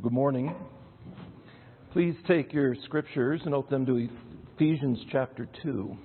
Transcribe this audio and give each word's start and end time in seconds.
Good 0.00 0.12
morning. 0.12 0.54
Please 1.92 2.14
take 2.28 2.52
your 2.52 2.76
scriptures 2.84 3.40
and 3.44 3.52
open 3.52 3.84
them 3.84 3.86
to 3.86 4.08
Ephesians 4.54 5.00
chapter 5.10 5.48
2. 5.64 5.96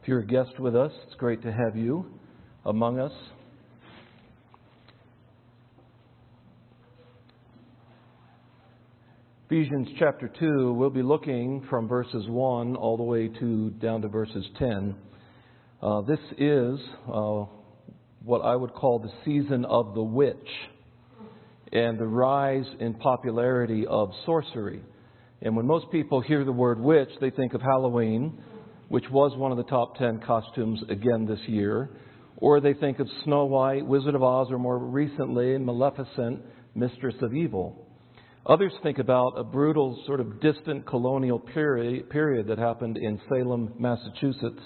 If 0.00 0.06
you're 0.06 0.20
a 0.20 0.26
guest 0.26 0.60
with 0.60 0.76
us, 0.76 0.92
it's 1.04 1.16
great 1.16 1.42
to 1.42 1.50
have 1.50 1.74
you 1.74 2.06
among 2.64 3.00
us. 3.00 3.10
Ephesians 9.46 9.88
chapter 9.98 10.30
2, 10.38 10.74
we'll 10.74 10.90
be 10.90 11.02
looking 11.02 11.66
from 11.68 11.88
verses 11.88 12.28
1 12.28 12.76
all 12.76 12.96
the 12.96 13.02
way 13.02 13.26
to 13.26 13.70
down 13.70 14.00
to 14.02 14.08
verses 14.08 14.46
10. 14.60 14.94
Uh, 15.82 16.02
this 16.02 16.20
is 16.38 16.78
uh, 17.12 17.46
what 18.24 18.40
I 18.40 18.56
would 18.56 18.74
call 18.74 18.98
the 18.98 19.12
season 19.24 19.64
of 19.64 19.94
the 19.94 20.02
witch 20.02 20.36
and 21.72 21.98
the 21.98 22.06
rise 22.06 22.66
in 22.80 22.94
popularity 22.94 23.86
of 23.86 24.12
sorcery. 24.26 24.82
And 25.40 25.56
when 25.56 25.66
most 25.66 25.90
people 25.90 26.20
hear 26.20 26.44
the 26.44 26.52
word 26.52 26.78
witch, 26.78 27.08
they 27.20 27.30
think 27.30 27.54
of 27.54 27.62
Halloween, 27.62 28.38
which 28.88 29.08
was 29.10 29.36
one 29.36 29.50
of 29.50 29.56
the 29.56 29.64
top 29.64 29.96
10 29.96 30.20
costumes 30.20 30.80
again 30.88 31.26
this 31.26 31.40
year, 31.46 31.90
or 32.36 32.60
they 32.60 32.74
think 32.74 32.98
of 32.98 33.08
Snow 33.24 33.46
White, 33.46 33.86
Wizard 33.86 34.14
of 34.14 34.22
Oz, 34.22 34.48
or 34.50 34.58
more 34.58 34.78
recently, 34.78 35.56
Maleficent, 35.58 36.42
Mistress 36.74 37.14
of 37.22 37.34
Evil. 37.34 37.86
Others 38.44 38.72
think 38.82 38.98
about 38.98 39.34
a 39.36 39.44
brutal, 39.44 40.02
sort 40.06 40.20
of 40.20 40.40
distant 40.40 40.86
colonial 40.86 41.38
period, 41.38 42.10
period 42.10 42.48
that 42.48 42.58
happened 42.58 42.96
in 42.96 43.20
Salem, 43.28 43.72
Massachusetts. 43.78 44.62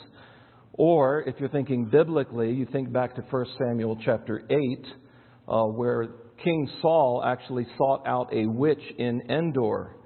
Or 0.77 1.23
if 1.23 1.37
you're 1.39 1.49
thinking 1.49 1.87
biblically, 1.87 2.53
you 2.53 2.67
think 2.71 2.93
back 2.93 3.17
to 3.17 3.23
1 3.23 3.47
Samuel 3.59 3.99
chapter 4.05 4.43
8, 4.51 4.87
uh, 5.49 5.65
where 5.65 6.09
King 6.45 6.69
Saul 6.83 7.23
actually 7.25 7.67
sought 7.79 8.07
out 8.07 8.29
a 8.33 8.47
witch 8.47 8.83
in 8.99 9.23
Endor. 9.31 9.97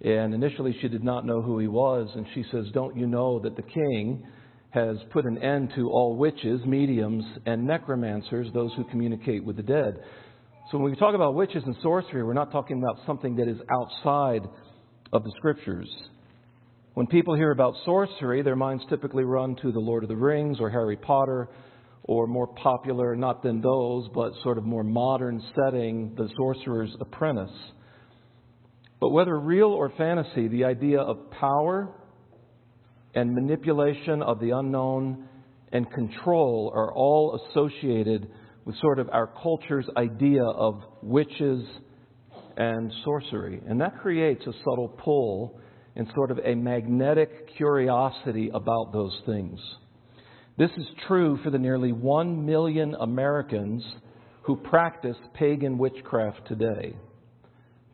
And 0.00 0.34
initially 0.34 0.76
she 0.80 0.88
did 0.88 1.04
not 1.04 1.24
know 1.24 1.40
who 1.40 1.58
he 1.58 1.68
was, 1.68 2.08
and 2.14 2.26
she 2.34 2.44
says, 2.50 2.66
Don't 2.72 2.96
you 2.96 3.06
know 3.06 3.40
that 3.40 3.56
the 3.56 3.62
king 3.62 4.26
has 4.70 4.96
put 5.12 5.24
an 5.24 5.38
end 5.38 5.72
to 5.76 5.88
all 5.88 6.16
witches, 6.16 6.60
mediums, 6.66 7.24
and 7.46 7.64
necromancers, 7.64 8.48
those 8.52 8.72
who 8.76 8.84
communicate 8.84 9.44
with 9.44 9.56
the 9.56 9.62
dead? 9.62 9.98
So 10.70 10.78
when 10.78 10.90
we 10.90 10.96
talk 10.96 11.14
about 11.14 11.34
witches 11.34 11.62
and 11.64 11.76
sorcery, 11.82 12.22
we're 12.22 12.34
not 12.34 12.52
talking 12.52 12.82
about 12.82 13.04
something 13.06 13.36
that 13.36 13.48
is 13.48 13.58
outside 13.72 14.42
of 15.12 15.24
the 15.24 15.32
scriptures. 15.36 15.88
When 16.98 17.06
people 17.06 17.36
hear 17.36 17.52
about 17.52 17.76
sorcery, 17.84 18.42
their 18.42 18.56
minds 18.56 18.82
typically 18.88 19.22
run 19.22 19.54
to 19.62 19.70
the 19.70 19.78
Lord 19.78 20.02
of 20.02 20.08
the 20.08 20.16
Rings 20.16 20.56
or 20.58 20.68
Harry 20.68 20.96
Potter, 20.96 21.48
or 22.02 22.26
more 22.26 22.48
popular, 22.48 23.14
not 23.14 23.40
than 23.40 23.60
those, 23.60 24.08
but 24.12 24.32
sort 24.42 24.58
of 24.58 24.64
more 24.64 24.82
modern 24.82 25.40
setting, 25.54 26.16
The 26.16 26.28
Sorcerer's 26.36 26.90
Apprentice. 27.00 27.56
But 29.00 29.10
whether 29.10 29.38
real 29.38 29.68
or 29.68 29.90
fantasy, 29.90 30.48
the 30.48 30.64
idea 30.64 30.98
of 30.98 31.30
power 31.30 31.88
and 33.14 33.32
manipulation 33.32 34.20
of 34.20 34.40
the 34.40 34.50
unknown 34.50 35.28
and 35.70 35.88
control 35.92 36.72
are 36.74 36.92
all 36.92 37.40
associated 37.52 38.28
with 38.64 38.74
sort 38.80 38.98
of 38.98 39.08
our 39.10 39.28
culture's 39.40 39.86
idea 39.96 40.42
of 40.42 40.82
witches 41.00 41.64
and 42.56 42.92
sorcery. 43.04 43.60
And 43.68 43.80
that 43.82 44.00
creates 44.00 44.44
a 44.48 44.52
subtle 44.64 44.88
pull 44.88 45.60
and 45.96 46.06
sort 46.14 46.30
of 46.30 46.38
a 46.44 46.54
magnetic 46.54 47.56
curiosity 47.56 48.50
about 48.52 48.92
those 48.92 49.16
things. 49.26 49.58
This 50.58 50.70
is 50.76 50.86
true 51.06 51.38
for 51.44 51.50
the 51.50 51.58
nearly 51.58 51.92
one 51.92 52.44
million 52.44 52.94
Americans 53.00 53.84
who 54.42 54.56
practice 54.56 55.16
pagan 55.34 55.78
witchcraft 55.78 56.40
today. 56.48 56.96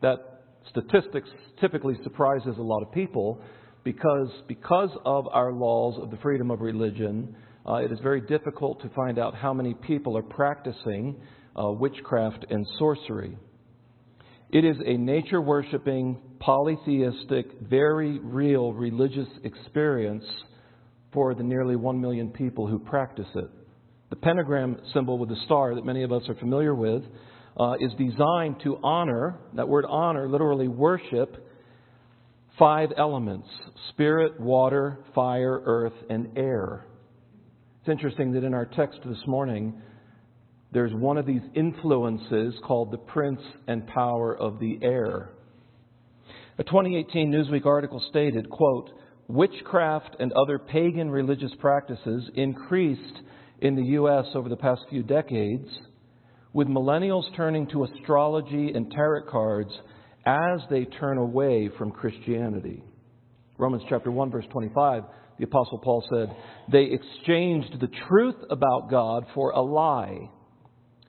That 0.01 0.41
statistics 0.69 1.29
typically 1.59 1.95
surprises 2.03 2.55
a 2.57 2.61
lot 2.61 2.81
of 2.81 2.91
people 2.91 3.39
because, 3.83 4.29
because 4.47 4.89
of 5.05 5.27
our 5.27 5.51
laws 5.51 5.99
of 6.01 6.11
the 6.11 6.17
freedom 6.17 6.49
of 6.49 6.61
religion, 6.61 7.35
uh, 7.67 7.75
it 7.75 7.91
is 7.91 7.99
very 8.01 8.21
difficult 8.21 8.81
to 8.81 8.89
find 8.95 9.19
out 9.19 9.35
how 9.35 9.53
many 9.53 9.73
people 9.73 10.17
are 10.17 10.23
practicing 10.23 11.15
uh, 11.55 11.71
witchcraft 11.71 12.45
and 12.49 12.65
sorcery. 12.79 13.37
It 14.51 14.63
is 14.63 14.77
a 14.85 14.97
nature 14.97 15.41
worshiping, 15.41 16.17
polytheistic, 16.39 17.47
very 17.61 18.19
real 18.19 18.73
religious 18.73 19.27
experience 19.43 20.23
for 21.11 21.33
the 21.33 21.43
nearly 21.43 21.75
one 21.75 21.99
million 21.99 22.29
people 22.29 22.67
who 22.67 22.77
practice 22.77 23.27
it. 23.35 23.49
The 24.09 24.15
pentagram 24.15 24.77
symbol 24.93 25.17
with 25.17 25.29
the 25.29 25.37
star 25.45 25.73
that 25.73 25.85
many 25.85 26.03
of 26.03 26.11
us 26.11 26.23
are 26.29 26.35
familiar 26.35 26.75
with 26.75 27.03
uh, 27.57 27.73
is 27.79 27.91
designed 27.97 28.61
to 28.63 28.77
honor, 28.83 29.39
that 29.55 29.67
word 29.67 29.85
honor, 29.87 30.29
literally 30.29 30.67
worship, 30.67 31.45
five 32.59 32.89
elements 32.97 33.47
spirit, 33.89 34.39
water, 34.39 34.99
fire, 35.13 35.61
earth, 35.65 35.93
and 36.09 36.37
air. 36.37 36.85
It's 37.79 37.89
interesting 37.89 38.31
that 38.33 38.43
in 38.43 38.53
our 38.53 38.65
text 38.65 38.99
this 39.05 39.17
morning, 39.25 39.81
there's 40.75 40.93
one 40.93 41.17
of 41.17 41.25
these 41.25 41.41
influences 41.55 42.53
called 42.67 42.91
the 42.91 42.97
prince 42.97 43.39
and 43.65 43.87
power 43.87 44.37
of 44.37 44.59
the 44.59 44.77
air. 44.81 45.29
A 46.57 46.65
2018 46.65 47.31
Newsweek 47.31 47.65
article 47.65 48.03
stated, 48.09 48.49
quote, 48.49 48.89
witchcraft 49.29 50.17
and 50.19 50.33
other 50.33 50.59
pagan 50.59 51.09
religious 51.09 51.53
practices 51.59 52.29
increased 52.35 53.21
in 53.61 53.77
the 53.77 53.83
U.S. 53.83 54.25
over 54.35 54.49
the 54.49 54.57
past 54.57 54.81
few 54.89 55.01
decades, 55.01 55.65
with 56.51 56.67
millennials 56.67 57.23
turning 57.37 57.67
to 57.69 57.85
astrology 57.85 58.73
and 58.75 58.91
tarot 58.91 59.31
cards 59.31 59.71
as 60.25 60.59
they 60.69 60.83
turn 60.83 61.17
away 61.17 61.69
from 61.77 61.89
Christianity. 61.89 62.83
Romans 63.57 63.83
chapter 63.87 64.11
1 64.11 64.29
verse 64.29 64.45
25 64.51 65.03
the 65.37 65.43
Apostle 65.43 65.79
Paul 65.79 66.01
said, 66.09 66.33
they 66.71 66.91
exchanged 66.93 67.79
the 67.81 67.89
truth 68.07 68.35
about 68.49 68.89
God 68.89 69.25
for 69.33 69.51
a 69.51 69.61
lie 69.61 70.29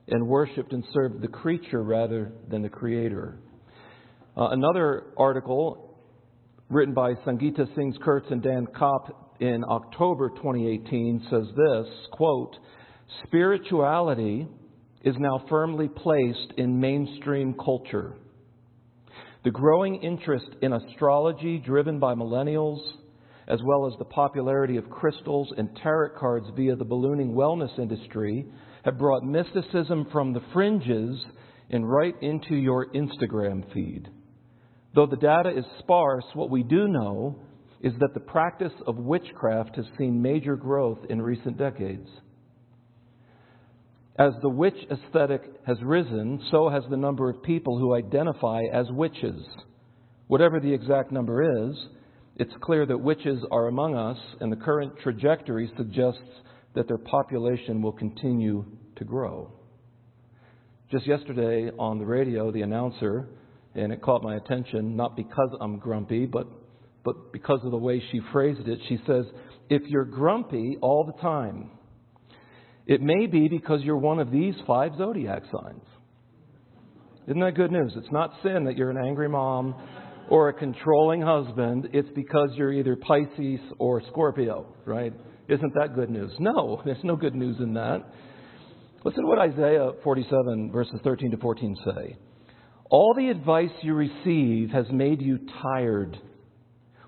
and 0.07 0.27
worshiped 0.27 0.73
and 0.73 0.83
served 0.93 1.21
the 1.21 1.27
creature 1.27 1.83
rather 1.83 2.31
than 2.49 2.61
the 2.61 2.69
Creator. 2.69 3.39
Uh, 4.35 4.49
another 4.49 5.07
article 5.17 5.97
written 6.69 6.93
by 6.93 7.13
Sangeeta 7.25 7.73
Singh 7.75 7.97
Kurtz 8.03 8.27
and 8.29 8.41
Dan 8.41 8.67
Kopf 8.67 9.09
in 9.39 9.63
October 9.63 10.29
2018 10.29 11.27
says 11.29 11.45
this 11.55 11.87
quote, 12.11 12.55
Spirituality 13.25 14.47
is 15.03 15.15
now 15.19 15.45
firmly 15.49 15.87
placed 15.87 16.53
in 16.57 16.79
mainstream 16.79 17.53
culture. 17.53 18.15
The 19.43 19.51
growing 19.51 20.01
interest 20.03 20.49
in 20.61 20.73
astrology 20.73 21.57
driven 21.57 21.99
by 21.99 22.15
millennials 22.15 22.79
as 23.47 23.59
well 23.63 23.87
as 23.87 23.97
the 23.97 24.05
popularity 24.05 24.77
of 24.77 24.89
crystals 24.89 25.51
and 25.57 25.69
tarot 25.81 26.19
cards 26.19 26.47
via 26.55 26.75
the 26.75 26.83
ballooning 26.83 27.33
wellness 27.33 27.79
industry, 27.79 28.45
have 28.87 28.97
brought 28.97 29.21
mysticism 29.21 30.07
from 30.13 30.31
the 30.31 30.41
fringes 30.53 31.21
and 31.69 31.91
right 31.91 32.15
into 32.21 32.55
your 32.55 32.87
Instagram 32.93 33.61
feed. 33.73 34.07
Though 34.95 35.07
the 35.07 35.17
data 35.17 35.49
is 35.49 35.65
sparse, 35.79 36.23
what 36.33 36.49
we 36.49 36.63
do 36.63 36.87
know 36.87 37.37
is 37.81 37.91
that 37.99 38.13
the 38.13 38.21
practice 38.21 38.71
of 38.87 38.95
witchcraft 38.95 39.75
has 39.75 39.83
seen 39.97 40.21
major 40.21 40.55
growth 40.55 40.99
in 41.09 41.21
recent 41.21 41.57
decades. 41.57 42.07
As 44.17 44.31
the 44.41 44.47
witch 44.47 44.77
aesthetic 44.89 45.41
has 45.65 45.77
risen, 45.83 46.41
so 46.49 46.69
has 46.69 46.83
the 46.89 46.95
number 46.95 47.29
of 47.29 47.43
people 47.43 47.77
who 47.77 47.93
identify 47.93 48.61
as 48.71 48.85
witches. 48.89 49.45
Whatever 50.27 50.61
the 50.61 50.73
exact 50.73 51.11
number 51.11 51.67
is, 51.67 51.75
it's 52.37 52.53
clear 52.61 52.85
that 52.85 52.97
witches 52.97 53.43
are 53.51 53.67
among 53.67 53.95
us, 53.95 54.17
and 54.39 54.49
the 54.49 54.55
current 54.55 54.93
trajectory 55.03 55.69
suggests 55.75 56.21
that 56.73 56.87
their 56.87 56.97
population 56.97 57.81
will 57.81 57.91
continue 57.91 58.63
to 58.97 59.03
grow. 59.03 59.51
Just 60.91 61.05
yesterday 61.05 61.69
on 61.77 61.99
the 61.99 62.05
radio, 62.05 62.51
the 62.51 62.61
announcer, 62.61 63.27
and 63.75 63.91
it 63.91 64.01
caught 64.01 64.23
my 64.23 64.35
attention, 64.35 64.95
not 64.95 65.15
because 65.15 65.49
I'm 65.59 65.79
grumpy, 65.79 66.25
but, 66.25 66.47
but 67.03 67.33
because 67.33 67.59
of 67.63 67.71
the 67.71 67.77
way 67.77 68.01
she 68.11 68.21
phrased 68.31 68.67
it, 68.67 68.79
she 68.87 68.97
says, 69.05 69.25
If 69.69 69.83
you're 69.87 70.05
grumpy 70.05 70.77
all 70.81 71.03
the 71.03 71.21
time, 71.21 71.71
it 72.85 73.01
may 73.01 73.27
be 73.27 73.49
because 73.49 73.81
you're 73.83 73.97
one 73.97 74.19
of 74.19 74.31
these 74.31 74.55
five 74.65 74.93
zodiac 74.97 75.43
signs. 75.51 75.83
Isn't 77.27 77.41
that 77.41 77.55
good 77.55 77.71
news? 77.71 77.91
It's 77.97 78.11
not 78.11 78.31
sin 78.41 78.63
that 78.63 78.77
you're 78.77 78.89
an 78.89 79.05
angry 79.05 79.27
mom 79.27 79.75
or 80.29 80.49
a 80.49 80.53
controlling 80.53 81.21
husband, 81.21 81.89
it's 81.93 82.09
because 82.15 82.49
you're 82.55 82.73
either 82.73 82.95
Pisces 82.95 83.59
or 83.79 84.01
Scorpio, 84.09 84.65
right? 84.85 85.13
Isn't 85.47 85.73
that 85.75 85.95
good 85.95 86.09
news? 86.09 86.31
No, 86.39 86.81
there's 86.85 87.03
no 87.03 87.15
good 87.15 87.35
news 87.35 87.57
in 87.59 87.73
that. 87.73 88.03
Listen 89.07 89.23
to 89.23 89.29
what 89.29 89.39
Isaiah 89.39 89.91
47, 90.03 90.69
verses 90.69 90.99
13 91.01 91.31
to 91.31 91.37
14 91.37 91.77
say. 91.85 92.17
All 92.89 93.13
the 93.13 93.29
advice 93.29 93.69
you 93.81 93.93
receive 93.93 94.71
has 94.71 94.85
made 94.91 95.21
you 95.21 95.39
tired. 95.63 96.19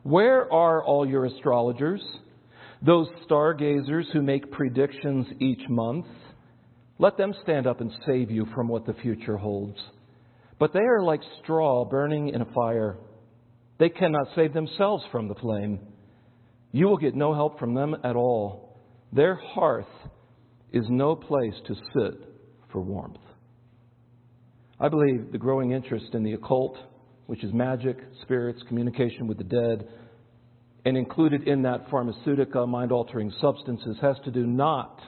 Where 0.03 0.49
are 0.49 0.81
all 0.81 1.05
your 1.05 1.25
astrologers? 1.25 2.01
Those 2.81 3.09
stargazers 3.25 4.07
who 4.13 4.21
make 4.21 4.49
predictions 4.49 5.27
each 5.41 5.59
month? 5.67 6.05
Let 6.99 7.17
them 7.17 7.33
stand 7.43 7.67
up 7.67 7.81
and 7.81 7.91
save 8.05 8.31
you 8.31 8.47
from 8.55 8.69
what 8.69 8.85
the 8.85 8.95
future 9.01 9.35
holds. 9.35 9.77
But 10.57 10.71
they 10.71 10.79
are 10.79 11.03
like 11.03 11.19
straw 11.43 11.83
burning 11.83 12.29
in 12.29 12.41
a 12.41 12.53
fire. 12.53 12.95
They 13.77 13.89
cannot 13.89 14.29
save 14.37 14.53
themselves 14.53 15.03
from 15.11 15.27
the 15.27 15.35
flame. 15.35 15.81
You 16.71 16.87
will 16.87 16.95
get 16.95 17.13
no 17.13 17.33
help 17.33 17.59
from 17.59 17.73
them 17.73 17.93
at 18.05 18.15
all. 18.15 18.79
Their 19.11 19.35
hearth 19.35 19.85
is 20.71 20.85
no 20.89 21.15
place 21.15 21.55
to 21.67 21.75
sit 21.75 22.29
for 22.71 22.81
warmth. 22.81 23.17
I 24.79 24.87
believe 24.87 25.31
the 25.31 25.37
growing 25.37 25.71
interest 25.71 26.13
in 26.13 26.23
the 26.23 26.33
occult, 26.33 26.77
which 27.25 27.43
is 27.43 27.51
magic, 27.53 27.97
spirits, 28.21 28.61
communication 28.67 29.27
with 29.27 29.37
the 29.37 29.43
dead, 29.43 29.87
and 30.85 30.95
included 30.95 31.47
in 31.47 31.63
that 31.63 31.89
pharmaceutica, 31.89 32.67
mind 32.67 32.91
altering 32.91 33.33
substances, 33.41 33.97
has 34.01 34.15
to 34.23 34.31
do 34.31 34.45
not 34.45 35.01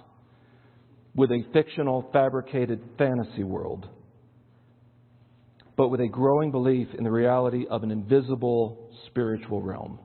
with 1.16 1.32
a 1.32 1.44
fictional, 1.54 2.10
fabricated 2.12 2.82
fantasy 2.98 3.44
world, 3.44 3.88
but 5.78 5.90
with 5.90 6.02
a 6.02 6.08
growing 6.08 6.52
belief 6.52 6.88
in 6.98 7.04
the 7.04 7.12
reality 7.12 7.66
of 7.70 7.84
an 7.84 7.92
invisible 7.92 8.90
spiritual 9.08 9.62
realm. 9.62 10.00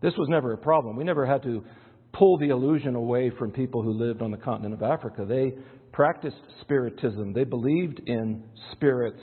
This 0.00 0.14
was 0.16 0.28
never 0.28 0.52
a 0.52 0.58
problem. 0.58 0.96
We 0.96 1.04
never 1.04 1.26
had 1.26 1.42
to 1.42 1.64
pull 2.12 2.38
the 2.38 2.48
illusion 2.48 2.94
away 2.94 3.30
from 3.38 3.50
people 3.50 3.82
who 3.82 3.92
lived 3.92 4.22
on 4.22 4.30
the 4.30 4.36
continent 4.36 4.74
of 4.74 4.82
Africa. 4.82 5.24
They 5.28 5.52
practiced 5.92 6.36
spiritism, 6.60 7.32
they 7.32 7.44
believed 7.44 8.00
in 8.06 8.44
spirits 8.72 9.22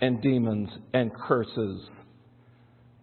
and 0.00 0.20
demons 0.22 0.68
and 0.92 1.10
curses. 1.14 1.80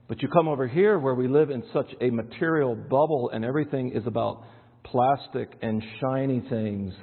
But 0.08 0.22
you 0.22 0.28
come 0.28 0.48
over 0.48 0.68
here 0.68 1.00
where 1.00 1.16
we 1.16 1.28
live 1.28 1.50
in 1.50 1.64
such 1.74 1.90
a 2.02 2.10
material 2.10 2.76
bubble 2.76 3.32
and 3.34 3.46
everything 3.46 3.94
is 3.94 4.06
about 4.06 4.44
plastic 4.84 5.58
and 5.62 5.82
shiny 6.02 6.42
things. 6.50 6.94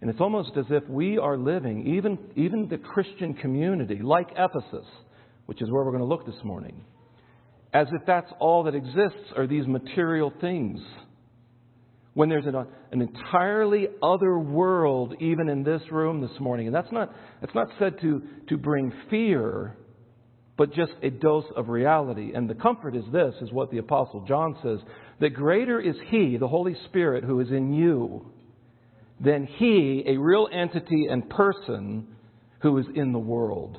And 0.00 0.10
it's 0.10 0.20
almost 0.20 0.50
as 0.56 0.64
if 0.70 0.82
we 0.88 1.18
are 1.18 1.38
living, 1.38 1.86
even, 1.96 2.18
even 2.34 2.68
the 2.68 2.78
Christian 2.78 3.34
community, 3.34 4.00
like 4.02 4.30
Ephesus, 4.32 4.86
which 5.46 5.62
is 5.62 5.70
where 5.70 5.84
we're 5.84 5.92
going 5.92 6.02
to 6.02 6.08
look 6.08 6.26
this 6.26 6.44
morning, 6.44 6.84
as 7.72 7.86
if 7.92 8.04
that's 8.06 8.30
all 8.40 8.64
that 8.64 8.74
exists 8.74 9.32
are 9.36 9.46
these 9.46 9.66
material 9.68 10.32
things. 10.40 10.80
When 12.14 12.28
there's 12.28 12.46
an, 12.46 12.54
an 12.54 13.00
entirely 13.00 13.88
other 14.02 14.38
world, 14.38 15.14
even 15.20 15.48
in 15.48 15.62
this 15.62 15.80
room 15.90 16.20
this 16.20 16.38
morning. 16.40 16.66
And 16.66 16.76
that's 16.76 16.92
not, 16.92 17.14
that's 17.40 17.54
not 17.54 17.68
said 17.78 18.00
to, 18.02 18.22
to 18.48 18.56
bring 18.58 18.92
fear, 19.08 19.76
but 20.58 20.74
just 20.74 20.92
a 21.02 21.08
dose 21.08 21.46
of 21.56 21.68
reality. 21.68 22.32
And 22.34 22.50
the 22.50 22.54
comfort 22.54 22.94
is 22.94 23.04
this, 23.12 23.34
is 23.40 23.50
what 23.50 23.70
the 23.70 23.78
Apostle 23.78 24.26
John 24.28 24.56
says 24.62 24.78
that 25.20 25.30
greater 25.30 25.80
is 25.80 25.96
He, 26.08 26.36
the 26.36 26.48
Holy 26.48 26.76
Spirit, 26.88 27.24
who 27.24 27.40
is 27.40 27.48
in 27.48 27.72
you, 27.72 28.30
than 29.18 29.46
He, 29.46 30.04
a 30.06 30.18
real 30.18 30.48
entity 30.52 31.06
and 31.08 31.28
person, 31.30 32.08
who 32.60 32.76
is 32.78 32.86
in 32.94 33.12
the 33.12 33.18
world. 33.18 33.78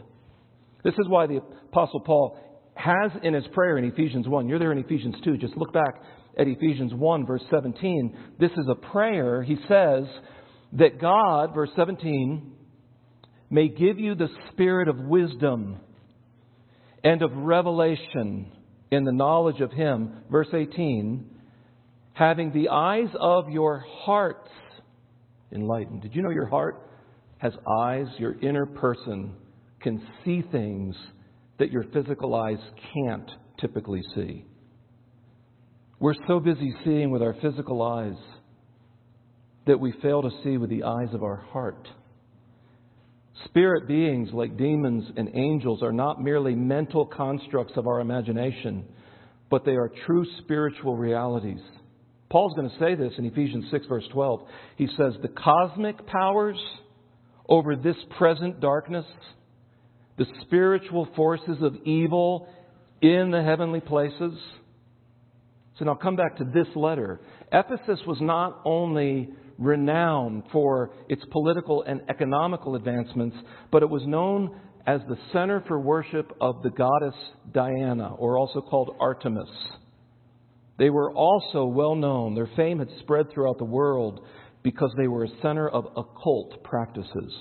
This 0.83 0.95
is 0.95 1.07
why 1.07 1.27
the 1.27 1.41
Apostle 1.71 2.01
Paul 2.01 2.37
has 2.75 3.11
in 3.21 3.33
his 3.33 3.45
prayer 3.53 3.77
in 3.77 3.85
Ephesians 3.85 4.27
1, 4.27 4.47
you're 4.47 4.59
there 4.59 4.71
in 4.71 4.79
Ephesians 4.79 5.15
2, 5.23 5.37
just 5.37 5.55
look 5.55 5.71
back 5.73 6.01
at 6.37 6.47
Ephesians 6.47 6.93
1, 6.93 7.25
verse 7.25 7.43
17. 7.49 8.17
This 8.39 8.51
is 8.51 8.67
a 8.69 8.75
prayer. 8.75 9.43
He 9.43 9.57
says 9.67 10.05
that 10.73 10.99
God, 10.99 11.53
verse 11.53 11.69
17, 11.75 12.51
may 13.49 13.67
give 13.67 13.99
you 13.99 14.15
the 14.15 14.29
spirit 14.51 14.87
of 14.87 14.97
wisdom 14.97 15.77
and 17.03 17.21
of 17.21 17.31
revelation 17.35 18.51
in 18.89 19.03
the 19.03 19.11
knowledge 19.11 19.61
of 19.61 19.71
Him. 19.71 20.23
Verse 20.31 20.47
18, 20.53 21.29
having 22.13 22.51
the 22.51 22.69
eyes 22.69 23.09
of 23.19 23.49
your 23.49 23.85
hearts 23.87 24.49
enlightened. 25.51 26.01
Did 26.01 26.15
you 26.15 26.23
know 26.23 26.31
your 26.31 26.47
heart 26.47 26.89
has 27.37 27.53
eyes? 27.79 28.07
Your 28.17 28.39
inner 28.39 28.65
person 28.65 29.35
can 29.81 30.01
see 30.23 30.43
things 30.51 30.95
that 31.59 31.71
your 31.71 31.83
physical 31.93 32.33
eyes 32.33 32.57
can't 32.93 33.29
typically 33.59 34.01
see. 34.15 34.45
We're 36.03 36.15
so 36.27 36.41
busy 36.41 36.75
seeing 36.83 37.11
with 37.11 37.21
our 37.21 37.33
physical 37.41 37.81
eyes 37.81 38.17
that 39.65 39.79
we 39.79 39.93
fail 40.01 40.21
to 40.21 40.31
see 40.43 40.57
with 40.57 40.69
the 40.69 40.83
eyes 40.83 41.07
of 41.13 41.23
our 41.23 41.37
heart. 41.37 41.87
Spirit 43.45 43.87
beings 43.87 44.27
like 44.33 44.57
demons 44.57 45.05
and 45.15 45.29
angels 45.33 45.81
are 45.81 45.93
not 45.93 46.21
merely 46.21 46.55
mental 46.55 47.05
constructs 47.05 47.77
of 47.77 47.87
our 47.87 48.01
imagination, 48.01 48.83
but 49.49 49.63
they 49.63 49.77
are 49.77 49.89
true 50.05 50.25
spiritual 50.39 50.97
realities. 50.97 51.61
Paul's 52.29 52.53
going 52.53 52.69
to 52.69 52.79
say 52.79 52.95
this 52.95 53.13
in 53.17 53.23
Ephesians 53.23 53.67
6, 53.71 53.85
verse 53.87 54.03
12. 54.11 54.41
He 54.75 54.87
says, 54.97 55.13
The 55.21 55.29
cosmic 55.29 56.05
powers 56.05 56.61
over 57.47 57.77
this 57.77 57.95
present 58.17 58.59
darkness, 58.59 59.05
the 60.17 60.25
spiritual 60.41 61.07
forces 61.15 61.59
of 61.61 61.77
evil 61.85 62.49
in 63.01 63.31
the 63.31 63.41
heavenly 63.41 63.79
places. 63.79 64.33
So 65.79 65.85
now 65.85 65.95
come 65.95 66.15
back 66.15 66.37
to 66.37 66.43
this 66.43 66.67
letter. 66.75 67.21
Ephesus 67.51 67.99
was 68.05 68.17
not 68.21 68.61
only 68.65 69.29
renowned 69.57 70.43
for 70.51 70.91
its 71.09 71.23
political 71.31 71.83
and 71.83 72.01
economical 72.09 72.75
advancements, 72.75 73.35
but 73.71 73.83
it 73.83 73.89
was 73.89 74.03
known 74.05 74.59
as 74.85 75.01
the 75.07 75.17
center 75.31 75.63
for 75.67 75.79
worship 75.79 76.35
of 76.41 76.61
the 76.61 76.69
goddess 76.69 77.15
Diana, 77.53 78.13
or 78.15 78.37
also 78.37 78.61
called 78.61 78.95
Artemis. 78.99 79.49
They 80.77 80.89
were 80.89 81.11
also 81.11 81.65
well 81.65 81.95
known. 81.95 82.35
Their 82.35 82.49
fame 82.55 82.79
had 82.79 82.89
spread 82.99 83.31
throughout 83.31 83.57
the 83.57 83.65
world 83.65 84.25
because 84.63 84.91
they 84.97 85.07
were 85.07 85.25
a 85.25 85.41
center 85.41 85.69
of 85.69 85.85
occult 85.95 86.63
practices. 86.63 87.33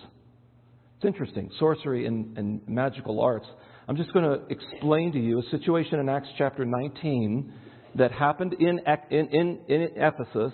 It's 0.97 1.05
interesting, 1.05 1.51
sorcery 1.59 2.07
and, 2.07 2.37
and 2.39 2.61
magical 2.69 3.21
arts. 3.21 3.47
I'm 3.89 3.97
just 3.97 4.13
going 4.13 4.25
to 4.25 4.47
explain 4.49 5.13
to 5.13 5.19
you 5.19 5.41
a 5.41 5.51
situation 5.51 5.99
in 5.99 6.09
Acts 6.09 6.29
chapter 6.39 6.65
19 6.65 7.53
that 7.97 8.13
happened 8.13 8.55
in, 8.55 8.81
in, 9.11 9.29
in, 9.29 9.59
in 9.69 9.89
Ephesus 9.97 10.53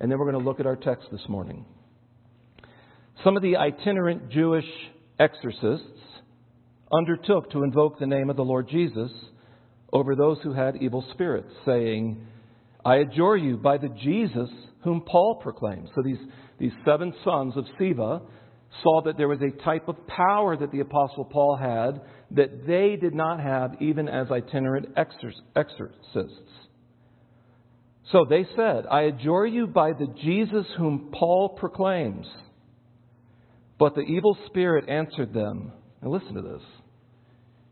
and 0.00 0.10
then 0.10 0.18
we're 0.18 0.30
going 0.30 0.42
to 0.42 0.48
look 0.48 0.60
at 0.60 0.66
our 0.66 0.76
text 0.76 1.08
this 1.12 1.20
morning. 1.28 1.66
Some 3.22 3.36
of 3.36 3.42
the 3.42 3.58
itinerant 3.58 4.30
Jewish 4.30 4.64
exorcists 5.18 5.84
undertook 6.90 7.50
to 7.50 7.62
invoke 7.62 7.98
the 7.98 8.06
name 8.06 8.30
of 8.30 8.36
the 8.36 8.44
Lord 8.44 8.66
Jesus 8.66 9.10
over 9.92 10.16
those 10.16 10.38
who 10.42 10.54
had 10.54 10.76
evil 10.76 11.04
spirits, 11.12 11.52
saying, 11.66 12.26
I 12.82 12.96
adjure 12.96 13.36
you 13.36 13.58
by 13.58 13.76
the 13.76 13.90
Jesus 13.90 14.48
whom 14.82 15.02
Paul 15.02 15.34
proclaims. 15.42 15.90
So 15.94 16.00
these, 16.02 16.16
these 16.58 16.72
seven 16.86 17.12
sons 17.22 17.54
of 17.58 17.66
Sceva 17.78 18.22
saw 18.82 19.02
that 19.02 19.16
there 19.16 19.28
was 19.28 19.40
a 19.42 19.50
type 19.64 19.88
of 19.88 20.06
power 20.06 20.56
that 20.56 20.70
the 20.70 20.80
Apostle 20.80 21.24
Paul 21.24 21.56
had 21.56 22.00
that 22.32 22.66
they 22.66 22.96
did 23.00 23.14
not 23.14 23.40
have 23.40 23.80
even 23.80 24.08
as 24.08 24.30
itinerant 24.30 24.88
exorcists. 24.96 26.50
So 28.12 28.24
they 28.28 28.46
said, 28.56 28.86
I 28.90 29.02
adjure 29.02 29.46
you 29.46 29.66
by 29.66 29.92
the 29.92 30.06
Jesus 30.22 30.66
whom 30.76 31.10
Paul 31.12 31.50
proclaims. 31.50 32.26
But 33.78 33.94
the 33.94 34.02
evil 34.02 34.36
spirit 34.46 34.88
answered 34.88 35.32
them. 35.32 35.72
and 36.02 36.10
listen 36.10 36.34
to 36.34 36.42
this 36.42 36.62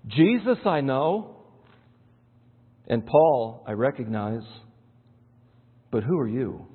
Jesus 0.07 0.59
I 0.64 0.81
know, 0.81 1.37
and 2.87 3.05
Paul 3.05 3.64
I 3.67 3.73
recognize, 3.73 4.43
but 5.90 6.02
who 6.02 6.19
are 6.19 6.28
you? 6.28 6.67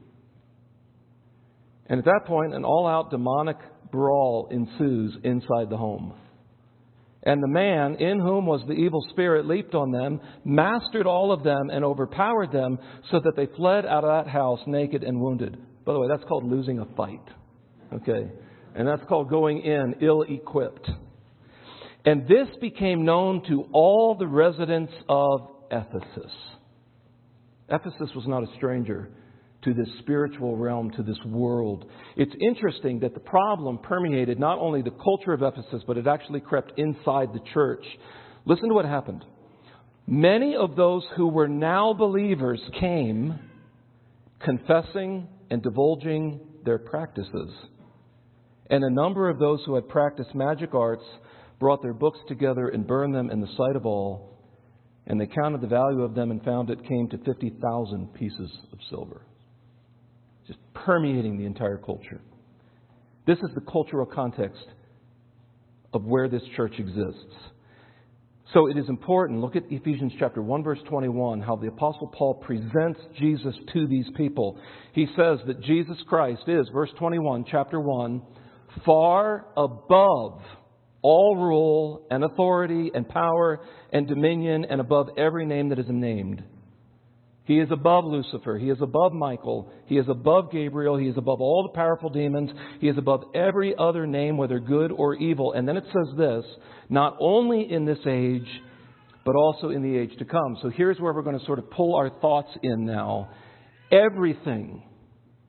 And 1.88 2.00
at 2.00 2.06
that 2.06 2.22
point, 2.26 2.54
an 2.54 2.64
all 2.64 2.88
out 2.88 3.12
demonic 3.12 3.58
brawl 3.94 4.50
ensues 4.50 5.16
inside 5.24 5.70
the 5.70 5.78
home. 5.78 6.16
And 7.22 7.42
the 7.42 7.48
man 7.48 7.96
in 7.96 8.20
whom 8.20 8.48
was 8.48 8.62
the 8.68 8.74
evil 8.74 9.06
spirit 9.12 9.46
leaped 9.46 9.76
on 9.76 9.92
them, 9.92 10.20
mastered 10.44 11.06
all 11.06 11.32
of 11.32 11.44
them, 11.44 11.70
and 11.72 11.86
overpowered 11.86 12.52
them, 12.52 12.80
so 13.12 13.22
that 13.24 13.36
they 13.38 13.46
fled 13.56 13.86
out 13.86 14.04
of 14.04 14.26
that 14.26 14.30
house 14.30 14.60
naked 14.68 15.04
and 15.04 15.22
wounded. 15.22 15.58
By 15.86 15.94
the 15.94 16.00
way, 16.00 16.08
that's 16.10 16.28
called 16.28 16.44
losing 16.44 16.80
a 16.80 16.86
fight. 16.98 17.24
Okay? 17.94 18.30
And 18.76 18.88
that's 18.88 19.04
called 19.08 19.30
going 19.30 19.62
in 19.62 19.96
ill 20.02 20.24
equipped. 20.24 20.90
And 22.04 22.28
this 22.28 22.50
became 22.60 23.06
known 23.06 23.44
to 23.48 23.70
all 23.72 24.16
the 24.20 24.28
residents 24.28 24.92
of 25.08 25.50
Ephesus. 25.72 26.32
Ephesus 27.70 28.10
was 28.16 28.26
not 28.28 28.44
a 28.44 28.54
stranger 28.56 29.10
to 29.64 29.74
this 29.74 29.88
spiritual 30.00 30.56
realm, 30.58 30.92
to 30.92 31.04
this 31.04 31.18
world. 31.26 31.86
It's 32.16 32.34
interesting 32.40 33.00
that 33.00 33.14
the 33.14 33.20
problem 33.20 33.80
permeated 33.80 34.40
not 34.40 34.60
only 34.60 34.82
the 34.82 34.92
culture 34.92 35.34
of 35.34 35.42
Ephesus, 35.42 35.84
but 35.88 35.98
it 35.98 36.08
actually 36.08 36.42
crept 36.42 36.74
inside 36.78 37.30
the 37.34 37.42
church. 37.54 37.84
Listen 38.46 38.70
to 38.70 38.76
what 38.76 38.86
happened. 38.86 39.24
Many 40.06 40.56
of 40.56 40.76
those 40.76 41.04
who 41.16 41.28
were 41.28 41.48
now 41.48 41.94
believers 41.94 42.62
came 42.80 43.40
confessing 44.44 45.28
and 45.50 45.64
divulging 45.64 46.42
their 46.66 46.78
practices. 46.78 47.50
And 48.70 48.84
a 48.84 48.90
number 48.90 49.30
of 49.30 49.40
those 49.40 49.62
who 49.66 49.76
had 49.76 49.88
practiced 49.88 50.36
magic 50.36 50.74
arts 50.74 51.04
brought 51.60 51.82
their 51.82 51.94
books 51.94 52.20
together 52.28 52.68
and 52.70 52.86
burned 52.86 53.16
them 53.16 53.30
in 53.30 53.40
the 53.40 53.48
sight 53.56 53.76
of 53.76 53.86
all. 53.86 54.38
And 55.08 55.20
they 55.20 55.28
counted 55.28 55.62
the 55.62 55.68
value 55.68 56.02
of 56.02 56.16
them 56.16 56.32
and 56.32 56.44
found 56.44 56.70
it 56.70 56.86
came 56.88 57.08
to 57.10 57.18
50,000 57.20 58.14
pieces 58.14 58.52
of 58.72 58.80
silver 58.90 59.22
just 60.48 60.60
permeating 60.74 61.38
the 61.38 61.46
entire 61.46 61.78
culture. 61.78 62.22
This 63.26 63.38
is 63.40 63.50
the 63.56 63.62
cultural 63.62 64.06
context 64.06 64.66
of 65.94 66.04
where 66.04 66.28
this 66.28 66.42
church 66.56 66.74
exists. 66.78 67.36
So 68.54 68.68
it 68.68 68.78
is 68.78 68.88
important. 68.90 69.40
Look 69.40 69.56
at 69.56 69.64
Ephesians 69.70 70.14
chapter 70.20 70.42
1 70.42 70.64
verse 70.64 70.80
21, 70.88 71.42
how 71.42 71.56
the 71.56 71.68
apostle 71.68 72.08
Paul 72.08 72.36
presents 72.36 73.00
Jesus 73.18 73.56
to 73.74 73.88
these 73.88 74.06
people. 74.16 74.60
He 74.94 75.08
says 75.16 75.40
that 75.48 75.62
Jesus 75.62 75.98
Christ 76.08 76.44
is, 76.48 76.68
verse 76.74 76.92
21, 77.00 77.46
chapter 77.50 77.80
1, 77.80 78.22
far 78.86 79.48
above 79.56 80.42
all 81.02 81.36
rule 81.36 82.06
and 82.12 82.24
authority 82.24 82.92
and 82.94 83.08
power 83.08 83.60
and 83.92 84.08
dominion 84.08 84.66
and 84.70 84.80
above 84.80 85.10
every 85.18 85.46
name 85.46 85.70
that 85.70 85.80
is 85.80 85.86
named. 85.90 86.44
He 87.46 87.60
is 87.60 87.70
above 87.72 88.06
Lucifer. 88.06 88.58
He 88.58 88.70
is 88.70 88.78
above 88.82 89.12
Michael. 89.12 89.70
He 89.88 89.98
is 89.98 90.06
above 90.08 90.52
Gabriel. 90.52 90.98
He 90.98 91.08
is 91.08 91.18
above 91.18 91.42
all 91.42 91.64
the 91.64 91.76
powerful 91.76 92.10
demons. 92.10 92.50
He 92.80 92.88
is 92.88 92.98
above 92.98 93.24
every 93.36 93.76
other 93.78 94.08
name, 94.08 94.38
whether 94.38 94.60
good 94.60 94.92
or 94.92 95.16
evil. 95.16 95.52
And 95.52 95.68
then 95.68 95.76
it 95.76 95.84
says 95.88 96.18
this 96.18 96.46
not 96.90 97.18
only 97.20 97.70
in 97.70 97.86
this 97.86 98.00
age, 98.08 98.48
but 99.26 99.36
also 99.36 99.70
in 99.70 99.82
the 99.82 99.98
age 99.98 100.18
to 100.20 100.26
come. 100.26 100.58
So 100.62 100.70
here's 100.70 101.00
where 101.00 101.14
we're 101.14 101.22
going 101.22 101.40
to 101.40 101.46
sort 101.46 101.60
of 101.60 101.70
pull 101.72 101.96
our 101.96 102.10
thoughts 102.10 102.50
in 102.62 102.86
now. 102.86 103.30
Everything 103.92 104.84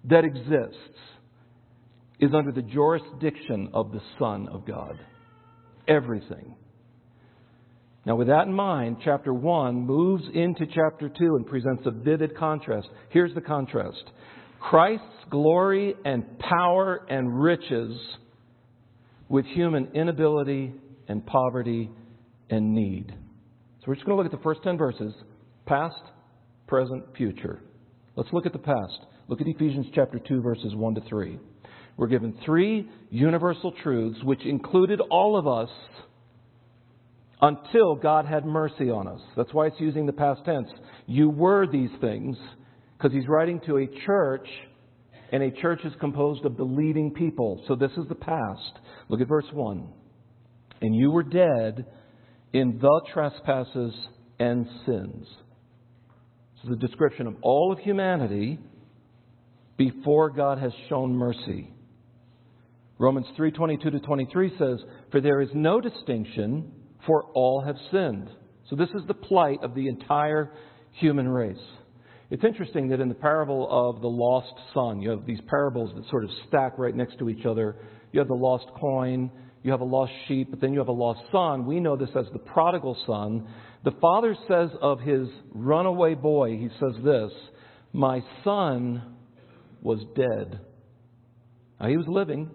that 0.04 0.24
exists 0.24 0.98
is 2.20 2.32
under 2.34 2.52
the 2.52 2.62
jurisdiction 2.62 3.70
of 3.72 3.92
the 3.92 4.00
Son 4.18 4.48
of 4.48 4.66
God. 4.66 4.98
Everything. 5.86 6.56
Now, 8.06 8.16
with 8.16 8.28
that 8.28 8.46
in 8.46 8.52
mind, 8.52 8.98
chapter 9.02 9.32
1 9.32 9.86
moves 9.86 10.24
into 10.34 10.66
chapter 10.66 11.08
2 11.08 11.36
and 11.36 11.46
presents 11.46 11.84
a 11.86 11.90
vivid 11.90 12.36
contrast. 12.36 12.88
Here's 13.08 13.34
the 13.34 13.40
contrast 13.40 14.02
Christ's 14.60 15.06
glory 15.30 15.94
and 16.04 16.38
power 16.38 17.06
and 17.08 17.40
riches 17.40 17.96
with 19.28 19.46
human 19.46 19.88
inability 19.94 20.74
and 21.08 21.24
poverty 21.24 21.90
and 22.50 22.74
need. 22.74 23.14
So, 23.80 23.84
we're 23.86 23.94
just 23.94 24.06
going 24.06 24.18
to 24.18 24.22
look 24.22 24.30
at 24.30 24.38
the 24.38 24.44
first 24.44 24.62
10 24.64 24.76
verses 24.76 25.14
past, 25.66 25.96
present, 26.66 27.04
future. 27.16 27.60
Let's 28.16 28.32
look 28.32 28.44
at 28.44 28.52
the 28.52 28.58
past. 28.58 29.06
Look 29.28 29.40
at 29.40 29.46
Ephesians 29.46 29.86
chapter 29.94 30.18
2, 30.18 30.42
verses 30.42 30.74
1 30.74 30.94
to 30.96 31.00
3. 31.08 31.38
We're 31.96 32.08
given 32.08 32.36
three 32.44 32.88
universal 33.10 33.72
truths 33.82 34.18
which 34.24 34.44
included 34.44 35.00
all 35.10 35.38
of 35.38 35.46
us 35.46 35.70
until 37.40 37.94
God 37.94 38.26
had 38.26 38.44
mercy 38.44 38.90
on 38.90 39.08
us. 39.08 39.20
That's 39.36 39.52
why 39.52 39.66
it's 39.66 39.80
using 39.80 40.06
the 40.06 40.12
past 40.12 40.44
tense. 40.44 40.68
You 41.06 41.30
were 41.30 41.66
these 41.66 41.90
things, 42.00 42.36
because 42.96 43.12
he's 43.12 43.28
writing 43.28 43.60
to 43.66 43.78
a 43.78 43.86
church, 44.06 44.48
and 45.32 45.42
a 45.42 45.50
church 45.50 45.80
is 45.84 45.92
composed 46.00 46.44
of 46.44 46.56
believing 46.56 47.12
people. 47.12 47.62
So 47.66 47.74
this 47.74 47.90
is 47.96 48.06
the 48.08 48.14
past. 48.14 48.78
Look 49.08 49.20
at 49.20 49.28
verse 49.28 49.46
1. 49.52 49.88
And 50.80 50.94
you 50.94 51.10
were 51.10 51.22
dead 51.22 51.86
in 52.52 52.78
the 52.80 53.00
trespasses 53.12 53.94
and 54.38 54.66
sins. 54.86 55.26
This 56.54 56.64
is 56.64 56.70
a 56.72 56.86
description 56.86 57.26
of 57.26 57.36
all 57.42 57.72
of 57.72 57.78
humanity 57.80 58.58
before 59.76 60.30
God 60.30 60.58
has 60.58 60.72
shown 60.88 61.14
mercy. 61.14 61.72
Romans 62.98 63.26
3:22 63.36 63.90
to 63.90 64.00
23 64.00 64.56
says, 64.56 64.84
"For 65.10 65.20
there 65.20 65.40
is 65.40 65.52
no 65.52 65.80
distinction 65.80 66.70
for 67.06 67.24
all 67.34 67.62
have 67.64 67.76
sinned. 67.90 68.28
So, 68.70 68.76
this 68.76 68.88
is 68.90 69.02
the 69.06 69.14
plight 69.14 69.58
of 69.62 69.74
the 69.74 69.88
entire 69.88 70.50
human 70.92 71.28
race. 71.28 71.56
It's 72.30 72.44
interesting 72.44 72.88
that 72.88 73.00
in 73.00 73.08
the 73.08 73.14
parable 73.14 73.68
of 73.70 74.00
the 74.00 74.08
lost 74.08 74.54
son, 74.72 75.00
you 75.00 75.10
have 75.10 75.26
these 75.26 75.40
parables 75.46 75.92
that 75.94 76.08
sort 76.08 76.24
of 76.24 76.30
stack 76.48 76.78
right 76.78 76.94
next 76.94 77.18
to 77.18 77.28
each 77.28 77.44
other. 77.44 77.76
You 78.12 78.20
have 78.20 78.28
the 78.28 78.34
lost 78.34 78.66
coin, 78.80 79.30
you 79.62 79.70
have 79.70 79.80
a 79.80 79.84
lost 79.84 80.12
sheep, 80.26 80.48
but 80.50 80.60
then 80.60 80.72
you 80.72 80.78
have 80.78 80.88
a 80.88 80.92
lost 80.92 81.20
son. 81.30 81.66
We 81.66 81.80
know 81.80 81.96
this 81.96 82.10
as 82.18 82.26
the 82.32 82.38
prodigal 82.38 82.96
son. 83.06 83.46
The 83.84 83.92
father 84.00 84.36
says 84.48 84.70
of 84.80 85.00
his 85.00 85.28
runaway 85.52 86.14
boy, 86.14 86.56
he 86.56 86.68
says 86.80 86.94
this 87.04 87.32
My 87.92 88.20
son 88.42 89.16
was 89.82 90.00
dead. 90.16 90.60
Now, 91.80 91.88
he 91.88 91.96
was 91.96 92.06
living, 92.08 92.50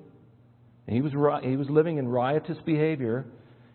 he 0.87 1.01
was, 1.01 1.11
he 1.43 1.55
was 1.55 1.69
living 1.69 1.97
in 1.97 2.07
riotous 2.07 2.57
behavior 2.65 3.27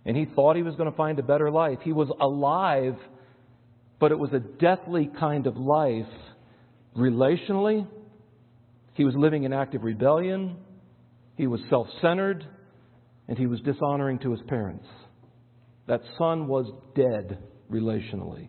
and 0.04 0.16
he 0.16 0.26
thought 0.34 0.56
he 0.56 0.62
was 0.62 0.75
going 0.76 0.90
to 0.90 0.96
find 0.96 1.18
a 1.18 1.23
better 1.23 1.50
life. 1.50 1.78
He 1.82 1.92
was 1.92 2.08
alive, 2.20 2.96
but 3.99 4.12
it 4.12 4.18
was 4.18 4.32
a 4.32 4.40
deathly 4.40 5.11
kind 5.18 5.46
of 5.46 5.56
life 5.56 6.06
relationally. 6.96 7.87
He 8.94 9.04
was 9.04 9.14
living 9.16 9.44
in 9.44 9.52
active 9.52 9.82
rebellion, 9.82 10.56
he 11.37 11.46
was 11.46 11.61
self 11.68 11.88
centered, 12.00 12.46
and 13.28 13.38
he 13.38 13.46
was 13.46 13.61
dishonoring 13.61 14.18
to 14.20 14.30
his 14.30 14.40
parents. 14.49 14.87
That 15.87 16.00
son 16.18 16.46
was 16.46 16.70
dead 16.94 17.38
relationally. 17.70 18.49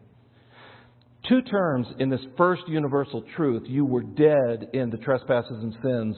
Two 1.28 1.42
terms 1.42 1.88
in 2.00 2.10
this 2.10 2.22
first 2.38 2.62
universal 2.68 3.24
truth, 3.36 3.64
you 3.66 3.84
were 3.84 4.04
dead 4.04 4.70
in 4.74 4.92
the 4.92 4.98
trespasses 4.98 5.58
and 5.64 5.76
sins, 5.82 6.16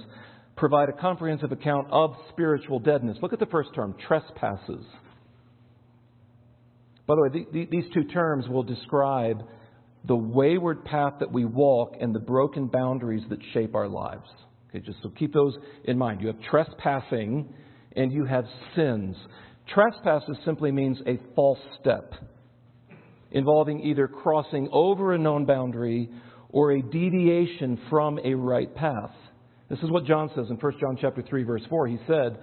provide 0.58 0.90
a 0.90 0.94
comprehensive 0.94 1.52
account 1.52 1.88
of 1.92 2.14
spiritual 2.30 2.80
deadness. 2.80 3.18
Look 3.22 3.32
at 3.32 3.40
the 3.40 3.46
first 3.46 3.70
term, 3.74 3.96
trespasses. 4.08 4.84
By 7.08 7.16
the 7.16 7.22
way, 7.22 7.68
these 7.72 7.86
two 7.94 8.04
terms 8.04 8.48
will 8.50 8.64
describe 8.64 9.42
the 10.06 10.16
wayward 10.16 10.84
path 10.86 11.14
that 11.20 11.32
we 11.32 11.46
walk 11.46 11.96
and 12.00 12.14
the 12.14 12.20
broken 12.20 12.68
boundaries 12.68 13.24
that 13.30 13.40
shape 13.54 13.76
our 13.76 13.88
lives. 13.88 14.28
Okay, 14.70 14.86
just 14.86 15.02
so 15.02 15.10
keep 15.10 15.34
those 15.34 15.56
in 15.86 15.98
mind. 15.98 16.22
You 16.22 16.28
have 16.28 16.42
trespassing 16.50 17.54
and 17.96 18.12
you 18.12 18.26
have 18.26 18.46
sins. 18.76 19.16
Trespasses 19.74 20.38
simply 20.46 20.72
means 20.72 20.98
a 21.08 21.18
false 21.36 21.60
step 21.80 22.14
involving 23.32 23.82
either 23.82 24.08
crossing 24.08 24.70
over 24.72 25.14
a 25.14 25.18
known 25.18 25.46
boundary 25.46 26.10
or 26.50 26.72
a 26.72 26.82
deviation 26.82 27.80
from 27.90 28.20
a 28.24 28.34
right 28.34 28.74
path. 28.76 29.12
This 29.70 29.80
is 29.80 29.92
what 29.92 30.06
John 30.06 30.30
says 30.34 30.48
in 30.50 30.56
1 30.56 30.74
John 30.80 30.98
chapter 31.00 31.22
3 31.22 31.44
verse 31.44 31.64
4. 31.70 31.88
He 31.88 32.00
said, 32.08 32.40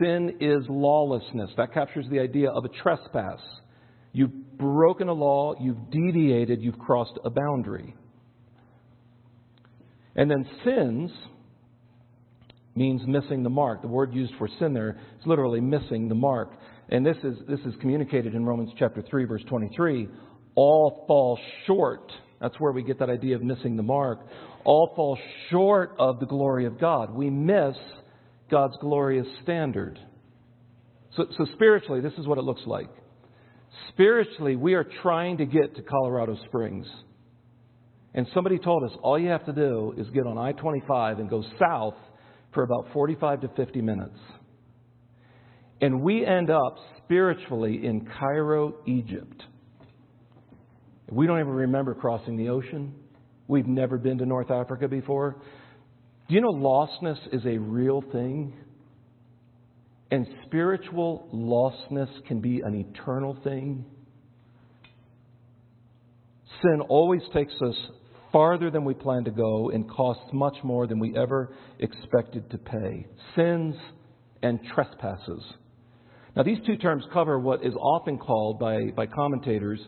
"Sin 0.00 0.36
is 0.40 0.64
lawlessness." 0.68 1.50
That 1.56 1.72
captures 1.72 2.06
the 2.08 2.20
idea 2.20 2.50
of 2.50 2.64
a 2.64 2.68
trespass. 2.68 3.40
You've 4.18 4.58
broken 4.58 5.08
a 5.08 5.12
law, 5.12 5.54
you've 5.60 5.92
deviated, 5.92 6.60
you've 6.60 6.80
crossed 6.80 7.16
a 7.24 7.30
boundary. 7.30 7.94
And 10.16 10.28
then 10.28 10.44
sins 10.64 11.12
means 12.74 13.00
missing 13.06 13.44
the 13.44 13.48
mark. 13.48 13.80
The 13.80 13.86
word 13.86 14.12
used 14.12 14.32
for 14.36 14.48
sin 14.58 14.74
there 14.74 14.98
is 15.20 15.24
literally 15.24 15.60
missing 15.60 16.08
the 16.08 16.16
mark. 16.16 16.50
And 16.88 17.06
this 17.06 17.16
is, 17.22 17.36
this 17.48 17.60
is 17.60 17.74
communicated 17.80 18.34
in 18.34 18.44
Romans 18.44 18.72
chapter 18.76 19.04
3, 19.08 19.24
verse 19.26 19.42
23. 19.48 20.08
All 20.56 21.04
fall 21.06 21.38
short. 21.68 22.10
That's 22.40 22.58
where 22.58 22.72
we 22.72 22.82
get 22.82 22.98
that 22.98 23.10
idea 23.10 23.36
of 23.36 23.42
missing 23.44 23.76
the 23.76 23.84
mark. 23.84 24.18
All 24.64 24.92
fall 24.96 25.16
short 25.48 25.92
of 25.96 26.18
the 26.18 26.26
glory 26.26 26.66
of 26.66 26.80
God. 26.80 27.14
We 27.14 27.30
miss 27.30 27.76
God's 28.50 28.74
glorious 28.80 29.28
standard. 29.44 29.96
So, 31.16 31.26
so 31.38 31.46
spiritually, 31.54 32.00
this 32.00 32.14
is 32.18 32.26
what 32.26 32.38
it 32.38 32.42
looks 32.42 32.62
like. 32.66 32.88
Spiritually, 33.88 34.56
we 34.56 34.74
are 34.74 34.86
trying 35.02 35.38
to 35.38 35.46
get 35.46 35.76
to 35.76 35.82
Colorado 35.82 36.36
Springs. 36.46 36.86
And 38.14 38.26
somebody 38.34 38.58
told 38.58 38.84
us 38.84 38.96
all 39.02 39.18
you 39.18 39.28
have 39.28 39.44
to 39.46 39.52
do 39.52 39.94
is 39.96 40.06
get 40.10 40.26
on 40.26 40.38
I 40.38 40.52
25 40.52 41.18
and 41.18 41.30
go 41.30 41.42
south 41.58 41.94
for 42.52 42.62
about 42.62 42.86
45 42.92 43.42
to 43.42 43.48
50 43.56 43.82
minutes. 43.82 44.18
And 45.80 46.02
we 46.02 46.24
end 46.24 46.50
up 46.50 46.76
spiritually 47.04 47.86
in 47.86 48.08
Cairo, 48.18 48.74
Egypt. 48.86 49.42
We 51.10 51.26
don't 51.26 51.38
even 51.38 51.52
remember 51.52 51.94
crossing 51.94 52.36
the 52.36 52.48
ocean. 52.48 52.94
We've 53.46 53.66
never 53.66 53.96
been 53.96 54.18
to 54.18 54.26
North 54.26 54.50
Africa 54.50 54.88
before. 54.88 55.36
Do 56.28 56.34
you 56.34 56.40
know 56.40 56.50
lostness 56.50 57.18
is 57.32 57.46
a 57.46 57.56
real 57.58 58.02
thing? 58.12 58.52
And 60.10 60.26
spiritual 60.46 61.28
lostness 61.32 62.08
can 62.26 62.40
be 62.40 62.60
an 62.60 62.74
eternal 62.74 63.36
thing. 63.44 63.84
Sin 66.62 66.80
always 66.88 67.22
takes 67.34 67.52
us 67.62 67.76
farther 68.32 68.70
than 68.70 68.84
we 68.84 68.94
plan 68.94 69.24
to 69.24 69.30
go 69.30 69.70
and 69.70 69.88
costs 69.90 70.24
much 70.32 70.56
more 70.64 70.86
than 70.86 70.98
we 70.98 71.16
ever 71.16 71.54
expected 71.78 72.50
to 72.50 72.58
pay. 72.58 73.06
Sins 73.36 73.74
and 74.42 74.60
trespasses. 74.74 75.42
Now, 76.36 76.42
these 76.42 76.58
two 76.66 76.76
terms 76.76 77.04
cover 77.12 77.38
what 77.38 77.64
is 77.64 77.74
often 77.74 78.18
called 78.18 78.58
by, 78.58 78.90
by 78.96 79.06
commentators 79.06 79.80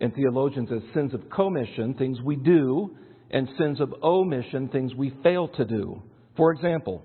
and 0.00 0.14
theologians 0.14 0.68
as 0.72 0.82
sins 0.94 1.14
of 1.14 1.30
commission, 1.30 1.94
things 1.94 2.20
we 2.20 2.36
do, 2.36 2.96
and 3.30 3.48
sins 3.58 3.80
of 3.80 3.94
omission, 4.02 4.68
things 4.68 4.94
we 4.94 5.14
fail 5.22 5.48
to 5.48 5.64
do. 5.64 6.02
For 6.36 6.52
example, 6.52 7.02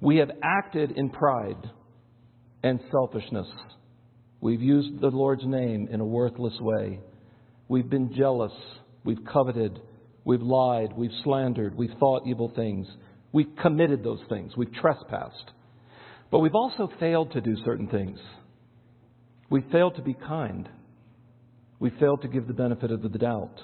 we 0.00 0.16
have 0.16 0.30
acted 0.42 0.92
in 0.92 1.10
pride 1.10 1.70
and 2.64 2.80
selfishness. 2.90 3.46
We've 4.40 4.62
used 4.62 5.00
the 5.00 5.08
Lord's 5.08 5.44
name 5.44 5.86
in 5.92 6.00
a 6.00 6.04
worthless 6.04 6.58
way. 6.60 6.98
We've 7.68 7.88
been 7.88 8.14
jealous. 8.14 8.52
We've 9.04 9.24
coveted. 9.30 9.78
We've 10.24 10.42
lied. 10.42 10.94
We've 10.96 11.12
slandered. 11.22 11.76
We've 11.76 11.94
thought 12.00 12.26
evil 12.26 12.50
things. 12.56 12.86
We've 13.32 13.54
committed 13.60 14.02
those 14.02 14.20
things. 14.30 14.56
We've 14.56 14.72
trespassed. 14.72 15.50
But 16.30 16.38
we've 16.38 16.54
also 16.54 16.90
failed 16.98 17.32
to 17.32 17.42
do 17.42 17.54
certain 17.66 17.86
things. 17.86 18.18
We 19.50 19.60
failed 19.70 19.96
to 19.96 20.02
be 20.02 20.14
kind. 20.14 20.66
We 21.78 21.90
failed 22.00 22.22
to 22.22 22.28
give 22.28 22.46
the 22.46 22.54
benefit 22.54 22.90
of 22.90 23.02
the 23.02 23.10
doubt. 23.10 23.60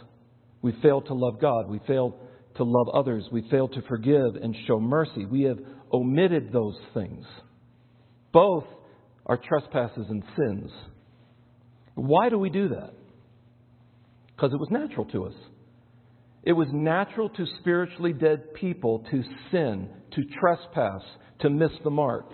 We 0.61 0.73
failed 0.83 1.07
to 1.07 1.15
love 1.15 1.41
God. 1.41 1.71
We 1.71 1.81
failed 1.87 2.15
to 2.57 2.65
love 2.65 2.91
others. 2.93 3.25
We 3.33 3.49
failed 3.51 3.73
to 3.73 3.83
forgive 3.89 4.35
and 4.37 4.55
show 4.67 4.79
mercy. 4.79 5.25
We 5.25 5.45
have 5.45 5.59
omitted 5.91 6.53
those 6.53 6.77
things. 6.93 7.25
Both 8.33 8.65
are 9.31 9.37
trespasses 9.37 10.07
and 10.09 10.25
sins. 10.37 10.73
Why 11.95 12.31
do 12.31 12.37
we 12.37 12.51
do 12.51 12.71
that? 12.71 12.91
Because 14.35 14.53
it 14.53 14.59
was 14.59 14.67
natural 14.73 15.05
to 15.07 15.27
us. 15.27 15.35
It 16.43 16.53
was 16.53 16.67
natural 16.73 17.29
to 17.29 17.47
spiritually 17.61 18.13
dead 18.13 18.55
people 18.55 19.05
to 19.13 19.23
sin, 19.53 19.89
to 20.17 20.23
trespass, 20.41 21.03
to 21.43 21.49
miss 21.49 21.71
the 21.85 21.91
mark. 21.91 22.27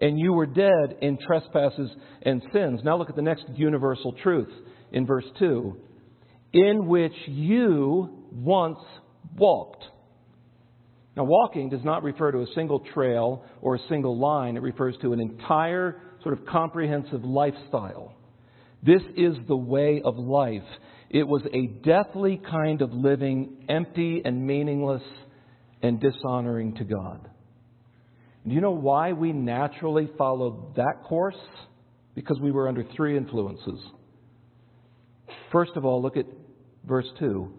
And 0.00 0.18
you 0.18 0.32
were 0.32 0.46
dead 0.46 0.96
in 1.02 1.18
trespasses 1.18 1.90
and 2.22 2.42
sins. 2.50 2.80
Now 2.82 2.96
look 2.96 3.10
at 3.10 3.16
the 3.16 3.20
next 3.20 3.44
universal 3.54 4.14
truth 4.22 4.52
in 4.92 5.04
verse 5.04 5.26
2 5.38 5.76
in 6.54 6.86
which 6.86 7.12
you 7.26 8.24
once 8.32 8.78
walked. 9.36 9.84
Now, 11.14 11.24
walking 11.24 11.68
does 11.68 11.84
not 11.84 12.02
refer 12.02 12.32
to 12.32 12.38
a 12.38 12.46
single 12.54 12.80
trail 12.94 13.44
or 13.60 13.74
a 13.74 13.88
single 13.90 14.18
line, 14.18 14.56
it 14.56 14.62
refers 14.62 14.96
to 15.02 15.12
an 15.12 15.20
entire 15.20 16.00
sort 16.26 16.40
of 16.40 16.44
comprehensive 16.46 17.24
lifestyle. 17.24 18.12
This 18.82 19.02
is 19.16 19.36
the 19.46 19.56
way 19.56 20.02
of 20.04 20.16
life. 20.16 20.66
It 21.08 21.22
was 21.22 21.42
a 21.54 21.68
deathly 21.86 22.42
kind 22.50 22.82
of 22.82 22.92
living, 22.92 23.64
empty 23.68 24.22
and 24.24 24.44
meaningless 24.44 25.04
and 25.82 26.00
dishonoring 26.00 26.74
to 26.78 26.84
God. 26.84 27.30
Do 28.44 28.52
you 28.52 28.60
know 28.60 28.72
why 28.72 29.12
we 29.12 29.32
naturally 29.32 30.10
followed 30.18 30.74
that 30.74 31.04
course? 31.04 31.36
Because 32.16 32.40
we 32.40 32.50
were 32.50 32.66
under 32.66 32.82
three 32.96 33.16
influences. 33.16 33.78
First 35.52 35.76
of 35.76 35.84
all, 35.84 36.02
look 36.02 36.16
at 36.16 36.26
verse 36.84 37.06
2 37.20 37.52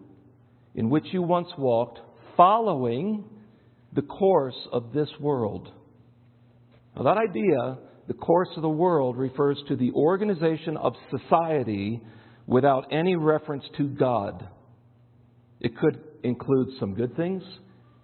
in 0.74 0.90
which 0.90 1.06
you 1.12 1.22
once 1.22 1.48
walked, 1.56 2.00
following 2.36 3.24
the 3.94 4.02
course 4.02 4.68
of 4.72 4.92
this 4.92 5.08
world. 5.18 5.72
Now, 6.94 7.04
that 7.04 7.16
idea, 7.16 7.78
the 8.08 8.14
course 8.14 8.48
of 8.56 8.62
the 8.62 8.68
world, 8.68 9.16
refers 9.16 9.62
to 9.68 9.76
the 9.76 9.92
organization 9.92 10.76
of 10.78 10.94
society 11.10 12.00
without 12.46 12.86
any 12.90 13.14
reference 13.14 13.64
to 13.76 13.86
God. 13.86 14.48
It 15.60 15.76
could 15.76 16.00
include 16.24 16.68
some 16.80 16.94
good 16.94 17.14
things, 17.16 17.42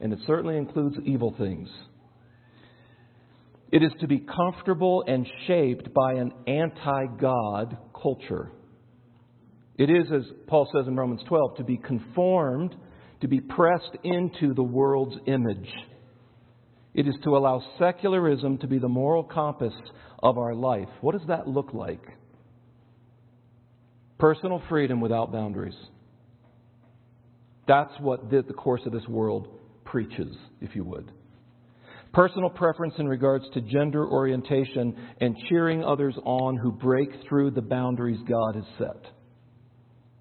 and 0.01 0.13
it 0.13 0.19
certainly 0.27 0.59
includes 0.59 0.97
evil 1.05 1.35
things. 1.39 1.69
It 3.73 3.83
is 3.83 3.93
to 4.01 4.07
be 4.07 4.21
comfortable 4.21 5.03
and 5.07 5.27
shaped 5.47 5.93
by 5.95 6.13
an 6.13 6.33
anti 6.47 7.07
God 7.19 7.77
culture. 8.01 8.53
It 9.77 9.91
is, 9.91 10.07
as 10.15 10.23
Paul 10.47 10.69
says 10.77 10.87
in 10.87 10.95
Romans 10.95 11.23
12, 11.27 11.57
to 11.57 11.65
be 11.65 11.79
conformed, 11.79 12.77
to 13.23 13.27
be 13.27 13.41
pressed 13.41 13.97
into 14.05 14.55
the 14.55 14.63
world's 14.63 15.17
image. 15.27 15.69
It 16.95 17.09
is 17.09 17.17
to 17.25 17.37
allow 17.37 17.63
secularism 17.79 18.59
to 18.59 18.69
be 18.69 18.79
the 18.79 18.89
moral 18.89 19.25
compass 19.25 19.75
of 20.23 20.39
our 20.39 20.55
life. 20.55 20.89
What 21.01 21.13
does 21.13 21.27
that 21.27 21.49
look 21.49 21.75
like? 21.75 22.03
Personal 24.19 24.63
freedom 24.69 25.01
without 25.01 25.33
boundaries. 25.33 25.75
That's 27.67 27.93
what 27.99 28.31
the, 28.31 28.43
course 28.43 28.83
of 28.87 28.93
this 28.93 29.07
world 29.09 29.49
preaches, 29.85 30.37
if 30.61 30.77
you 30.77 30.85
would. 30.85 31.11
Personal 32.13 32.49
preference 32.49 32.95
in 32.99 33.09
regards 33.09 33.45
to 33.55 33.61
gender 33.61 34.07
orientation 34.07 34.95
and 35.21 35.37
cheering 35.49 35.83
others 35.83 36.15
on 36.25 36.57
who 36.57 36.71
break 36.71 37.09
through 37.29 37.51
the 37.51 37.63
boundaries 37.63 38.21
God 38.29 38.55
has 38.55 38.65
set. 38.79 39.13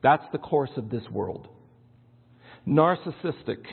That's 0.02 0.24
the 0.32 0.40
course 0.40 0.72
of 0.76 0.90
this 0.90 1.04
world. 1.12 1.48
Narcissistic, 2.68 3.64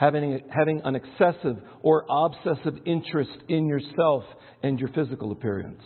having, 0.00 0.40
having 0.50 0.80
an 0.84 0.96
excessive 0.96 1.58
or 1.82 2.06
obsessive 2.08 2.74
interest 2.86 3.36
in 3.48 3.66
yourself 3.66 4.24
and 4.62 4.80
your 4.80 4.88
physical 4.88 5.30
appearance. 5.30 5.82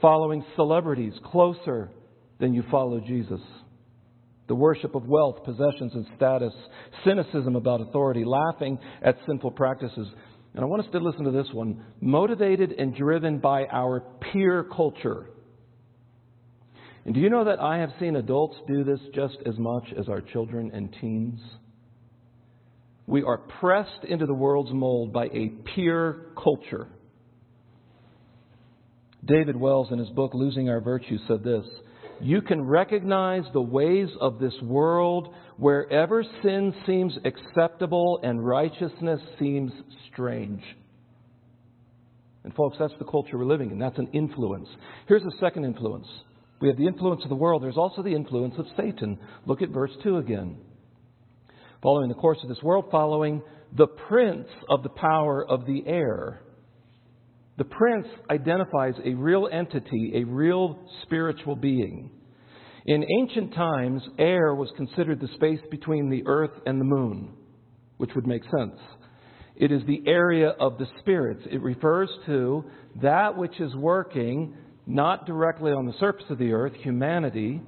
Following 0.00 0.44
celebrities 0.54 1.12
closer 1.24 1.90
than 2.38 2.54
you 2.54 2.62
follow 2.70 3.00
Jesus. 3.00 3.40
The 4.46 4.54
worship 4.54 4.94
of 4.94 5.04
wealth, 5.06 5.44
possessions, 5.44 5.92
and 5.94 6.06
status. 6.16 6.52
Cynicism 7.04 7.56
about 7.56 7.80
authority. 7.80 8.24
Laughing 8.24 8.78
at 9.02 9.16
sinful 9.26 9.50
practices. 9.50 10.06
And 10.54 10.62
I 10.62 10.66
want 10.66 10.84
us 10.84 10.92
to 10.92 10.98
listen 10.98 11.24
to 11.24 11.32
this 11.32 11.52
one. 11.52 11.84
Motivated 12.00 12.72
and 12.72 12.94
driven 12.94 13.40
by 13.40 13.66
our 13.66 14.04
peer 14.32 14.64
culture. 14.64 15.26
And 17.04 17.14
do 17.14 17.20
you 17.20 17.30
know 17.30 17.44
that 17.44 17.60
I 17.60 17.78
have 17.78 17.90
seen 17.98 18.14
adults 18.14 18.56
do 18.68 18.84
this 18.84 19.00
just 19.12 19.38
as 19.44 19.58
much 19.58 19.88
as 19.98 20.08
our 20.08 20.20
children 20.20 20.70
and 20.72 20.94
teens? 21.00 21.40
We 23.10 23.24
are 23.24 23.38
pressed 23.38 24.04
into 24.08 24.24
the 24.24 24.34
world's 24.34 24.72
mold 24.72 25.12
by 25.12 25.24
a 25.26 25.48
peer 25.74 26.26
culture. 26.40 26.86
David 29.24 29.56
Wells, 29.56 29.88
in 29.90 29.98
his 29.98 30.10
book 30.10 30.32
Losing 30.32 30.68
Our 30.68 30.80
Virtue, 30.80 31.18
said 31.26 31.42
this 31.42 31.64
You 32.20 32.40
can 32.40 32.62
recognize 32.62 33.42
the 33.52 33.60
ways 33.60 34.08
of 34.20 34.38
this 34.38 34.54
world 34.62 35.34
wherever 35.56 36.22
sin 36.42 36.72
seems 36.86 37.18
acceptable 37.24 38.20
and 38.22 38.46
righteousness 38.46 39.20
seems 39.40 39.72
strange. 40.12 40.62
And, 42.44 42.54
folks, 42.54 42.76
that's 42.78 42.94
the 43.00 43.06
culture 43.06 43.36
we're 43.36 43.44
living 43.44 43.72
in. 43.72 43.78
That's 43.80 43.98
an 43.98 44.10
influence. 44.12 44.68
Here's 45.08 45.24
a 45.24 45.36
second 45.40 45.64
influence 45.64 46.06
we 46.60 46.68
have 46.68 46.76
the 46.76 46.86
influence 46.86 47.24
of 47.24 47.28
the 47.28 47.34
world. 47.34 47.64
There's 47.64 47.76
also 47.76 48.04
the 48.04 48.14
influence 48.14 48.54
of 48.56 48.66
Satan. 48.76 49.18
Look 49.46 49.62
at 49.62 49.70
verse 49.70 49.92
2 50.04 50.18
again. 50.18 50.58
Following 51.82 52.08
the 52.08 52.14
course 52.14 52.38
of 52.42 52.48
this 52.48 52.62
world, 52.62 52.86
following 52.90 53.42
the 53.76 53.86
prince 53.86 54.48
of 54.68 54.82
the 54.82 54.90
power 54.90 55.46
of 55.48 55.64
the 55.64 55.82
air. 55.86 56.42
The 57.56 57.64
prince 57.64 58.06
identifies 58.30 58.94
a 59.04 59.14
real 59.14 59.48
entity, 59.50 60.12
a 60.16 60.24
real 60.24 60.78
spiritual 61.02 61.56
being. 61.56 62.10
In 62.86 63.04
ancient 63.20 63.54
times, 63.54 64.02
air 64.18 64.54
was 64.54 64.70
considered 64.76 65.20
the 65.20 65.28
space 65.34 65.60
between 65.70 66.10
the 66.10 66.22
earth 66.26 66.52
and 66.66 66.80
the 66.80 66.84
moon, 66.84 67.32
which 67.98 68.10
would 68.14 68.26
make 68.26 68.42
sense. 68.44 68.78
It 69.56 69.72
is 69.72 69.82
the 69.86 70.02
area 70.06 70.48
of 70.58 70.78
the 70.78 70.86
spirits. 71.00 71.42
It 71.50 71.62
refers 71.62 72.10
to 72.26 72.64
that 73.02 73.36
which 73.36 73.58
is 73.60 73.74
working 73.74 74.54
not 74.86 75.26
directly 75.26 75.72
on 75.72 75.86
the 75.86 75.94
surface 76.00 76.24
of 76.30 76.38
the 76.38 76.52
earth, 76.52 76.72
humanity, 76.82 77.60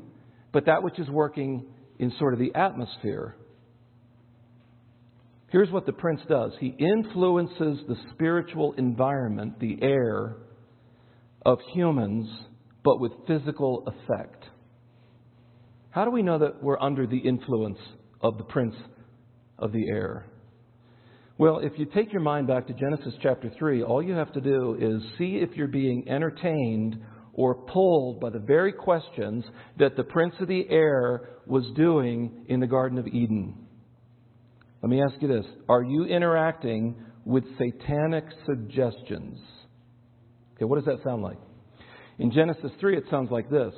but 0.53 0.67
that 0.67 0.83
which 0.83 0.99
is 0.99 1.09
working 1.09 1.67
in 1.99 2.13
sort 2.19 2.33
of 2.33 2.41
the 2.41 2.55
atmosphere. 2.55 3.37
Here's 5.53 5.71
what 5.71 5.85
the 5.85 5.93
prince 5.93 6.23
does 6.31 6.53
he 6.59 6.75
influences 6.79 7.81
the 7.87 7.97
spiritual 8.15 8.73
environment, 8.79 9.61
the 9.61 9.79
air, 9.83 10.37
of 11.45 11.59
humans, 11.75 12.27
but 12.83 12.99
with 12.99 13.13
physical 13.27 13.87
effect. 13.87 14.47
How 15.91 16.07
do 16.07 16.11
we 16.11 16.23
know 16.23 16.39
that 16.39 16.63
we're 16.63 16.81
under 16.81 17.07
the 17.07 17.19
influence 17.19 17.77
of 18.23 18.39
the 18.39 18.45
prince 18.45 18.75
of 19.59 19.73
the 19.73 19.91
air? 19.91 20.25
Well, 21.37 21.59
if 21.59 21.73
you 21.77 21.85
take 21.85 22.13
your 22.13 22.23
mind 22.23 22.47
back 22.47 22.67
to 22.69 22.73
Genesis 22.73 23.13
chapter 23.23 23.53
3, 23.59 23.83
all 23.83 24.03
you 24.03 24.15
have 24.15 24.33
to 24.33 24.41
do 24.41 24.79
is 24.81 25.03
see 25.19 25.37
if 25.37 25.51
you're 25.55 25.69
being 25.69 26.09
entertained 26.09 26.97
or 27.35 27.57
pulled 27.57 28.21
by 28.21 28.31
the 28.31 28.39
very 28.39 28.73
questions 28.73 29.45
that 29.79 29.97
the 29.97 30.05
prince 30.05 30.35
of 30.41 30.49
the 30.49 30.67
air 30.71 31.29
was 31.47 31.65
doing 31.77 32.47
in 32.49 32.61
the 32.61 32.67
Garden 32.67 32.97
of 32.97 33.07
Eden. 33.07 33.67
Let 34.83 34.91
me 34.91 35.01
ask 35.01 35.15
you 35.23 35.29
this 35.29 35.47
Are 35.69 35.83
you 35.83 36.05
interacting 36.05 36.97
with 37.25 37.45
satanic 37.57 38.25
suggestions? 38.47 39.39
Okay, 40.57 40.65
what 40.65 40.77
does 40.77 40.87
that 40.87 41.03
sound 41.05 41.23
like? 41.23 41.39
In 42.19 42.31
Genesis 42.31 42.71
3, 42.81 42.97
it 42.99 43.05
sounds 43.11 43.31
like 43.31 43.49
this 43.49 43.75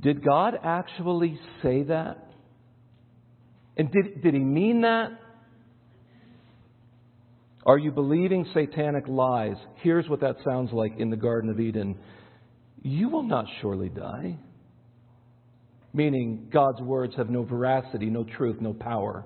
Did 0.00 0.24
God 0.24 0.54
actually 0.62 1.38
say 1.62 1.84
that? 1.84 2.22
And 3.76 3.90
did, 3.92 4.22
did 4.22 4.34
he 4.34 4.40
mean 4.40 4.82
that? 4.82 5.10
Are 7.64 7.78
you 7.78 7.90
believing 7.90 8.46
satanic 8.54 9.08
lies? 9.08 9.56
Here's 9.82 10.08
what 10.08 10.20
that 10.20 10.36
sounds 10.44 10.72
like 10.72 10.92
in 10.98 11.10
the 11.10 11.16
Garden 11.16 11.50
of 11.50 11.60
Eden 11.60 11.96
You 12.82 13.08
will 13.08 13.22
not 13.22 13.46
surely 13.60 13.88
die. 13.88 14.38
Meaning, 15.92 16.48
God's 16.52 16.80
words 16.82 17.14
have 17.16 17.30
no 17.30 17.44
veracity, 17.44 18.06
no 18.06 18.24
truth, 18.24 18.60
no 18.60 18.74
power. 18.74 19.24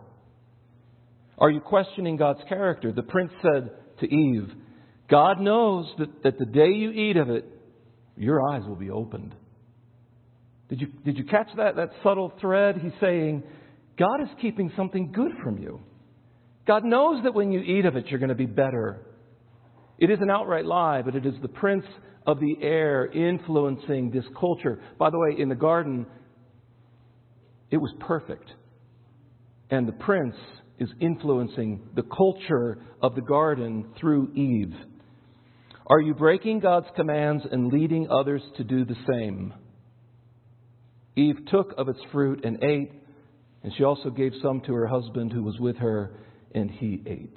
Are 1.40 1.50
you 1.50 1.60
questioning 1.60 2.16
God's 2.16 2.40
character? 2.48 2.92
The 2.92 3.02
prince 3.02 3.32
said 3.40 3.70
to 4.00 4.14
Eve, 4.14 4.50
God 5.08 5.40
knows 5.40 5.86
that, 5.98 6.22
that 6.22 6.38
the 6.38 6.46
day 6.46 6.68
you 6.68 6.90
eat 6.90 7.16
of 7.16 7.30
it, 7.30 7.44
your 8.16 8.40
eyes 8.50 8.62
will 8.66 8.76
be 8.76 8.90
opened. 8.90 9.34
Did 10.68 10.82
you, 10.82 10.88
did 11.04 11.18
you 11.18 11.24
catch 11.24 11.48
that, 11.56 11.76
that 11.76 11.90
subtle 12.02 12.32
thread? 12.40 12.76
He's 12.80 12.92
saying, 13.00 13.42
God 13.98 14.22
is 14.22 14.28
keeping 14.40 14.70
something 14.76 15.10
good 15.12 15.32
from 15.42 15.58
you. 15.58 15.80
God 16.66 16.84
knows 16.84 17.24
that 17.24 17.34
when 17.34 17.50
you 17.50 17.60
eat 17.60 17.86
of 17.86 17.96
it, 17.96 18.06
you're 18.08 18.20
going 18.20 18.28
to 18.28 18.34
be 18.34 18.46
better. 18.46 19.04
It 19.98 20.10
is 20.10 20.18
an 20.20 20.30
outright 20.30 20.64
lie, 20.64 21.02
but 21.02 21.16
it 21.16 21.26
is 21.26 21.34
the 21.42 21.48
prince 21.48 21.84
of 22.26 22.38
the 22.38 22.56
air 22.62 23.06
influencing 23.06 24.10
this 24.10 24.24
culture. 24.38 24.80
By 24.98 25.10
the 25.10 25.18
way, 25.18 25.40
in 25.40 25.48
the 25.48 25.54
garden, 25.54 26.06
it 27.70 27.78
was 27.78 27.92
perfect. 27.98 28.50
And 29.70 29.88
the 29.88 29.92
prince 29.92 30.36
is 30.80 30.88
influencing 30.98 31.80
the 31.94 32.02
culture 32.02 32.78
of 33.00 33.14
the 33.14 33.20
garden 33.20 33.86
through 34.00 34.32
Eve. 34.34 34.74
Are 35.86 36.00
you 36.00 36.14
breaking 36.14 36.60
God's 36.60 36.86
commands 36.96 37.44
and 37.50 37.72
leading 37.72 38.08
others 38.10 38.42
to 38.56 38.64
do 38.64 38.84
the 38.84 38.96
same? 39.12 39.52
Eve 41.16 41.36
took 41.50 41.74
of 41.76 41.88
its 41.88 41.98
fruit 42.10 42.44
and 42.44 42.62
ate, 42.64 42.92
and 43.62 43.72
she 43.76 43.84
also 43.84 44.08
gave 44.08 44.32
some 44.42 44.60
to 44.62 44.72
her 44.72 44.86
husband 44.86 45.32
who 45.32 45.42
was 45.42 45.58
with 45.60 45.76
her, 45.76 46.14
and 46.54 46.70
he 46.70 47.02
ate. 47.06 47.36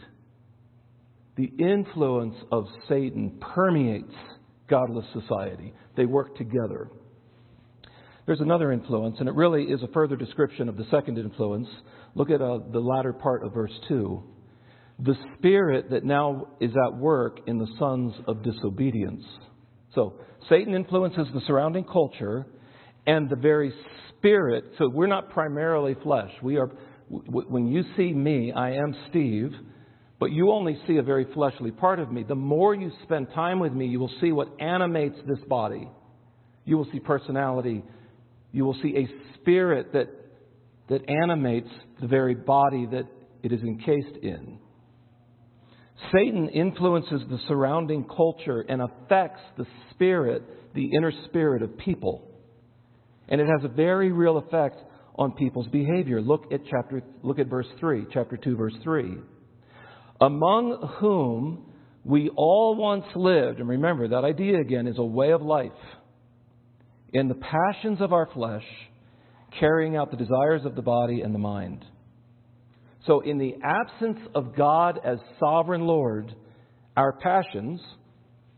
The 1.35 1.51
influence 1.59 2.35
of 2.51 2.65
Satan 2.87 3.39
permeates 3.41 4.13
godless 4.69 5.05
society. 5.13 5.73
They 5.97 6.05
work 6.05 6.37
together. 6.37 6.89
There's 8.25 8.39
another 8.39 8.71
influence, 8.71 9.17
and 9.19 9.27
it 9.27 9.35
really 9.35 9.63
is 9.63 9.83
a 9.83 9.87
further 9.87 10.15
description 10.15 10.69
of 10.69 10.77
the 10.77 10.85
second 10.89 11.17
influence. 11.17 11.67
Look 12.15 12.29
at 12.29 12.41
uh, 12.41 12.59
the 12.71 12.79
latter 12.79 13.13
part 13.13 13.43
of 13.43 13.53
verse 13.53 13.71
2. 13.87 14.23
The 14.99 15.15
spirit 15.37 15.89
that 15.89 16.03
now 16.03 16.47
is 16.59 16.71
at 16.71 16.97
work 16.97 17.39
in 17.47 17.57
the 17.57 17.67
sons 17.79 18.13
of 18.27 18.43
disobedience. 18.43 19.23
So, 19.95 20.15
Satan 20.49 20.75
influences 20.75 21.27
the 21.33 21.41
surrounding 21.47 21.85
culture 21.85 22.45
and 23.07 23.29
the 23.29 23.35
very 23.35 23.73
spirit. 24.09 24.65
So, 24.77 24.89
we're 24.89 25.07
not 25.07 25.31
primarily 25.31 25.95
flesh. 26.03 26.31
We 26.43 26.57
are, 26.57 26.69
when 27.09 27.67
you 27.67 27.83
see 27.97 28.13
me, 28.13 28.51
I 28.51 28.73
am 28.73 28.95
Steve, 29.09 29.51
but 30.19 30.31
you 30.31 30.51
only 30.51 30.79
see 30.87 30.97
a 30.97 31.03
very 31.03 31.25
fleshly 31.33 31.71
part 31.71 31.99
of 31.99 32.11
me. 32.11 32.23
The 32.23 32.35
more 32.35 32.75
you 32.75 32.91
spend 33.03 33.27
time 33.33 33.59
with 33.59 33.73
me, 33.73 33.87
you 33.87 33.99
will 33.99 34.13
see 34.21 34.31
what 34.31 34.49
animates 34.61 35.17
this 35.27 35.43
body. 35.49 35.89
You 36.65 36.77
will 36.77 36.87
see 36.91 36.99
personality, 36.99 37.83
you 38.51 38.63
will 38.63 38.77
see 38.81 38.95
a 38.95 39.35
spirit 39.35 39.91
that, 39.93 40.07
that 40.89 41.09
animates 41.09 41.69
the 42.01 42.07
very 42.07 42.35
body 42.35 42.87
that 42.91 43.05
it 43.41 43.51
is 43.51 43.61
encased 43.61 44.17
in. 44.21 44.59
Satan 46.11 46.49
influences 46.49 47.21
the 47.29 47.39
surrounding 47.47 48.05
culture 48.05 48.61
and 48.61 48.81
affects 48.81 49.41
the 49.57 49.65
spirit, 49.91 50.43
the 50.73 50.89
inner 50.95 51.11
spirit 51.25 51.61
of 51.61 51.77
people. 51.77 52.29
And 53.29 53.39
it 53.39 53.47
has 53.47 53.63
a 53.63 53.73
very 53.73 54.11
real 54.11 54.37
effect 54.37 54.77
on 55.15 55.31
people's 55.33 55.67
behavior. 55.67 56.21
Look 56.21 56.51
at 56.51 56.61
chapter 56.69 57.01
look 57.21 57.39
at 57.39 57.47
verse 57.47 57.67
3, 57.79 58.07
chapter 58.11 58.35
2 58.35 58.55
verse 58.55 58.75
3. 58.83 59.17
Among 60.19 60.95
whom 60.99 61.71
we 62.03 62.29
all 62.35 62.75
once 62.75 63.05
lived, 63.15 63.59
and 63.59 63.69
remember 63.69 64.09
that 64.09 64.25
idea 64.25 64.59
again 64.59 64.87
is 64.87 64.97
a 64.97 65.03
way 65.03 65.31
of 65.31 65.41
life 65.41 65.71
in 67.13 67.27
the 67.27 67.35
passions 67.35 68.01
of 68.01 68.11
our 68.11 68.27
flesh, 68.33 68.65
carrying 69.59 69.95
out 69.95 70.11
the 70.11 70.17
desires 70.17 70.65
of 70.65 70.75
the 70.75 70.81
body 70.81 71.21
and 71.21 71.33
the 71.33 71.39
mind. 71.39 71.85
So, 73.05 73.19
in 73.19 73.37
the 73.37 73.55
absence 73.63 74.19
of 74.33 74.55
God 74.55 74.99
as 75.03 75.17
sovereign 75.39 75.85
Lord, 75.85 76.33
our 76.95 77.13
passions, 77.13 77.81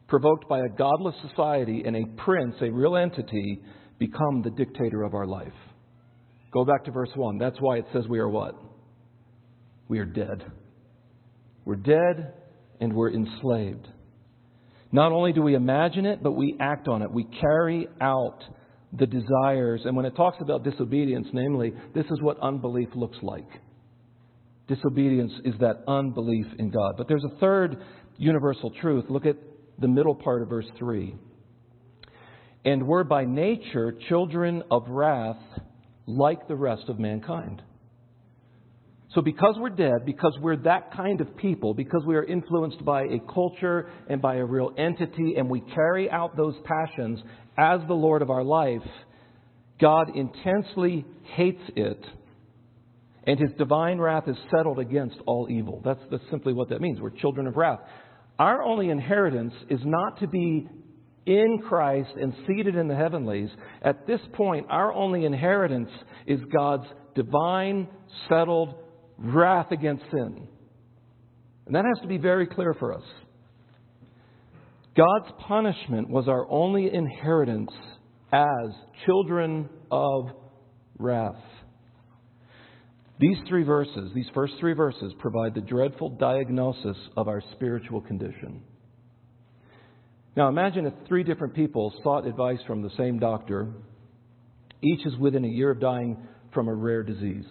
provoked 0.07 0.47
by 0.47 0.59
a 0.59 0.69
godless 0.77 1.15
society 1.27 1.83
and 1.85 1.95
a 1.95 2.05
prince, 2.23 2.55
a 2.61 2.69
real 2.69 2.95
entity, 2.95 3.61
become 3.97 4.43
the 4.43 4.51
dictator 4.51 5.03
of 5.03 5.13
our 5.13 5.25
life. 5.25 5.47
Go 6.51 6.63
back 6.63 6.85
to 6.85 6.91
verse 6.91 7.09
1. 7.15 7.37
That's 7.37 7.57
why 7.59 7.77
it 7.77 7.85
says 7.91 8.03
we 8.07 8.19
are 8.19 8.29
what? 8.29 8.55
We 9.87 9.99
are 9.99 10.05
dead. 10.05 10.45
We're 11.65 11.75
dead 11.75 12.33
and 12.79 12.93
we're 12.93 13.11
enslaved. 13.11 13.87
Not 14.91 15.11
only 15.11 15.33
do 15.33 15.41
we 15.41 15.55
imagine 15.55 16.05
it, 16.05 16.21
but 16.21 16.33
we 16.33 16.55
act 16.59 16.87
on 16.87 17.01
it. 17.01 17.11
We 17.11 17.25
carry 17.41 17.87
out 17.99 18.43
the 18.97 19.05
desires. 19.05 19.81
And 19.85 19.95
when 19.95 20.05
it 20.05 20.15
talks 20.15 20.37
about 20.41 20.63
disobedience, 20.63 21.27
namely, 21.33 21.73
this 21.93 22.05
is 22.05 22.21
what 22.21 22.39
unbelief 22.39 22.89
looks 22.95 23.17
like. 23.21 23.47
Disobedience 24.67 25.33
is 25.43 25.53
that 25.59 25.83
unbelief 25.87 26.47
in 26.57 26.71
God. 26.71 26.95
But 26.97 27.07
there's 27.07 27.23
a 27.23 27.39
third 27.39 27.77
universal 28.17 28.71
truth. 28.81 29.05
Look 29.09 29.25
at 29.25 29.35
the 29.79 29.87
middle 29.87 30.15
part 30.15 30.41
of 30.41 30.49
verse 30.49 30.65
3. 30.79 31.15
And 32.63 32.87
we're 32.87 33.03
by 33.03 33.25
nature 33.25 33.93
children 34.09 34.63
of 34.71 34.87
wrath 34.87 35.37
like 36.07 36.47
the 36.47 36.55
rest 36.55 36.83
of 36.87 36.99
mankind. 36.99 37.61
So, 39.13 39.21
because 39.21 39.55
we're 39.57 39.69
dead, 39.69 40.05
because 40.05 40.37
we're 40.41 40.57
that 40.57 40.93
kind 40.93 41.21
of 41.21 41.37
people, 41.37 41.73
because 41.73 42.03
we 42.05 42.15
are 42.15 42.23
influenced 42.23 42.83
by 42.83 43.03
a 43.03 43.19
culture 43.33 43.89
and 44.09 44.21
by 44.21 44.35
a 44.35 44.45
real 44.45 44.73
entity, 44.77 45.35
and 45.37 45.49
we 45.49 45.61
carry 45.61 46.09
out 46.09 46.35
those 46.35 46.55
passions 46.65 47.21
as 47.57 47.81
the 47.87 47.93
Lord 47.93 48.21
of 48.21 48.29
our 48.29 48.43
life, 48.43 48.81
God 49.79 50.15
intensely 50.15 51.05
hates 51.35 51.61
it, 51.75 52.03
and 53.25 53.39
his 53.39 53.49
divine 53.57 53.99
wrath 53.99 54.27
is 54.27 54.37
settled 54.55 54.79
against 54.79 55.17
all 55.25 55.47
evil. 55.49 55.81
That's, 55.83 55.99
that's 56.11 56.23
simply 56.29 56.53
what 56.53 56.69
that 56.69 56.81
means. 56.81 57.01
We're 57.01 57.09
children 57.09 57.47
of 57.47 57.57
wrath. 57.57 57.79
Our 58.37 58.63
only 58.63 58.89
inheritance 58.89 59.53
is 59.69 59.79
not 59.83 60.19
to 60.19 60.27
be 60.27 60.67
in 61.25 61.59
Christ 61.67 62.11
and 62.21 62.33
seated 62.47 62.75
in 62.75 62.87
the 62.87 62.95
heavenlies. 62.95 63.49
At 63.81 64.05
this 64.05 64.19
point, 64.33 64.67
our 64.69 64.93
only 64.93 65.25
inheritance 65.25 65.89
is 66.27 66.39
God's 66.55 66.85
divine, 67.15 67.87
settled 68.29 68.75
wrath 69.17 69.71
against 69.71 70.03
sin. 70.11 70.47
And 71.65 71.75
that 71.75 71.85
has 71.85 72.01
to 72.01 72.07
be 72.07 72.17
very 72.17 72.45
clear 72.45 72.75
for 72.75 72.93
us. 72.93 73.03
God's 74.95 75.27
punishment 75.47 76.09
was 76.09 76.27
our 76.27 76.49
only 76.49 76.93
inheritance 76.93 77.71
as 78.31 78.69
children 79.05 79.69
of 79.91 80.29
wrath. 80.97 81.35
These 83.19 83.37
three 83.47 83.63
verses, 83.63 84.11
these 84.13 84.29
first 84.33 84.53
three 84.59 84.73
verses, 84.73 85.13
provide 85.19 85.53
the 85.53 85.61
dreadful 85.61 86.09
diagnosis 86.09 86.97
of 87.15 87.27
our 87.27 87.41
spiritual 87.53 88.01
condition. 88.01 88.61
Now 90.35 90.49
imagine 90.49 90.85
if 90.85 90.93
three 91.07 91.23
different 91.23 91.55
people 91.55 91.93
sought 92.03 92.27
advice 92.27 92.59
from 92.67 92.81
the 92.81 92.89
same 92.97 93.19
doctor. 93.19 93.73
Each 94.81 95.05
is 95.05 95.15
within 95.17 95.45
a 95.45 95.49
year 95.49 95.71
of 95.71 95.79
dying 95.79 96.17
from 96.53 96.67
a 96.67 96.73
rare 96.73 97.03
disease. 97.03 97.45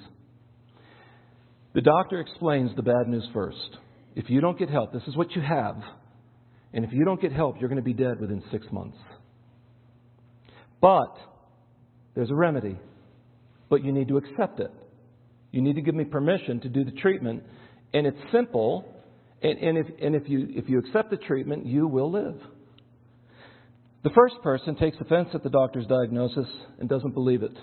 The 1.75 1.81
doctor 1.81 2.21
explains 2.21 2.75
the 2.77 2.83
bad 2.83 3.09
news 3.09 3.27
first. 3.33 3.79
If 4.15 4.31
you 4.31 4.41
don't 4.41 4.59
get 4.59 4.71
help, 4.71 4.93
this 4.93 5.03
is 5.09 5.17
what 5.17 5.33
you 5.33 5.43
have. 5.43 5.77
And 6.75 6.85
if 6.85 6.93
you 6.93 7.05
don't 7.05 7.23
get 7.23 7.33
help, 7.33 7.61
you're 7.61 7.69
going 7.69 7.81
to 7.81 7.85
be 7.85 7.95
dead 7.95 8.21
within 8.21 8.43
six 8.51 8.67
months. 8.73 8.99
But 10.81 11.17
there's 12.17 12.31
a 12.31 12.35
remedy. 12.35 12.77
But 13.71 13.85
you 13.85 13.93
need 13.93 14.09
to 14.09 14.17
accept 14.17 14.59
it. 14.59 14.73
You 15.53 15.63
need 15.63 15.77
to 15.77 15.83
give 15.83 15.95
me 15.95 16.05
permission 16.05 16.61
to 16.61 16.69
do 16.69 16.85
the 16.85 16.91
treatment. 16.91 17.45
And 17.95 18.09
it's 18.09 18.19
simple. 18.33 18.93
And, 19.41 19.57
and, 19.59 19.79
if, 19.79 19.87
and 20.03 20.17
if, 20.17 20.29
you, 20.29 20.49
if 20.51 20.69
you 20.69 20.81
accept 20.81 21.11
the 21.11 21.17
treatment, 21.17 21.65
you 21.65 21.87
will 21.87 22.11
live. 22.11 22.41
The 24.03 24.11
first 24.11 24.35
person 24.43 24.75
takes 24.75 24.97
offense 25.01 25.29
at 25.33 25.45
the 25.45 25.51
doctor's 25.51 25.87
diagnosis 25.87 26.49
and 26.81 26.89
doesn't 26.89 27.15
believe 27.15 27.45
it. 27.45 27.57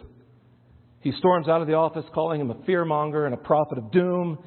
He 1.01 1.11
storms 1.19 1.49
out 1.49 1.61
of 1.61 1.67
the 1.67 1.73
office 1.73 2.05
calling 2.13 2.39
him 2.39 2.49
a 2.49 2.55
fearmonger 2.55 3.25
and 3.25 3.33
a 3.33 3.37
prophet 3.37 3.77
of 3.77 3.91
doom. 3.91 4.37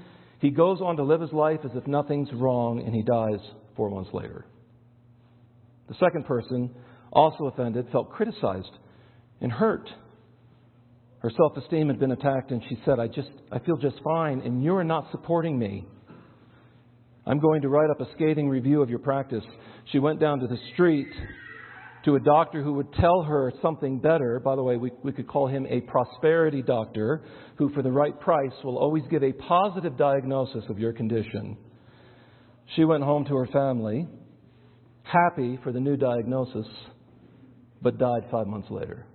He 0.41 0.51
goes 0.51 0.81
on 0.81 0.97
to 0.97 1.03
live 1.03 1.21
his 1.21 1.33
life 1.33 1.61
as 1.65 1.71
if 1.75 1.87
nothing's 1.87 2.33
wrong, 2.33 2.83
and 2.85 2.95
he 2.95 3.03
dies 3.03 3.41
four 3.77 3.91
months 3.91 4.11
later. 4.13 4.47
The 5.95 6.07
second 6.07 6.27
person, 6.27 6.71
also 7.13 7.47
offended, 7.47 7.87
felt 7.93 8.11
criticized 8.11 8.71
and 9.41 9.53
hurt. 9.53 9.89
Her 11.21 11.31
self 11.37 11.57
esteem 11.57 11.89
had 11.89 12.01
been 12.01 12.11
attacked, 12.11 12.51
and 12.51 12.63
she 12.69 12.79
said, 12.85 12.99
I, 12.99 13.07
just, 13.07 13.31
I 13.53 13.61
feel 13.61 13.77
just 13.77 13.97
fine, 14.03 14.41
and 14.41 14.63
you 14.63 14.75
are 14.75 14.85
not 14.85 15.11
supporting 15.13 15.59
me. 15.59 15.87
I'm 17.27 17.39
going 17.39 17.63
to 17.63 17.69
write 17.69 17.91
up 17.91 18.01
a 18.01 18.13
scathing 18.15 18.49
review 18.49 18.83
of 18.83 18.91
your 18.91 18.99
practice. 18.99 19.45
She 19.93 19.99
went 19.99 20.21
down 20.21 20.41
to 20.41 20.47
the 20.47 20.59
street 20.73 21.09
to 22.05 22.17
a 22.17 22.21
doctor 22.21 22.63
who 22.63 22.75
would 22.75 22.93
tell 22.95 23.23
her 23.23 23.53
something 23.63 23.99
better. 24.01 24.41
By 24.41 24.57
the 24.57 24.63
way, 24.63 24.77
we, 24.77 24.91
we 25.03 25.13
could 25.13 25.29
call 25.29 25.47
him 25.47 25.65
a 25.71 25.81
prosperity 25.83 26.61
doctor 26.61 27.23
who, 27.57 27.73
for 27.73 27.83
the 27.83 27.93
right 27.93 28.19
price, 28.21 28.53
will 28.65 28.79
always 28.79 29.05
give 29.11 29.23
a 29.23 29.33
positive 29.33 29.97
diagnosis 29.97 30.65
of 30.69 30.79
your 30.79 30.93
condition. 30.93 31.57
She 32.75 32.85
went 32.85 33.05
home 33.05 33.25
to 33.27 33.37
her 33.37 33.47
family, 33.47 34.07
happy 35.05 35.59
for 35.63 35.73
the 35.73 35.81
new 35.81 35.97
diagnosis, 35.97 36.67
but 37.81 37.99
died 37.99 38.25
five 38.31 38.47
months 38.47 38.69
later. 38.71 39.07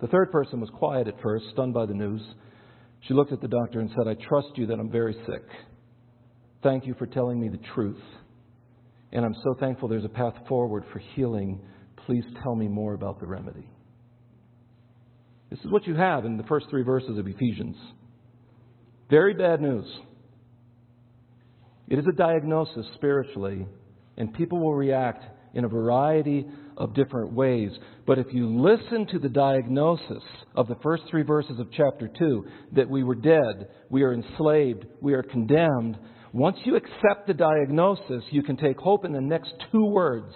The 0.00 0.08
third 0.08 0.30
person 0.32 0.60
was 0.60 0.70
quiet 0.70 1.08
at 1.08 1.20
first, 1.22 1.46
stunned 1.52 1.74
by 1.74 1.86
the 1.86 1.94
news. 1.94 2.22
She 3.06 3.14
looked 3.14 3.32
at 3.32 3.40
the 3.40 3.48
doctor 3.48 3.80
and 3.80 3.90
said, 3.90 4.08
I 4.08 4.14
trust 4.28 4.48
you 4.56 4.66
that 4.66 4.78
I'm 4.78 4.90
very 4.90 5.14
sick. 5.26 5.44
Thank 6.62 6.86
you 6.86 6.94
for 6.98 7.06
telling 7.06 7.40
me 7.40 7.48
the 7.48 7.60
truth. 7.74 8.02
And 9.12 9.24
I'm 9.24 9.34
so 9.42 9.54
thankful 9.58 9.88
there's 9.88 10.04
a 10.04 10.08
path 10.08 10.34
forward 10.48 10.84
for 10.92 11.00
healing. 11.14 11.60
Please 12.06 12.24
tell 12.42 12.54
me 12.54 12.68
more 12.68 12.94
about 12.94 13.20
the 13.20 13.26
remedy. 13.26 13.68
This 15.50 15.58
is 15.60 15.70
what 15.70 15.86
you 15.86 15.94
have 15.96 16.24
in 16.24 16.36
the 16.36 16.44
first 16.44 16.66
three 16.70 16.82
verses 16.82 17.18
of 17.18 17.26
Ephesians. 17.26 17.76
Very 19.10 19.34
bad 19.34 19.60
news. 19.60 19.86
It 21.88 21.98
is 21.98 22.04
a 22.06 22.16
diagnosis 22.16 22.86
spiritually 22.94 23.66
and 24.20 24.34
people 24.34 24.60
will 24.60 24.74
react 24.74 25.24
in 25.54 25.64
a 25.64 25.68
variety 25.68 26.46
of 26.76 26.94
different 26.94 27.32
ways. 27.32 27.70
But 28.06 28.18
if 28.18 28.26
you 28.32 28.60
listen 28.60 29.06
to 29.08 29.18
the 29.18 29.30
diagnosis 29.30 30.22
of 30.54 30.68
the 30.68 30.76
first 30.82 31.04
three 31.10 31.22
verses 31.22 31.58
of 31.58 31.72
chapter 31.72 32.06
2, 32.06 32.44
that 32.72 32.88
we 32.88 33.02
were 33.02 33.14
dead, 33.14 33.68
we 33.88 34.02
are 34.02 34.12
enslaved, 34.12 34.84
we 35.00 35.14
are 35.14 35.22
condemned, 35.22 35.96
once 36.32 36.58
you 36.64 36.76
accept 36.76 37.26
the 37.26 37.34
diagnosis, 37.34 38.22
you 38.30 38.42
can 38.42 38.56
take 38.56 38.78
hope 38.78 39.04
in 39.06 39.12
the 39.12 39.20
next 39.20 39.52
two 39.72 39.86
words. 39.86 40.32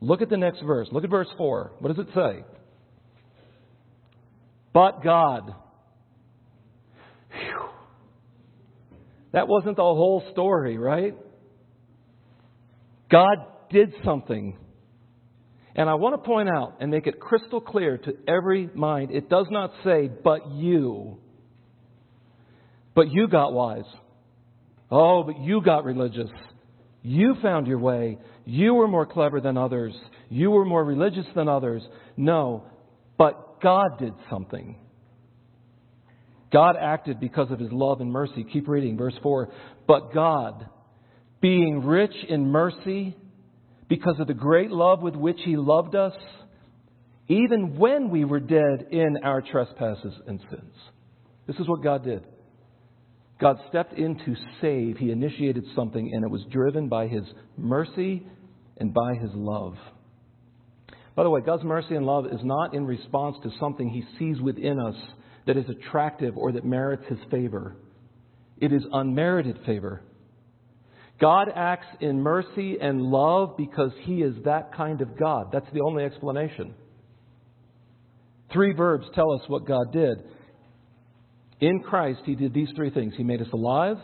Look 0.00 0.20
at 0.20 0.28
the 0.28 0.36
next 0.36 0.62
verse. 0.62 0.88
Look 0.92 1.04
at 1.04 1.10
verse 1.10 1.28
4. 1.38 1.72
What 1.78 1.96
does 1.96 2.06
it 2.06 2.12
say? 2.14 2.44
But 4.72 5.02
God. 5.02 5.54
Whew. 7.30 7.68
That 9.32 9.48
wasn't 9.48 9.76
the 9.76 9.82
whole 9.82 10.22
story, 10.32 10.76
right? 10.76 11.14
God 13.12 13.36
did 13.70 13.92
something. 14.04 14.56
And 15.76 15.88
I 15.88 15.94
want 15.94 16.14
to 16.14 16.26
point 16.26 16.48
out 16.48 16.78
and 16.80 16.90
make 16.90 17.06
it 17.06 17.20
crystal 17.20 17.60
clear 17.60 17.98
to 17.98 18.14
every 18.26 18.68
mind 18.74 19.10
it 19.10 19.28
does 19.28 19.46
not 19.50 19.70
say, 19.84 20.08
but 20.08 20.50
you. 20.50 21.18
But 22.94 23.10
you 23.10 23.28
got 23.28 23.52
wise. 23.52 23.84
Oh, 24.90 25.22
but 25.22 25.40
you 25.40 25.62
got 25.62 25.84
religious. 25.84 26.30
You 27.02 27.36
found 27.42 27.66
your 27.66 27.78
way. 27.78 28.18
You 28.44 28.74
were 28.74 28.88
more 28.88 29.06
clever 29.06 29.40
than 29.40 29.56
others. 29.56 29.94
You 30.28 30.50
were 30.50 30.64
more 30.64 30.84
religious 30.84 31.26
than 31.34 31.48
others. 31.48 31.82
No, 32.16 32.64
but 33.16 33.60
God 33.60 33.98
did 33.98 34.12
something. 34.30 34.76
God 36.52 36.76
acted 36.78 37.18
because 37.18 37.50
of 37.50 37.58
his 37.58 37.72
love 37.72 38.00
and 38.00 38.12
mercy. 38.12 38.44
Keep 38.52 38.68
reading, 38.68 38.98
verse 38.98 39.14
4. 39.22 39.50
But 39.86 40.12
God, 40.12 40.68
being 41.42 41.84
rich 41.84 42.14
in 42.28 42.50
mercy, 42.50 43.14
because 43.88 44.18
of 44.18 44.26
the 44.26 44.34
great 44.34 44.70
love 44.70 45.02
with 45.02 45.14
which 45.14 45.38
he 45.44 45.56
loved 45.56 45.94
us, 45.94 46.14
even 47.28 47.76
when 47.76 48.08
we 48.08 48.24
were 48.24 48.40
dead 48.40 48.86
in 48.90 49.18
our 49.22 49.42
trespasses 49.42 50.14
and 50.26 50.40
sins. 50.48 50.74
This 51.46 51.56
is 51.56 51.68
what 51.68 51.82
God 51.82 52.04
did. 52.04 52.24
God 53.40 53.58
stepped 53.68 53.94
in 53.94 54.16
to 54.24 54.36
save. 54.60 54.98
He 54.98 55.10
initiated 55.10 55.64
something, 55.74 56.10
and 56.14 56.24
it 56.24 56.30
was 56.30 56.42
driven 56.50 56.88
by 56.88 57.08
His 57.08 57.24
mercy 57.58 58.24
and 58.78 58.94
by 58.94 59.14
His 59.14 59.30
love. 59.34 59.74
By 61.16 61.24
the 61.24 61.30
way, 61.30 61.40
God's 61.44 61.64
mercy 61.64 61.96
and 61.96 62.06
love 62.06 62.26
is 62.26 62.40
not 62.42 62.72
in 62.72 62.86
response 62.86 63.36
to 63.42 63.50
something 63.58 63.88
He 63.90 64.04
sees 64.18 64.40
within 64.40 64.78
us 64.78 64.94
that 65.46 65.56
is 65.56 65.64
attractive 65.68 66.36
or 66.36 66.52
that 66.52 66.64
merits 66.64 67.02
His 67.08 67.18
favor. 67.30 67.76
It 68.60 68.72
is 68.72 68.82
unmerited 68.92 69.58
favor. 69.66 70.02
God 71.22 71.52
acts 71.54 71.86
in 72.00 72.20
mercy 72.20 72.78
and 72.80 73.00
love 73.00 73.56
because 73.56 73.92
He 74.02 74.22
is 74.22 74.34
that 74.44 74.74
kind 74.74 75.00
of 75.00 75.16
God. 75.16 75.50
That's 75.52 75.72
the 75.72 75.80
only 75.80 76.02
explanation. 76.02 76.74
Three 78.52 78.72
verbs 78.72 79.06
tell 79.14 79.32
us 79.32 79.42
what 79.46 79.64
God 79.64 79.92
did. 79.92 80.18
In 81.60 81.78
Christ, 81.78 82.22
He 82.24 82.34
did 82.34 82.52
these 82.52 82.70
three 82.74 82.90
things 82.90 83.14
He 83.16 83.22
made 83.22 83.40
us 83.40 83.46
alive, 83.52 83.98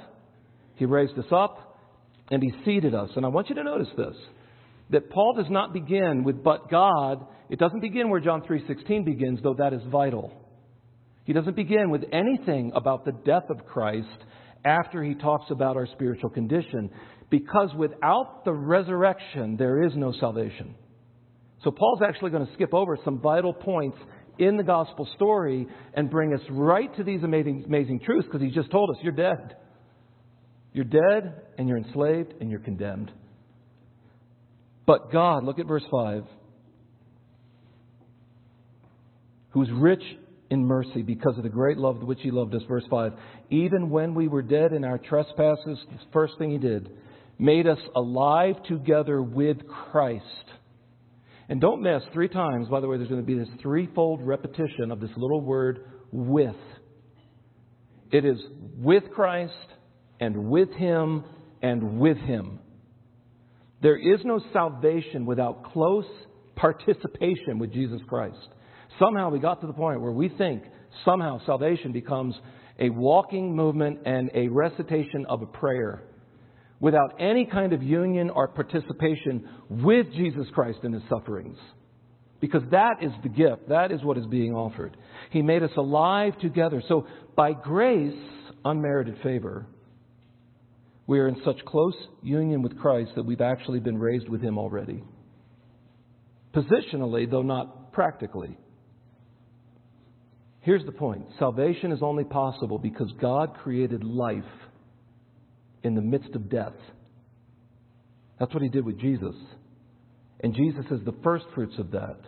He 0.76 0.84
raised 0.84 1.18
us 1.18 1.26
up, 1.32 1.80
and 2.30 2.40
He 2.40 2.52
seated 2.64 2.94
us. 2.94 3.10
And 3.16 3.26
I 3.26 3.30
want 3.30 3.48
you 3.48 3.56
to 3.56 3.64
notice 3.64 3.88
this 3.96 4.14
that 4.90 5.10
Paul 5.10 5.34
does 5.36 5.50
not 5.50 5.72
begin 5.72 6.22
with 6.22 6.44
but 6.44 6.70
God. 6.70 7.26
It 7.50 7.58
doesn't 7.58 7.80
begin 7.80 8.10
where 8.10 8.20
John 8.20 8.42
3:16 8.42 9.04
begins, 9.04 9.40
though 9.42 9.56
that 9.58 9.72
is 9.72 9.82
vital. 9.90 10.30
He 11.24 11.32
doesn't 11.32 11.56
begin 11.56 11.90
with 11.90 12.04
anything 12.12 12.70
about 12.76 13.04
the 13.04 13.12
death 13.12 13.50
of 13.50 13.66
Christ 13.66 14.06
after 14.64 15.02
he 15.02 15.14
talks 15.14 15.50
about 15.50 15.76
our 15.76 15.86
spiritual 15.92 16.30
condition 16.30 16.90
because 17.30 17.70
without 17.76 18.44
the 18.44 18.52
resurrection 18.52 19.56
there 19.56 19.82
is 19.84 19.92
no 19.94 20.12
salvation. 20.18 20.74
So 21.64 21.70
Paul's 21.70 22.00
actually 22.06 22.30
going 22.30 22.46
to 22.46 22.52
skip 22.54 22.72
over 22.72 22.96
some 23.04 23.20
vital 23.20 23.52
points 23.52 23.98
in 24.38 24.56
the 24.56 24.62
gospel 24.62 25.08
story 25.16 25.66
and 25.94 26.10
bring 26.10 26.32
us 26.32 26.40
right 26.50 26.94
to 26.96 27.04
these 27.04 27.22
amazing, 27.22 27.64
amazing 27.66 28.00
truths 28.00 28.26
because 28.26 28.40
he 28.40 28.50
just 28.50 28.70
told 28.70 28.90
us 28.90 28.96
you're 29.02 29.12
dead. 29.12 29.56
You're 30.72 30.84
dead 30.84 31.42
and 31.58 31.68
you're 31.68 31.78
enslaved 31.78 32.34
and 32.40 32.50
you're 32.50 32.60
condemned. 32.60 33.10
But 34.86 35.12
God, 35.12 35.44
look 35.44 35.58
at 35.58 35.66
verse 35.66 35.82
5, 35.90 36.22
who's 39.50 39.68
rich 39.72 40.02
in 40.50 40.64
mercy 40.64 41.02
because 41.02 41.36
of 41.36 41.42
the 41.42 41.48
great 41.48 41.76
love 41.76 41.96
with 41.96 42.04
which 42.04 42.20
he 42.22 42.30
loved 42.30 42.54
us. 42.54 42.62
Verse 42.68 42.84
5, 42.88 43.12
even 43.50 43.90
when 43.90 44.14
we 44.14 44.28
were 44.28 44.42
dead 44.42 44.72
in 44.72 44.84
our 44.84 44.98
trespasses, 44.98 45.78
the 45.90 45.98
first 46.12 46.34
thing 46.38 46.50
he 46.50 46.58
did, 46.58 46.90
made 47.38 47.66
us 47.66 47.78
alive 47.94 48.56
together 48.66 49.22
with 49.22 49.58
Christ. 49.68 50.24
And 51.48 51.60
don't 51.60 51.82
miss 51.82 52.02
three 52.12 52.28
times, 52.28 52.68
by 52.68 52.80
the 52.80 52.88
way, 52.88 52.96
there's 52.96 53.08
going 53.08 53.22
to 53.22 53.26
be 53.26 53.38
this 53.38 53.48
threefold 53.62 54.20
repetition 54.22 54.90
of 54.90 55.00
this 55.00 55.10
little 55.16 55.40
word 55.40 55.80
with. 56.12 56.56
It 58.10 58.24
is 58.24 58.38
with 58.76 59.04
Christ 59.14 59.52
and 60.20 60.48
with 60.48 60.70
Him 60.72 61.24
and 61.62 61.98
with 61.98 62.18
Him. 62.18 62.58
There 63.82 63.96
is 63.96 64.20
no 64.24 64.40
salvation 64.52 65.24
without 65.24 65.72
close 65.72 66.06
participation 66.56 67.58
with 67.58 67.72
Jesus 67.72 68.00
Christ. 68.08 68.48
Somehow 68.98 69.30
we 69.30 69.38
got 69.38 69.60
to 69.60 69.66
the 69.66 69.72
point 69.72 70.00
where 70.00 70.12
we 70.12 70.28
think 70.28 70.62
somehow 71.04 71.44
salvation 71.46 71.92
becomes 71.92 72.34
a 72.78 72.90
walking 72.90 73.54
movement 73.54 74.00
and 74.06 74.30
a 74.34 74.48
recitation 74.48 75.26
of 75.28 75.42
a 75.42 75.46
prayer 75.46 76.02
without 76.80 77.14
any 77.20 77.44
kind 77.44 77.72
of 77.72 77.82
union 77.82 78.30
or 78.30 78.48
participation 78.48 79.48
with 79.68 80.06
Jesus 80.12 80.46
Christ 80.54 80.78
in 80.84 80.92
his 80.92 81.02
sufferings. 81.08 81.58
Because 82.40 82.62
that 82.70 83.02
is 83.02 83.10
the 83.24 83.28
gift. 83.28 83.68
That 83.68 83.90
is 83.90 84.02
what 84.04 84.16
is 84.16 84.26
being 84.26 84.54
offered. 84.54 84.96
He 85.30 85.42
made 85.42 85.64
us 85.64 85.72
alive 85.76 86.38
together. 86.38 86.82
So, 86.88 87.06
by 87.34 87.52
grace, 87.52 88.14
unmerited 88.64 89.18
favor, 89.24 89.66
we 91.08 91.18
are 91.18 91.26
in 91.26 91.40
such 91.44 91.64
close 91.64 91.96
union 92.22 92.62
with 92.62 92.78
Christ 92.78 93.12
that 93.16 93.24
we've 93.24 93.40
actually 93.40 93.80
been 93.80 93.98
raised 93.98 94.28
with 94.28 94.40
him 94.40 94.56
already. 94.56 95.02
Positionally, 96.54 97.28
though 97.28 97.42
not 97.42 97.92
practically. 97.92 98.56
Here's 100.68 100.84
the 100.84 100.92
point 100.92 101.24
salvation 101.38 101.92
is 101.92 102.00
only 102.02 102.24
possible 102.24 102.76
because 102.76 103.10
God 103.22 103.54
created 103.62 104.04
life 104.04 104.44
in 105.82 105.94
the 105.94 106.02
midst 106.02 106.34
of 106.34 106.50
death. 106.50 106.74
That's 108.38 108.52
what 108.52 108.62
he 108.62 108.68
did 108.68 108.84
with 108.84 109.00
Jesus. 109.00 109.34
And 110.40 110.54
Jesus 110.54 110.84
is 110.90 111.00
the 111.06 111.14
first 111.24 111.46
fruits 111.54 111.72
of 111.78 111.92
that. 111.92 112.18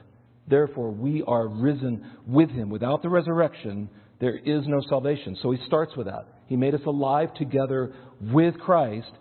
Therefore, 0.48 0.90
we 0.90 1.22
are 1.26 1.48
risen 1.48 2.03
with 2.26 2.48
him. 2.48 2.70
Without 2.70 3.03
the 3.03 3.11
resurrection, 3.11 3.90
there 4.22 4.38
is 4.38 4.62
no 4.66 4.81
salvation. 4.88 5.37
So 5.42 5.50
he 5.50 5.62
starts 5.66 5.94
with 5.94 6.07
that. 6.07 6.26
He 6.46 6.57
made 6.57 6.74
us 6.74 6.81
alive 6.87 7.35
together 7.35 7.92
with 8.22 8.59
Christ. 8.59 9.12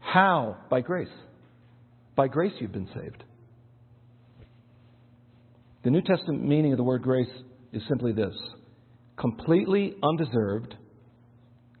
How? 0.00 0.56
By 0.70 0.80
grace. 0.80 1.12
By 2.16 2.28
grace, 2.28 2.54
you've 2.58 2.72
been 2.72 2.88
saved. 2.94 3.22
The 5.84 5.90
New 5.90 6.00
Testament 6.00 6.42
meaning 6.42 6.72
of 6.72 6.78
the 6.78 6.84
word 6.84 7.02
grace 7.02 7.28
is 7.72 7.82
simply 7.88 8.12
this 8.12 8.34
completely 9.18 9.94
undeserved 10.02 10.74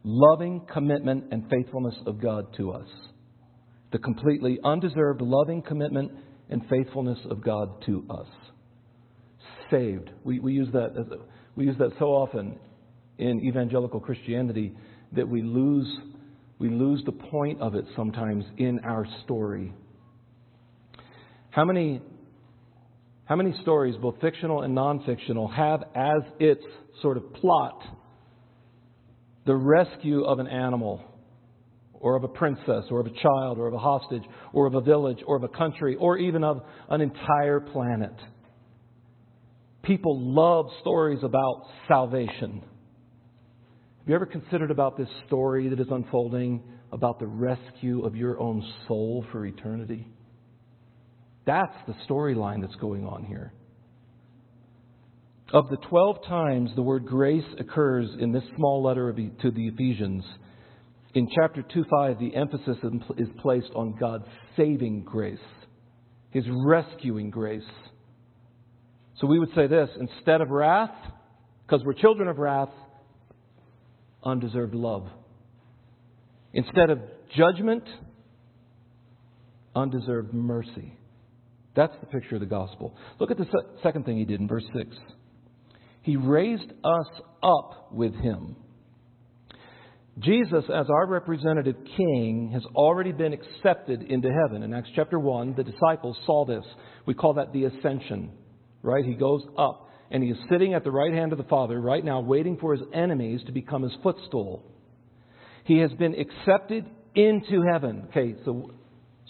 loving 0.04 0.62
commitment 0.72 1.24
and 1.32 1.50
faithfulness 1.50 1.94
of 2.06 2.20
God 2.20 2.44
to 2.56 2.72
us. 2.72 2.88
The 3.92 3.98
completely 3.98 4.58
undeserved 4.64 5.20
loving 5.20 5.62
commitment 5.62 6.12
and 6.48 6.62
faithfulness 6.70 7.18
of 7.30 7.42
God 7.42 7.84
to 7.86 8.04
us. 8.10 8.28
Saved. 9.70 10.10
We, 10.22 10.38
we, 10.38 10.52
use 10.52 10.68
that 10.72 11.18
we 11.56 11.64
use 11.64 11.76
that 11.78 11.90
so 11.98 12.06
often 12.06 12.58
in 13.18 13.40
evangelical 13.44 13.98
Christianity 13.98 14.72
that 15.12 15.28
we 15.28 15.42
lose, 15.42 15.88
we 16.58 16.68
lose 16.68 17.02
the 17.04 17.12
point 17.12 17.60
of 17.60 17.74
it 17.74 17.84
sometimes 17.96 18.44
in 18.58 18.78
our 18.84 19.06
story. 19.24 19.72
How 21.50 21.64
many, 21.64 22.00
how 23.26 23.34
many 23.34 23.52
stories, 23.62 23.96
both 24.00 24.20
fictional 24.20 24.62
and 24.62 24.74
non 24.74 25.04
fictional, 25.04 25.48
have 25.48 25.82
as 25.94 26.22
its 26.38 26.64
sort 27.02 27.16
of 27.16 27.34
plot 27.34 27.82
the 29.44 29.54
rescue 29.54 30.24
of 30.24 30.38
an 30.38 30.46
animal, 30.46 31.02
or 31.92 32.16
of 32.16 32.24
a 32.24 32.28
princess, 32.28 32.84
or 32.90 33.00
of 33.00 33.06
a 33.06 33.22
child, 33.22 33.58
or 33.58 33.66
of 33.66 33.74
a 33.74 33.78
hostage, 33.78 34.22
or 34.52 34.66
of 34.66 34.74
a 34.74 34.80
village, 34.80 35.18
or 35.26 35.36
of 35.36 35.42
a 35.42 35.48
country, 35.48 35.96
or 35.96 36.18
even 36.18 36.44
of 36.44 36.62
an 36.88 37.00
entire 37.00 37.60
planet. 37.60 38.14
People 39.82 40.20
love 40.20 40.66
stories 40.80 41.20
about 41.22 41.62
salvation. 41.88 42.60
Have 42.60 44.08
you 44.08 44.14
ever 44.14 44.26
considered 44.26 44.70
about 44.70 44.96
this 44.96 45.08
story 45.26 45.68
that 45.68 45.80
is 45.80 45.86
unfolding 45.90 46.62
about 46.92 47.18
the 47.18 47.26
rescue 47.26 48.04
of 48.04 48.14
your 48.14 48.38
own 48.40 48.64
soul 48.86 49.24
for 49.32 49.44
eternity? 49.44 50.08
That's 51.46 51.76
the 51.86 51.94
storyline 52.08 52.60
that's 52.60 52.74
going 52.76 53.06
on 53.06 53.24
here. 53.24 53.52
Of 55.52 55.68
the 55.68 55.76
12 55.88 56.26
times 56.26 56.70
the 56.74 56.82
word 56.82 57.06
grace 57.06 57.44
occurs 57.58 58.08
in 58.18 58.32
this 58.32 58.42
small 58.56 58.82
letter 58.82 59.12
to 59.12 59.50
the 59.52 59.68
Ephesians, 59.68 60.24
In 61.14 61.28
chapter 61.32 61.62
2 61.62 61.84
5, 61.88 62.18
the 62.18 62.34
emphasis 62.34 62.76
is 63.16 63.28
placed 63.40 63.70
on 63.76 63.94
God's 63.98 64.24
saving 64.56 65.04
grace, 65.04 65.38
His 66.30 66.44
rescuing 66.50 67.30
grace. 67.30 67.62
So 69.20 69.28
we 69.28 69.38
would 69.38 69.54
say 69.54 69.68
this 69.68 69.88
instead 70.00 70.40
of 70.40 70.50
wrath, 70.50 70.90
because 71.64 71.84
we're 71.86 71.94
children 71.94 72.28
of 72.28 72.38
wrath, 72.38 72.68
undeserved 74.24 74.74
love. 74.74 75.06
Instead 76.52 76.90
of 76.90 76.98
judgment, 77.36 77.84
undeserved 79.76 80.34
mercy. 80.34 80.98
That's 81.76 81.94
the 82.00 82.06
picture 82.06 82.36
of 82.36 82.40
the 82.40 82.46
gospel. 82.46 82.96
Look 83.20 83.30
at 83.30 83.36
the 83.36 83.46
second 83.82 84.06
thing 84.06 84.16
he 84.16 84.24
did 84.24 84.40
in 84.40 84.48
verse 84.48 84.64
6. 84.74 84.96
He 86.02 86.16
raised 86.16 86.72
us 86.82 87.06
up 87.42 87.92
with 87.92 88.14
him. 88.14 88.56
Jesus, 90.18 90.64
as 90.74 90.86
our 90.88 91.06
representative 91.06 91.76
king, 91.96 92.50
has 92.54 92.64
already 92.74 93.12
been 93.12 93.34
accepted 93.34 94.02
into 94.02 94.30
heaven. 94.30 94.62
In 94.62 94.72
Acts 94.72 94.88
chapter 94.96 95.18
1, 95.18 95.54
the 95.56 95.64
disciples 95.64 96.16
saw 96.24 96.46
this. 96.46 96.64
We 97.04 97.12
call 97.12 97.34
that 97.34 97.52
the 97.52 97.64
ascension, 97.64 98.32
right? 98.82 99.04
He 99.04 99.12
goes 99.14 99.42
up 99.58 99.90
and 100.10 100.22
he 100.22 100.30
is 100.30 100.38
sitting 100.48 100.72
at 100.72 100.84
the 100.84 100.90
right 100.90 101.12
hand 101.12 101.32
of 101.32 101.38
the 101.38 101.44
Father 101.44 101.78
right 101.78 102.04
now, 102.04 102.20
waiting 102.20 102.56
for 102.56 102.74
his 102.74 102.86
enemies 102.94 103.42
to 103.44 103.52
become 103.52 103.82
his 103.82 103.92
footstool. 104.02 104.64
He 105.64 105.78
has 105.80 105.92
been 105.94 106.14
accepted 106.14 106.86
into 107.14 107.62
heaven. 107.70 108.06
Okay, 108.08 108.36
so 108.44 108.70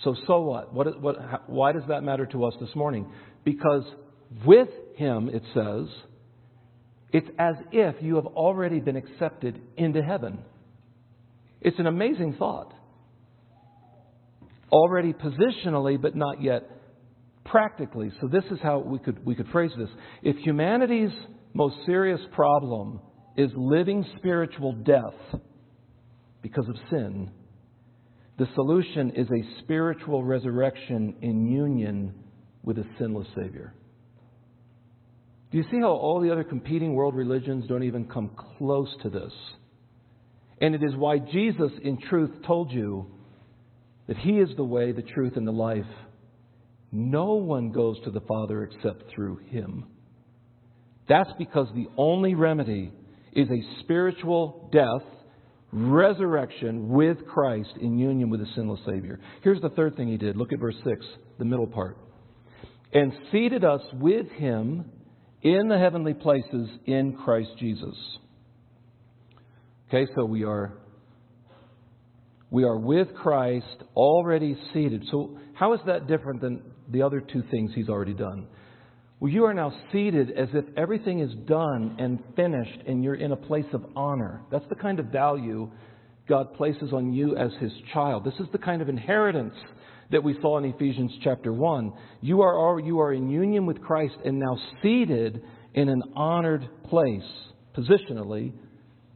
so 0.05 0.15
so 0.27 0.41
what? 0.43 0.75
What, 0.75 1.01
what 1.01 1.49
why 1.49 1.73
does 1.73 1.85
that 1.89 2.03
matter 2.03 2.27
to 2.27 2.45
us 2.45 2.55
this 2.61 2.75
morning? 2.75 3.11
Because 3.45 3.85
with 4.45 4.69
him, 4.97 5.29
it 5.29 5.43
says, 5.55 5.87
it's 7.13 7.29
as 7.39 7.55
if 7.73 7.97
you 8.01 8.17
have 8.17 8.27
already 8.27 8.81
been 8.81 8.97
accepted 8.97 9.61
into 9.77 10.03
heaven. 10.03 10.39
It's 11.61 11.79
an 11.79 11.87
amazing 11.87 12.35
thought. 12.39 12.73
Already 14.71 15.13
positionally, 15.13 16.01
but 16.01 16.17
not 16.17 16.43
yet 16.43 16.69
practically. 17.45 18.11
So, 18.21 18.29
this 18.29 18.45
is 18.51 18.59
how 18.63 18.81
we 18.81 18.99
could, 18.99 19.25
we 19.25 19.35
could 19.35 19.49
phrase 19.49 19.71
this. 19.79 19.89
If 20.23 20.37
humanity's 20.39 21.13
most 21.55 21.77
serious 21.87 22.21
problem 22.33 23.01
is 23.37 23.51
living 23.55 24.05
spiritual 24.19 24.73
death 24.73 25.41
because 26.43 26.69
of 26.69 26.77
sin, 26.91 27.31
the 28.39 28.47
solution 28.55 29.13
is 29.17 29.27
a 29.31 29.63
spiritual 29.63 30.23
resurrection 30.23 31.17
in 31.23 31.47
union 31.47 32.15
with 32.63 32.79
a 32.79 32.85
sinless 32.99 33.29
Savior. 33.35 33.73
Do 35.51 35.59
you 35.59 35.65
see 35.71 35.79
how 35.81 35.93
all 35.93 36.21
the 36.21 36.31
other 36.31 36.45
competing 36.45 36.95
world 36.95 37.15
religions 37.15 37.65
don't 37.69 37.85
even 37.85 38.07
come 38.07 38.31
close 38.59 38.95
to 39.03 39.09
this? 39.09 39.33
And 40.61 40.75
it 40.75 40.83
is 40.83 40.95
why 40.97 41.19
Jesus, 41.19 41.71
in 41.83 41.99
truth, 41.99 42.31
told 42.47 42.73
you 42.73 43.07
that 44.09 44.17
He 44.19 44.39
is 44.39 44.51
the 44.57 44.65
way, 44.65 44.93
the 44.93 45.03
truth, 45.03 45.37
and 45.37 45.47
the 45.47 45.53
life. 45.53 45.85
No 46.93 47.35
one 47.35 47.71
goes 47.73 47.97
to 48.05 48.11
the 48.11 48.21
Father 48.21 48.65
except 48.65 49.11
through 49.15 49.39
Him. 49.49 49.85
That's 51.09 51.31
because 51.39 51.69
the 51.75 51.89
only 51.97 52.35
remedy 52.35 52.93
is 53.33 53.49
a 53.49 53.81
spiritual 53.81 54.69
death, 54.73 55.07
resurrection 55.77 56.89
with 56.89 57.27
Christ 57.27 57.71
in 57.81 57.99
union 57.99 58.31
with 58.31 58.41
the 58.41 58.47
sinless 58.55 58.81
Savior. 58.87 59.21
Here's 59.43 59.61
the 59.61 59.69
third 59.71 59.95
thing 59.97 60.09
He 60.09 60.17
did. 60.17 60.37
Look 60.37 60.53
at 60.53 60.59
verse 60.59 60.77
6, 60.85 61.07
the 61.39 61.45
middle 61.45 61.67
part. 61.67 61.99
And 62.93 63.13
seated 63.31 63.63
us 63.63 63.83
with 63.93 64.27
Him 64.31 64.87
in 65.43 65.69
the 65.69 65.79
heavenly 65.79 66.15
places 66.15 66.69
in 66.87 67.17
Christ 67.25 67.51
Jesus. 67.59 67.95
Okay, 69.89 70.11
so 70.17 70.25
we 70.25 70.45
are 70.45 70.79
we 72.51 72.65
are 72.65 72.79
with 72.79 73.15
Christ 73.15 73.83
already 73.95 74.57
seated. 74.73 75.05
So 75.11 75.39
how 75.55 75.75
is 75.75 75.81
that 75.87 76.07
different 76.07 76.41
than 76.41 76.63
the 76.89 77.03
other 77.03 77.21
two 77.21 77.43
things 77.51 77.73
he's 77.75 77.89
already 77.89 78.15
done? 78.15 78.47
Well, 79.19 79.33
you 79.33 79.45
are 79.45 79.55
now 79.55 79.73
seated 79.93 80.31
as 80.33 80.49
if 80.53 80.65
everything 80.77 81.21
is 81.21 81.31
done 81.47 81.97
and 81.99 82.23
finished 82.35 82.81
and 82.87 83.03
you're 83.03 83.15
in 83.15 83.33
a 83.33 83.37
place 83.37 83.65
of 83.73 83.85
honor. 83.97 84.43
That's 84.51 84.69
the 84.69 84.75
kind 84.75 85.01
of 85.01 85.07
value 85.07 85.71
God 86.29 86.53
places 86.55 86.93
on 86.93 87.15
you 87.15 87.35
as 87.37 87.51
his 87.59 87.73
child. 87.95 88.25
This 88.25 88.35
is 88.35 88.47
the 88.53 88.59
kind 88.59 88.83
of 88.83 88.91
inheritance 88.91 89.55
that 90.11 90.23
we 90.23 90.37
saw 90.43 90.59
in 90.59 90.67
Ephesians 90.67 91.11
chapter 91.25 91.51
1. 91.53 91.93
You 92.21 92.43
are, 92.43 92.79
you 92.79 93.01
are 93.01 93.15
in 93.15 93.31
union 93.31 93.65
with 93.65 93.81
Christ 93.81 94.17
and 94.25 94.39
now 94.39 94.59
seated 94.83 95.43
in 95.73 95.89
an 95.89 96.03
honored 96.15 96.69
place, 96.89 97.23
positionally, 97.75 98.53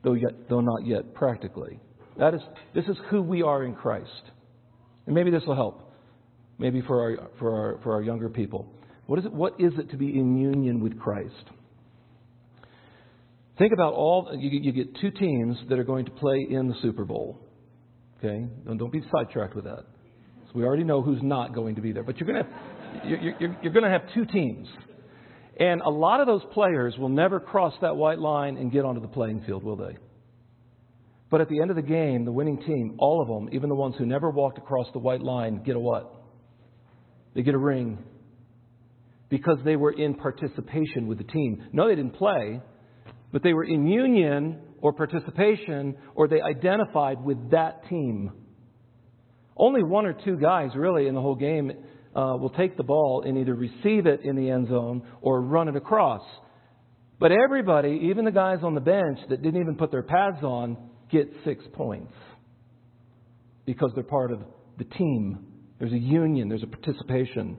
though, 0.03 0.15
yet, 0.15 0.49
though 0.49 0.61
not 0.61 0.87
yet 0.87 1.15
practically. 1.15 1.79
That 2.19 2.35
is, 2.35 2.41
this 2.75 2.87
is 2.87 2.97
who 3.11 3.21
we 3.21 3.43
are 3.43 3.65
in 3.65 3.75
Christ. 3.75 4.23
And 5.07 5.15
maybe 5.15 5.31
this 5.31 5.43
will 5.47 5.57
help, 5.57 5.93
maybe 6.59 6.81
for 6.81 7.03
our, 7.03 7.29
for 7.39 7.55
our, 7.55 7.81
for 7.83 7.95
our 7.95 8.03
younger 8.03 8.31
people. 8.31 8.67
What 9.07 9.19
is, 9.19 9.25
it, 9.25 9.33
what 9.33 9.55
is 9.59 9.73
it 9.79 9.91
to 9.91 9.97
be 9.97 10.09
in 10.09 10.39
union 10.39 10.81
with 10.81 10.99
Christ? 10.99 11.35
Think 13.59 13.73
about 13.73 13.95
all, 13.95 14.35
you, 14.39 14.51
you 14.61 14.73
get 14.73 14.97
two 15.01 15.11
teams 15.11 15.57
that 15.69 15.79
are 15.79 15.85
going 15.85 16.07
to 16.07 16.11
play 16.13 16.47
in 16.49 16.69
the 16.69 16.75
Super 16.81 17.05
Bowl. 17.05 17.39
Okay? 18.19 18.47
Don't, 18.65 18.79
don't 18.79 18.93
be 18.93 19.03
sidetracked 19.13 19.55
with 19.55 19.65
that. 19.65 19.85
So 20.47 20.53
we 20.55 20.65
already 20.65 20.85
know 20.85 21.03
who's 21.03 21.23
not 21.23 21.55
going 21.55 21.75
to 21.75 21.81
be 21.81 21.93
there. 21.93 22.03
But 22.03 22.19
you're 22.19 22.33
going 22.33 22.45
to 22.45 22.51
you're, 23.05 23.19
you're, 23.19 23.57
you're 23.63 23.73
going 23.73 23.85
to 23.85 23.91
have 23.91 24.03
two 24.15 24.25
teams. 24.27 24.69
And 25.59 25.83
a 25.83 25.91
lot 25.91 26.21
of 26.21 26.27
those 26.27 26.43
players 26.53 26.95
will 26.99 27.09
never 27.09 27.39
cross 27.39 27.75
that 27.83 27.97
white 27.97 28.19
line 28.19 28.57
and 28.57 28.73
get 28.73 28.85
onto 28.85 29.01
the 29.01 29.09
playing 29.09 29.43
field, 29.47 29.63
will 29.63 29.77
they? 29.77 29.97
But 31.31 31.41
at 31.41 31.49
the 31.49 31.61
end 31.61 31.71
of 31.71 31.77
the 31.77 31.83
game, 31.83 32.25
the 32.25 32.33
winning 32.33 32.59
team, 32.63 32.97
all 32.99 33.23
of 33.23 33.29
them, 33.29 33.55
even 33.55 33.69
the 33.69 33.75
ones 33.75 33.95
who 33.99 34.07
never 34.07 34.31
walked 34.31 34.59
across 34.59 34.87
the 34.93 34.99
white 34.99 35.21
line, 35.21 35.63
get 35.63 35.77
a 35.77 35.79
what? 35.79 36.13
They 37.35 37.43
get 37.43 37.55
a 37.55 37.59
ring. 37.59 37.99
Because 39.31 39.59
they 39.65 39.77
were 39.77 39.93
in 39.93 40.15
participation 40.15 41.07
with 41.07 41.19
the 41.19 41.25
team. 41.25 41.65
No, 41.73 41.89
they 41.89 41.95
didn't 41.95 42.17
play, 42.17 42.61
but 43.33 43.43
they 43.43 43.55
were 43.55 43.65
in 43.65 43.87
union 43.87 44.61
or 44.83 44.93
participation, 44.93 45.97
or 46.15 46.29
they 46.29 46.41
identified 46.43 47.23
with 47.23 47.51
that 47.53 47.89
team. 47.89 48.33
Only 49.57 49.83
one 49.83 50.07
or 50.07 50.15
two 50.15 50.37
guys, 50.37 50.71
really, 50.75 51.07
in 51.07 51.15
the 51.15 51.21
whole 51.21 51.35
game 51.37 51.71
uh, 52.15 52.37
will 52.41 52.51
take 52.51 52.77
the 52.77 52.83
ball 52.83 53.23
and 53.27 53.39
either 53.39 53.55
receive 53.55 54.07
it 54.07 54.21
in 54.25 54.37
the 54.37 54.51
end 54.51 54.69
zone 54.69 55.03
or 55.21 55.41
run 55.41 55.69
it 55.69 55.77
across. 55.77 56.23
But 57.19 57.31
everybody, 57.33 58.09
even 58.11 58.25
the 58.25 58.33
guys 58.33 58.61
on 58.63 58.75
the 58.75 58.81
bench 58.81 59.19
that 59.29 59.43
didn't 59.43 59.61
even 59.61 59.77
put 59.77 59.91
their 59.91 60.03
pads 60.03 60.43
on, 60.43 60.77
get 61.11 61.31
six 61.45 61.63
points 61.75 62.13
because 63.67 63.91
they're 63.95 64.03
part 64.03 64.33
of 64.33 64.41
the 64.79 64.85
team. 64.85 65.47
There's 65.79 65.93
a 65.93 65.99
union, 65.99 66.49
there's 66.49 66.63
a 66.63 66.67
participation. 66.67 67.59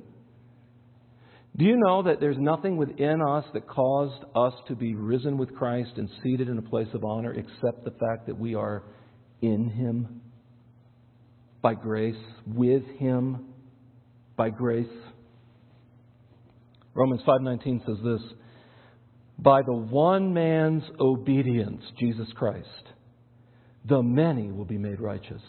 Do 1.57 1.65
you 1.65 1.75
know 1.77 2.03
that 2.03 2.19
there's 2.19 2.37
nothing 2.39 2.77
within 2.77 3.21
us 3.21 3.45
that 3.53 3.67
caused 3.67 4.23
us 4.35 4.53
to 4.67 4.75
be 4.75 4.95
risen 4.95 5.37
with 5.37 5.53
Christ 5.55 5.91
and 5.97 6.09
seated 6.23 6.47
in 6.47 6.57
a 6.57 6.61
place 6.61 6.87
of 6.93 7.03
honor 7.03 7.33
except 7.33 7.83
the 7.83 7.91
fact 7.91 8.27
that 8.27 8.39
we 8.39 8.55
are 8.55 8.83
in 9.41 9.69
Him? 9.69 10.21
By 11.61 11.73
grace, 11.73 12.15
with 12.47 12.83
Him, 12.97 13.49
by 14.37 14.49
grace. 14.49 14.87
Romans 16.93 17.21
5:19 17.27 17.85
says 17.85 17.97
this, 18.03 18.21
by 19.41 19.61
the 19.63 19.73
one 19.73 20.33
man's 20.33 20.83
obedience, 20.99 21.81
Jesus 21.99 22.27
Christ, 22.35 22.67
the 23.85 24.01
many 24.01 24.51
will 24.51 24.65
be 24.65 24.77
made 24.77 24.99
righteous. 24.99 25.41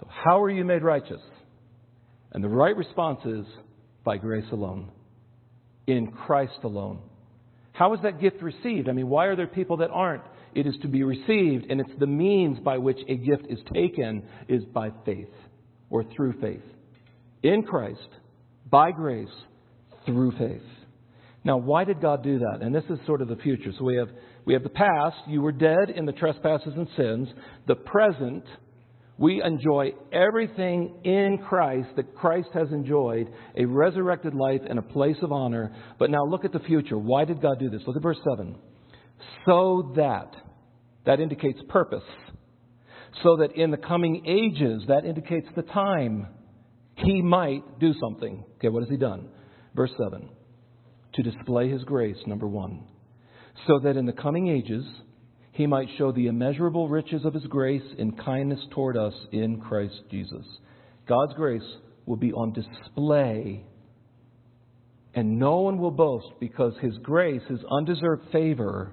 So 0.00 0.08
how 0.08 0.42
are 0.42 0.50
you 0.50 0.64
made 0.64 0.82
righteous? 0.82 1.20
And 2.32 2.42
the 2.42 2.48
right 2.48 2.76
response 2.76 3.20
is 3.24 3.44
by 4.04 4.16
grace 4.16 4.50
alone, 4.52 4.90
in 5.86 6.08
Christ 6.08 6.58
alone. 6.64 7.00
How 7.72 7.94
is 7.94 8.00
that 8.02 8.20
gift 8.20 8.42
received? 8.42 8.88
I 8.88 8.92
mean, 8.92 9.08
why 9.08 9.26
are 9.26 9.36
there 9.36 9.46
people 9.46 9.78
that 9.78 9.90
aren't? 9.90 10.24
It 10.54 10.66
is 10.66 10.74
to 10.82 10.88
be 10.88 11.02
received, 11.02 11.70
and 11.70 11.80
it's 11.80 11.98
the 11.98 12.06
means 12.06 12.58
by 12.58 12.78
which 12.78 12.98
a 13.08 13.16
gift 13.16 13.46
is 13.48 13.58
taken 13.72 14.22
is 14.48 14.62
by 14.64 14.90
faith 15.04 15.30
or 15.88 16.04
through 16.14 16.34
faith 16.40 16.62
in 17.42 17.62
Christ, 17.62 18.08
by 18.70 18.92
grace, 18.92 19.28
through 20.06 20.32
faith. 20.32 20.62
Now, 21.44 21.56
why 21.56 21.84
did 21.84 22.00
God 22.00 22.22
do 22.22 22.38
that? 22.38 22.58
And 22.60 22.74
this 22.74 22.84
is 22.88 22.98
sort 23.06 23.20
of 23.20 23.28
the 23.28 23.36
future. 23.36 23.72
So 23.76 23.84
we 23.84 23.96
have, 23.96 24.08
we 24.44 24.54
have 24.54 24.62
the 24.62 24.68
past. 24.68 25.16
You 25.26 25.42
were 25.42 25.52
dead 25.52 25.90
in 25.94 26.06
the 26.06 26.12
trespasses 26.12 26.72
and 26.76 26.86
sins. 26.96 27.28
The 27.66 27.74
present. 27.74 28.44
We 29.18 29.42
enjoy 29.42 29.92
everything 30.12 31.00
in 31.04 31.38
Christ 31.48 31.90
that 31.96 32.14
Christ 32.14 32.48
has 32.54 32.68
enjoyed 32.70 33.28
a 33.56 33.64
resurrected 33.64 34.34
life 34.34 34.62
and 34.68 34.78
a 34.78 34.82
place 34.82 35.16
of 35.22 35.32
honor. 35.32 35.74
But 35.98 36.10
now 36.10 36.24
look 36.24 36.44
at 36.44 36.52
the 36.52 36.60
future. 36.60 36.98
Why 36.98 37.24
did 37.24 37.42
God 37.42 37.58
do 37.58 37.70
this? 37.70 37.82
Look 37.86 37.96
at 37.96 38.02
verse 38.02 38.18
7. 38.36 38.56
So 39.46 39.92
that, 39.96 40.34
that 41.06 41.20
indicates 41.20 41.60
purpose. 41.68 42.04
So 43.22 43.36
that 43.36 43.52
in 43.54 43.70
the 43.70 43.76
coming 43.76 44.24
ages, 44.26 44.84
that 44.88 45.04
indicates 45.04 45.46
the 45.54 45.62
time 45.62 46.26
he 46.96 47.22
might 47.22 47.78
do 47.78 47.92
something. 48.00 48.44
Okay, 48.56 48.68
what 48.68 48.80
has 48.80 48.90
he 48.90 48.96
done? 48.96 49.28
Verse 49.74 49.92
7 49.98 50.28
To 51.14 51.22
display 51.22 51.68
his 51.68 51.84
grace, 51.84 52.16
number 52.26 52.48
one, 52.48 52.84
so 53.66 53.78
that 53.80 53.96
in 53.96 54.06
the 54.06 54.12
coming 54.12 54.48
ages 54.48 54.84
he 55.52 55.66
might 55.66 55.88
show 55.98 56.12
the 56.12 56.26
immeasurable 56.26 56.88
riches 56.88 57.24
of 57.24 57.34
his 57.34 57.44
grace 57.44 57.82
and 57.98 58.18
kindness 58.18 58.60
toward 58.70 58.96
us 58.96 59.14
in 59.32 59.60
Christ 59.60 60.00
Jesus. 60.10 60.44
God's 61.06 61.34
grace 61.34 61.62
will 62.06 62.16
be 62.16 62.32
on 62.32 62.52
display, 62.52 63.64
and 65.14 65.38
no 65.38 65.60
one 65.60 65.78
will 65.78 65.90
boast 65.90 66.28
because 66.40 66.72
his 66.80 66.96
grace, 67.02 67.42
his 67.48 67.60
undeserved 67.70 68.24
favor, 68.32 68.92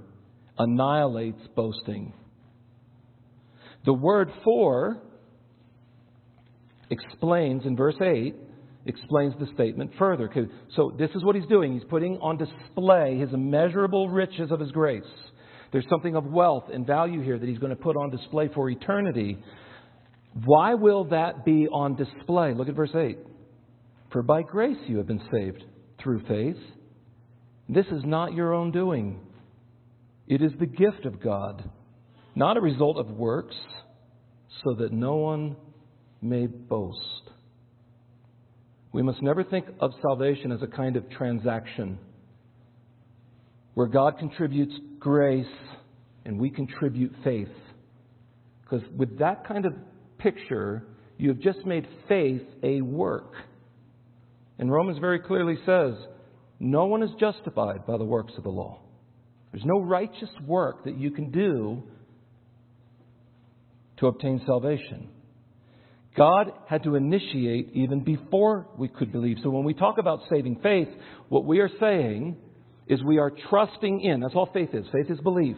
annihilates 0.58 1.42
boasting. 1.56 2.14
The 3.86 3.94
word 3.94 4.30
for 4.44 5.02
explains 6.90 7.66
in 7.66 7.78
verse 7.78 7.96
8 8.02 8.36
explains 8.86 9.34
the 9.40 9.48
statement 9.54 9.92
further. 9.98 10.30
So, 10.76 10.94
this 10.98 11.12
is 11.16 11.24
what 11.24 11.36
he's 11.36 11.48
doing. 11.48 11.74
He's 11.74 11.88
putting 11.90 12.18
on 12.18 12.38
display 12.38 13.18
his 13.18 13.32
immeasurable 13.34 14.10
riches 14.10 14.52
of 14.52 14.60
his 14.60 14.72
grace. 14.72 15.04
There's 15.72 15.86
something 15.90 16.16
of 16.16 16.26
wealth 16.26 16.66
and 16.74 16.86
value 16.86 17.22
here 17.22 17.38
that 17.38 17.48
he's 17.48 17.60
going 17.60 17.76
to 17.76 17.82
put 17.82 17.96
on 17.96 18.10
display 18.10 18.50
for 18.54 18.70
eternity. 18.70 19.38
Why 20.46 20.74
will 20.74 21.06
that 21.06 21.46
be 21.46 21.68
on 21.68 21.96
display? 21.96 22.54
Look 22.54 22.70
at 22.70 22.76
verse 22.76 22.96
8. 22.96 23.18
For 24.12 24.24
by 24.24 24.42
grace 24.42 24.78
you 24.88 24.98
have 24.98 25.08
been 25.08 25.22
saved 25.32 25.64
through 26.02 26.22
faith. 26.28 26.58
This 27.68 27.86
is 27.88 28.02
not 28.04 28.34
your 28.34 28.54
own 28.54 28.72
doing, 28.72 29.20
it 30.28 30.42
is 30.42 30.52
the 30.60 30.66
gift 30.66 31.06
of 31.06 31.22
God, 31.22 31.70
not 32.36 32.58
a 32.58 32.62
result 32.62 32.98
of 32.98 33.12
works, 33.12 33.56
so 34.64 34.76
that 34.80 34.92
no 34.92 35.18
one 35.18 35.56
may 36.22 36.48
boast. 36.48 37.30
We 38.92 39.04
must 39.04 39.22
never 39.22 39.44
think 39.44 39.68
of 39.80 39.92
salvation 40.02 40.52
as 40.52 40.64
a 40.64 40.68
kind 40.68 40.96
of 40.96 41.08
transaction 41.12 42.00
where 43.80 43.88
God 43.88 44.18
contributes 44.20 44.74
grace 45.00 45.46
and 46.26 46.38
we 46.38 46.50
contribute 46.50 47.14
faith. 47.24 47.48
Because 48.62 48.82
with 48.98 49.20
that 49.20 49.48
kind 49.48 49.66
of 49.66 49.72
picture, 50.18 50.84
you 51.18 51.30
have 51.30 51.40
just 51.40 51.66
made 51.66 51.88
faith 52.10 52.42
a 52.62 52.82
work. 52.82 53.32
And 54.58 54.70
Romans 54.70 55.00
very 55.00 55.20
clearly 55.20 55.56
says, 55.66 55.94
no 56.60 56.88
one 56.88 57.02
is 57.04 57.10
justified 57.22 57.86
by 57.88 57.98
the 57.98 58.04
works 58.04 58.34
of 58.38 58.44
the 58.44 58.50
law. 58.50 58.82
There's 59.54 59.64
no 59.64 59.80
righteous 59.80 60.30
work 60.46 60.84
that 60.84 60.98
you 60.98 61.12
can 61.12 61.32
do 61.32 61.82
to 64.00 64.08
obtain 64.08 64.42
salvation. 64.46 65.08
God 66.18 66.52
had 66.68 66.84
to 66.84 66.96
initiate 66.96 67.70
even 67.76 68.04
before 68.04 68.68
we 68.78 68.90
could 68.90 69.14
believe. 69.14 69.38
So 69.42 69.50
when 69.50 69.64
we 69.64 69.74
talk 69.74 70.00
about 70.00 70.20
saving 70.30 70.60
faith, 70.62 70.90
what 71.30 71.46
we 71.46 71.60
are 71.60 71.70
saying 71.80 72.36
is 72.90 73.04
we 73.04 73.20
are 73.20 73.32
trusting 73.50 74.02
in, 74.02 74.20
that's 74.20 74.36
all 74.36 74.50
faith 74.52 74.74
is. 74.74 74.86
Faith 74.92 75.10
is 75.10 75.20
belief. 75.22 75.56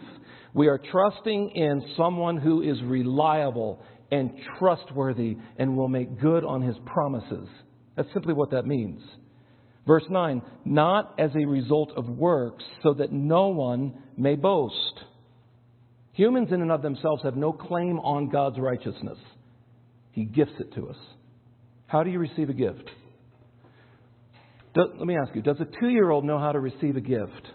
We 0.54 0.68
are 0.68 0.78
trusting 0.92 1.52
in 1.52 1.82
someone 1.96 2.38
who 2.38 2.62
is 2.62 2.78
reliable 2.84 3.82
and 4.12 4.32
trustworthy 4.60 5.38
and 5.58 5.78
will 5.78 5.88
make 5.88 6.20
good 6.20 6.44
on 6.44 6.62
his 6.62 6.76
promises. 6.86 7.48
That's 7.96 8.12
simply 8.14 8.34
what 8.34 8.52
that 8.52 8.66
means. 8.66 9.02
Verse 9.88 10.04
9, 10.10 10.42
not 10.66 11.16
as 11.18 11.32
a 11.34 11.46
result 11.46 11.92
of 11.96 12.08
works, 12.08 12.64
so 12.84 12.94
that 12.94 13.12
no 13.12 13.48
one 13.48 13.94
may 14.18 14.36
boast. 14.36 15.00
Humans 16.14 16.50
in 16.52 16.62
and 16.62 16.72
of 16.72 16.82
themselves 16.82 17.24
have 17.24 17.36
no 17.36 17.54
claim 17.54 18.00
on 18.00 18.30
God's 18.30 18.60
righteousness. 18.60 19.18
He 20.12 20.26
gifts 20.26 20.60
it 20.60 20.74
to 20.76 20.90
us. 20.90 20.98
How 21.88 22.04
do 22.04 22.12
you 22.12 22.20
receive 22.20 22.50
a 22.50 22.54
gift? 22.54 22.90
Let 24.76 25.06
me 25.06 25.18
ask 25.18 25.36
you 25.36 25.42
Does 25.42 25.60
a 25.60 25.80
two 25.80 25.90
year 25.90 26.10
old 26.10 26.26
know 26.26 26.40
how 26.40 26.52
to 26.52 26.60
receive 26.60 26.96
a 26.96 27.02
gift? 27.02 27.48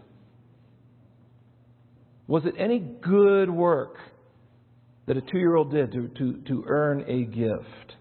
Was 2.26 2.44
it 2.44 2.54
any 2.58 2.78
good 2.78 3.50
work 3.50 3.96
that 5.06 5.16
a 5.16 5.20
two 5.20 5.38
year 5.38 5.54
old 5.54 5.72
did 5.72 5.92
to, 5.92 6.08
to, 6.08 6.42
to 6.48 6.64
earn 6.66 7.04
a 7.08 7.24
gift? 7.24 7.94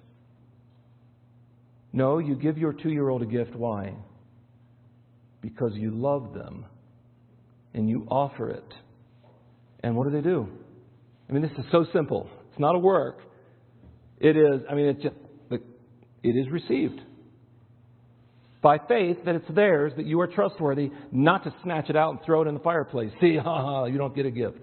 No, 1.94 2.18
you 2.18 2.36
give 2.36 2.58
your 2.58 2.74
two 2.74 2.90
year 2.90 3.08
old 3.08 3.22
a 3.22 3.26
gift. 3.26 3.56
Why? 3.56 3.96
Because 5.42 5.72
you 5.76 5.92
love 5.92 6.34
them 6.34 6.66
and 7.74 7.90
you 7.90 8.06
offer 8.10 8.50
it. 8.50 8.74
And 9.82 9.96
what 9.96 10.06
do 10.06 10.12
they 10.12 10.22
do? 10.22 10.48
I 11.30 11.34
mean, 11.34 11.42
this 11.42 11.52
is 11.52 11.66
so 11.72 11.86
simple. 11.94 12.28
It's 12.50 12.60
not 12.60 12.76
a 12.76 12.80
work. 12.80 13.20
It 14.20 14.36
is, 14.36 14.62
I 14.70 14.74
mean, 14.74 14.88
it's 14.88 15.04
just, 15.04 15.16
it 16.24 16.30
is 16.30 16.50
received. 16.50 17.00
By 18.66 18.80
faith 18.80 19.18
that 19.26 19.36
it's 19.36 19.46
theirs, 19.54 19.94
that 19.96 20.08
you 20.08 20.20
are 20.22 20.26
trustworthy, 20.26 20.90
not 21.12 21.44
to 21.44 21.54
snatch 21.62 21.88
it 21.92 21.96
out 21.96 22.10
and 22.10 22.20
throw 22.26 22.42
it 22.42 22.48
in 22.48 22.56
the 22.56 22.60
fireplace. 22.62 23.12
See, 23.22 23.38
ha 23.38 23.62
ha, 23.62 23.86
you 23.86 24.00
don't 24.00 24.16
get 24.16 24.26
a 24.26 24.32
gift. 24.32 24.58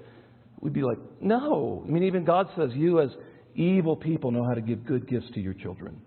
We'd 0.61 0.73
be 0.73 0.83
like, 0.83 0.99
no. 1.21 1.85
I 1.87 1.89
mean, 1.89 2.03
even 2.03 2.25
God 2.25 2.49
says 2.59 2.71
you, 2.75 3.01
as 3.01 3.11
evil 3.55 3.95
people, 3.95 4.33
know 4.33 4.43
how 4.43 4.55
to 4.55 4.61
give 4.61 4.85
good 4.85 5.09
gifts 5.09 5.27
to 5.35 5.41
your 5.41 5.55
children. 5.55 6.03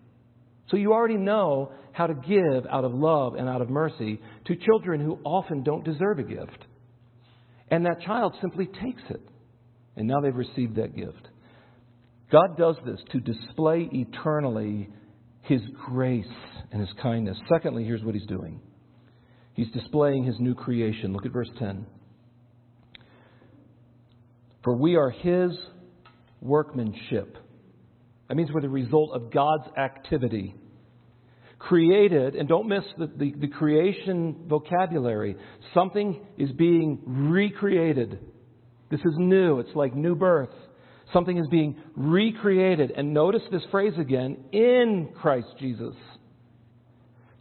So 0.69 0.75
you 0.75 0.91
already 0.91 1.15
know 1.15 1.71
how 1.93 2.07
to 2.07 2.15
give 2.15 2.67
out 2.69 2.83
of 2.83 2.93
love 2.93 3.35
and 3.35 3.47
out 3.47 3.61
of 3.61 3.69
mercy 3.69 4.19
to 4.47 4.57
children 4.57 4.99
who 4.99 5.17
often 5.23 5.63
don't 5.63 5.85
deserve 5.85 6.19
a 6.19 6.23
gift. 6.23 6.65
And 7.71 7.85
that 7.85 8.01
child 8.01 8.35
simply 8.41 8.65
takes 8.65 9.03
it. 9.09 9.21
And 9.95 10.05
now 10.05 10.19
they've 10.19 10.35
received 10.35 10.75
that 10.75 10.97
gift. 10.97 11.29
God 12.29 12.57
does 12.57 12.75
this 12.85 12.99
to 13.13 13.21
display 13.21 13.87
eternally 13.89 14.89
His 15.43 15.61
grace 15.85 16.25
and 16.71 16.81
His 16.81 16.89
kindness. 17.01 17.37
Secondly, 17.51 17.83
here's 17.83 18.03
what 18.03 18.15
He's 18.15 18.27
doing 18.27 18.59
He's 19.53 19.71
displaying 19.71 20.23
His 20.23 20.35
new 20.39 20.55
creation. 20.55 21.13
Look 21.13 21.25
at 21.25 21.31
verse 21.31 21.49
10. 21.59 21.85
For 24.63 24.75
we 24.75 24.95
are 24.95 25.09
His 25.09 25.51
workmanship. 26.41 27.37
That 28.27 28.35
means 28.35 28.49
we're 28.51 28.61
the 28.61 28.69
result 28.69 29.11
of 29.13 29.31
God's 29.31 29.67
activity. 29.77 30.55
Created, 31.59 32.35
and 32.35 32.49
don't 32.49 32.67
miss 32.67 32.83
the, 32.97 33.07
the, 33.07 33.33
the 33.39 33.47
creation 33.47 34.45
vocabulary. 34.47 35.35
Something 35.73 36.25
is 36.37 36.51
being 36.51 37.01
recreated. 37.05 38.19
This 38.91 38.99
is 38.99 39.13
new. 39.17 39.59
It's 39.59 39.75
like 39.75 39.95
new 39.95 40.15
birth. 40.15 40.49
Something 41.13 41.37
is 41.37 41.47
being 41.49 41.77
recreated. 41.95 42.91
And 42.91 43.13
notice 43.13 43.41
this 43.51 43.63
phrase 43.71 43.93
again 43.97 44.37
in 44.51 45.09
Christ 45.21 45.47
Jesus. 45.59 45.95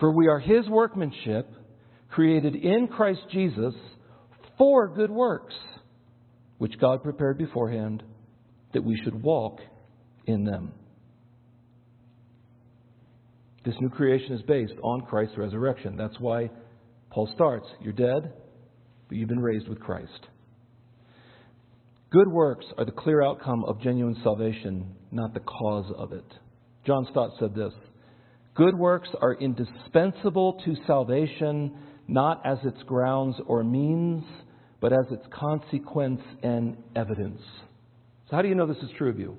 For 0.00 0.10
we 0.10 0.28
are 0.28 0.38
his 0.38 0.68
workmanship, 0.68 1.48
created 2.10 2.54
in 2.54 2.88
Christ 2.88 3.20
Jesus 3.32 3.74
for 4.58 4.88
good 4.88 5.10
works, 5.10 5.54
which 6.58 6.78
God 6.80 7.02
prepared 7.02 7.38
beforehand 7.38 8.02
that 8.72 8.84
we 8.84 9.00
should 9.02 9.22
walk 9.22 9.58
in 10.26 10.44
them. 10.44 10.72
This 13.64 13.74
new 13.80 13.88
creation 13.88 14.32
is 14.34 14.42
based 14.42 14.74
on 14.82 15.02
Christ's 15.02 15.38
resurrection. 15.38 15.96
That's 15.96 16.18
why 16.20 16.50
Paul 17.10 17.30
starts 17.34 17.66
You're 17.80 17.92
dead, 17.92 18.32
but 19.08 19.16
you've 19.16 19.28
been 19.28 19.40
raised 19.40 19.68
with 19.68 19.80
Christ. 19.80 20.28
Good 22.10 22.28
works 22.28 22.66
are 22.78 22.84
the 22.84 22.92
clear 22.92 23.22
outcome 23.22 23.64
of 23.64 23.80
genuine 23.80 24.16
salvation, 24.22 24.94
not 25.10 25.34
the 25.34 25.40
cause 25.40 25.90
of 25.96 26.12
it. 26.12 26.24
John 26.86 27.06
Stott 27.10 27.30
said 27.40 27.54
this 27.54 27.72
Good 28.54 28.78
works 28.78 29.08
are 29.20 29.34
indispensable 29.34 30.60
to 30.64 30.76
salvation, 30.86 31.76
not 32.06 32.40
as 32.44 32.58
its 32.64 32.80
grounds 32.84 33.36
or 33.46 33.64
means, 33.64 34.24
but 34.80 34.92
as 34.92 35.06
its 35.10 35.24
consequence 35.32 36.20
and 36.42 36.76
evidence. 36.94 37.40
So, 38.30 38.36
how 38.36 38.42
do 38.42 38.48
you 38.48 38.54
know 38.54 38.66
this 38.66 38.82
is 38.82 38.90
true 38.96 39.10
of 39.10 39.18
you? 39.18 39.36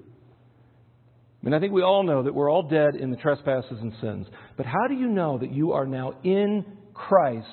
I 1.41 1.45
mean, 1.45 1.53
I 1.53 1.59
think 1.59 1.72
we 1.72 1.84
all 1.84 2.03
know 2.03 2.24
that 2.24 2.34
we're 2.34 2.51
all 2.51 2.63
dead 2.63 2.95
in 2.95 3.11
the 3.11 3.18
trespasses 3.18 3.78
and 3.80 3.93
sins. 4.01 4.28
But 4.57 4.66
how 4.66 4.88
do 4.89 4.95
you 4.95 5.07
know 5.07 5.38
that 5.38 5.51
you 5.51 5.74
are 5.74 5.86
now 5.86 6.13
in 6.24 6.66
Christ 6.93 7.47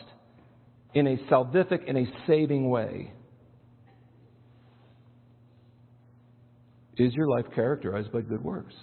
in 0.95 1.07
a 1.07 1.17
salvific, 1.31 1.85
in 1.87 1.97
a 1.97 2.07
saving 2.27 2.71
way? 2.71 3.13
Is 6.97 7.13
your 7.15 7.29
life 7.29 7.47
characterized 7.55 8.11
by 8.13 8.23
good 8.23 8.43
works? 8.43 8.75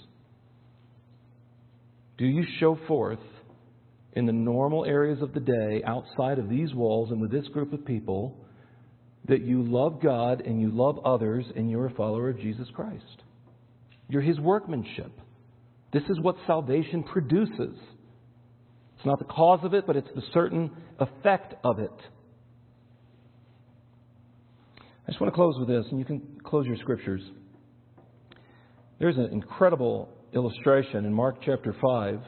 Do 2.19 2.25
you 2.25 2.43
show 2.59 2.77
forth 2.85 3.19
in 4.11 4.25
the 4.25 4.33
normal 4.33 4.83
areas 4.83 5.21
of 5.21 5.33
the 5.33 5.39
day 5.39 5.81
outside 5.87 6.37
of 6.37 6.49
these 6.49 6.73
walls 6.73 7.11
and 7.11 7.21
with 7.21 7.31
this 7.31 7.47
group 7.47 7.71
of 7.71 7.85
people 7.85 8.37
that 9.29 9.41
you 9.41 9.63
love 9.63 10.01
God 10.03 10.41
and 10.45 10.59
you 10.59 10.69
love 10.69 10.99
others 11.05 11.45
and 11.55 11.71
you're 11.71 11.85
a 11.85 11.93
follower 11.93 12.29
of 12.29 12.39
Jesus 12.39 12.67
Christ? 12.73 13.23
You're 14.09 14.21
His 14.21 14.37
workmanship. 14.37 15.13
This 15.93 16.03
is 16.09 16.19
what 16.19 16.35
salvation 16.45 17.03
produces. 17.03 17.77
It's 18.97 19.05
not 19.05 19.19
the 19.19 19.25
cause 19.25 19.61
of 19.63 19.73
it, 19.73 19.87
but 19.87 19.95
it's 19.95 20.09
the 20.13 20.23
certain 20.33 20.71
effect 20.99 21.53
of 21.63 21.79
it. 21.79 21.89
I 25.07 25.11
just 25.11 25.21
want 25.21 25.33
to 25.33 25.35
close 25.35 25.55
with 25.57 25.69
this, 25.69 25.85
and 25.89 25.99
you 25.99 26.05
can 26.05 26.21
close 26.43 26.67
your 26.67 26.75
scriptures. 26.75 27.21
There's 28.99 29.15
an 29.15 29.29
incredible 29.31 30.09
illustration 30.33 31.05
in 31.05 31.13
Mark 31.13 31.37
chapter 31.43 31.75
5 31.81 32.19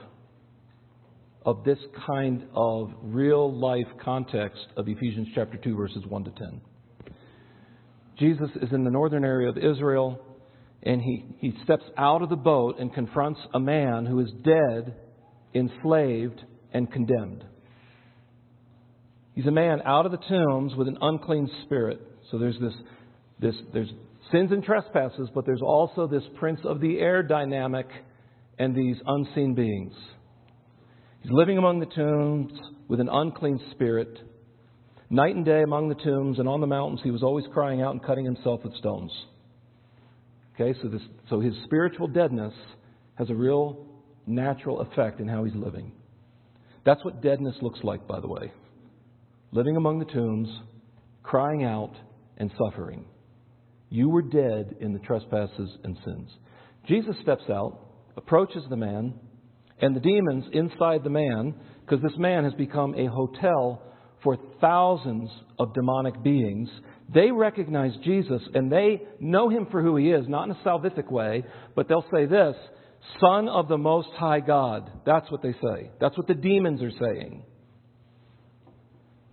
of 1.46 1.64
this 1.64 1.80
kind 2.08 2.46
of 2.54 2.92
real 3.02 3.52
life 3.54 3.88
context 4.04 4.66
of 4.78 4.88
Ephesians 4.88 5.28
chapter 5.34 5.58
2, 5.58 5.76
verses 5.76 6.04
1 6.08 6.24
to 6.26 6.32
10. 6.32 6.62
Jesus 8.20 8.50
is 8.62 8.70
in 8.72 8.84
the 8.84 8.92
northern 8.92 9.26
area 9.26 9.50
of 9.50 9.58
Israel, 9.58 10.20
and 10.84 11.02
he, 11.02 11.26
he 11.40 11.54
steps 11.64 11.84
out 11.98 12.22
of 12.22 12.30
the 12.30 12.36
boat 12.36 12.80
and 12.80 12.94
confronts 12.94 13.40
a 13.54 13.60
man 13.60 14.06
who 14.06 14.20
is 14.20 14.30
dead, 14.44 14.96
enslaved, 15.54 16.42
and 16.74 16.92
condemned. 16.92 17.44
He's 19.34 19.46
a 19.46 19.52
man 19.52 19.82
out 19.86 20.06
of 20.06 20.12
the 20.12 20.18
tombs 20.18 20.76
with 20.76 20.88
an 20.88 20.98
unclean 21.02 21.50
spirit. 21.66 22.00
So 22.30 22.38
there's 22.38 22.60
this, 22.60 22.74
this 23.40 23.56
there's 23.74 23.92
sins 24.32 24.52
and 24.52 24.64
trespasses, 24.64 25.30
but 25.34 25.46
there's 25.46 25.62
also 25.62 26.08
this 26.08 26.24
prince 26.40 26.60
of 26.64 26.80
the 26.80 27.00
air 27.00 27.24
dynamic 27.24 27.88
and 28.60 28.76
these 28.76 28.98
unseen 29.06 29.56
beings. 29.56 29.94
He's 31.22 31.32
living 31.32 31.58
among 31.58 31.80
the 31.80 31.86
tombs 31.88 32.52
with 32.88 33.00
an 33.00 33.10
unclean 33.12 33.60
spirit. 33.72 34.18
Night 35.10 35.36
and 35.36 35.46
day 35.46 35.62
among 35.64 35.90
the 35.90 35.96
tombs 35.96 36.40
and 36.40 36.48
on 36.48 36.62
the 36.62 36.68
mountains, 36.68 37.02
he 37.04 37.12
was 37.12 37.24
always 37.24 37.46
crying 37.54 37.82
out 37.82 37.92
and 37.92 38.04
cutting 38.04 38.26
himself 38.26 38.62
with 38.64 38.76
stones. 38.76 39.12
Okay, 40.56 40.78
so, 40.82 40.88
this, 40.88 41.02
so 41.30 41.40
his 41.40 41.54
spiritual 41.66 42.08
deadness 42.08 42.54
has 43.16 43.30
a 43.30 43.36
real 43.36 43.86
natural 44.28 44.82
effect 44.82 45.20
in 45.20 45.28
how 45.28 45.44
he's 45.44 45.56
living. 45.56 45.92
That's 46.86 47.04
what 47.04 47.22
deadness 47.22 47.56
looks 47.62 47.80
like, 47.84 48.08
by 48.08 48.20
the 48.20 48.28
way. 48.28 48.52
Living 49.52 49.76
among 49.76 50.00
the 50.00 50.06
tombs, 50.06 50.50
crying 51.24 51.64
out, 51.64 51.94
and 52.38 52.52
suffering. 52.58 53.06
You 53.92 54.08
were 54.08 54.22
dead 54.22 54.78
in 54.80 54.94
the 54.94 55.00
trespasses 55.00 55.70
and 55.84 55.98
sins. 56.06 56.30
Jesus 56.88 57.16
steps 57.22 57.44
out, 57.50 57.78
approaches 58.16 58.64
the 58.70 58.78
man, 58.78 59.14
and 59.82 59.94
the 59.94 60.00
demons 60.00 60.46
inside 60.54 61.04
the 61.04 61.10
man, 61.10 61.54
because 61.82 62.02
this 62.02 62.18
man 62.18 62.46
has 62.46 62.54
become 62.54 62.96
a 62.96 63.08
hotel 63.08 63.84
for 64.24 64.38
thousands 64.62 65.30
of 65.60 65.74
demonic 65.74 66.24
beings. 66.24 66.70
They 67.14 67.32
recognize 67.32 67.92
Jesus 68.06 68.42
and 68.54 68.72
they 68.72 69.02
know 69.20 69.50
him 69.50 69.68
for 69.70 69.82
who 69.82 69.98
he 69.98 70.12
is, 70.12 70.26
not 70.30 70.46
in 70.46 70.56
a 70.56 70.64
salvific 70.64 71.12
way, 71.12 71.44
but 71.76 71.90
they'll 71.90 72.06
say 72.14 72.26
this 72.26 72.56
Son 73.20 73.50
of 73.50 73.68
the 73.68 73.78
Most 73.78 74.10
High 74.16 74.40
God. 74.40 74.90
That's 75.06 75.30
what 75.30 75.42
they 75.42 75.54
say. 75.54 75.92
That's 76.00 76.18
what 76.18 76.28
the 76.28 76.34
demons 76.34 76.82
are 76.82 76.92
saying. 76.92 77.44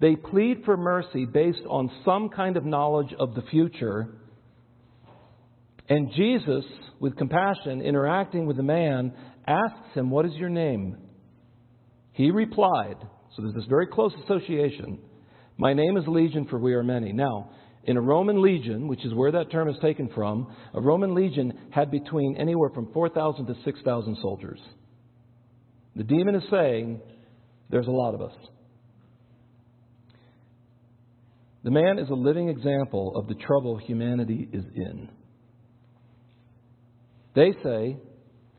They 0.00 0.16
plead 0.16 0.62
for 0.64 0.76
mercy 0.76 1.26
based 1.26 1.62
on 1.68 1.90
some 2.04 2.28
kind 2.30 2.56
of 2.56 2.64
knowledge 2.64 3.14
of 3.18 3.34
the 3.34 3.42
future. 3.42 4.08
And 5.88 6.10
Jesus, 6.14 6.64
with 7.00 7.16
compassion, 7.16 7.80
interacting 7.80 8.46
with 8.46 8.56
the 8.56 8.62
man, 8.62 9.12
asks 9.46 9.94
him, 9.94 10.10
What 10.10 10.26
is 10.26 10.32
your 10.34 10.50
name? 10.50 10.96
He 12.12 12.30
replied, 12.30 12.96
So 13.34 13.42
there's 13.42 13.54
this 13.54 13.64
very 13.68 13.86
close 13.86 14.12
association. 14.24 14.98
My 15.56 15.72
name 15.72 15.96
is 15.96 16.04
Legion, 16.06 16.46
for 16.48 16.58
we 16.58 16.74
are 16.74 16.82
many. 16.82 17.12
Now, 17.12 17.50
in 17.84 17.96
a 17.96 18.00
Roman 18.02 18.42
legion, 18.42 18.86
which 18.86 19.04
is 19.04 19.14
where 19.14 19.32
that 19.32 19.50
term 19.50 19.68
is 19.68 19.76
taken 19.80 20.10
from, 20.14 20.54
a 20.74 20.80
Roman 20.80 21.14
legion 21.14 21.52
had 21.70 21.90
between 21.90 22.36
anywhere 22.36 22.70
from 22.74 22.92
4,000 22.92 23.46
to 23.46 23.54
6,000 23.64 24.18
soldiers. 24.20 24.60
The 25.96 26.04
demon 26.04 26.34
is 26.34 26.44
saying, 26.50 27.00
There's 27.70 27.86
a 27.86 27.90
lot 27.90 28.14
of 28.14 28.20
us. 28.20 28.34
The 31.64 31.70
man 31.70 31.98
is 31.98 32.08
a 32.10 32.14
living 32.14 32.50
example 32.50 33.16
of 33.16 33.26
the 33.26 33.34
trouble 33.34 33.78
humanity 33.78 34.48
is 34.52 34.64
in. 34.74 35.08
They 37.38 37.52
say 37.62 37.96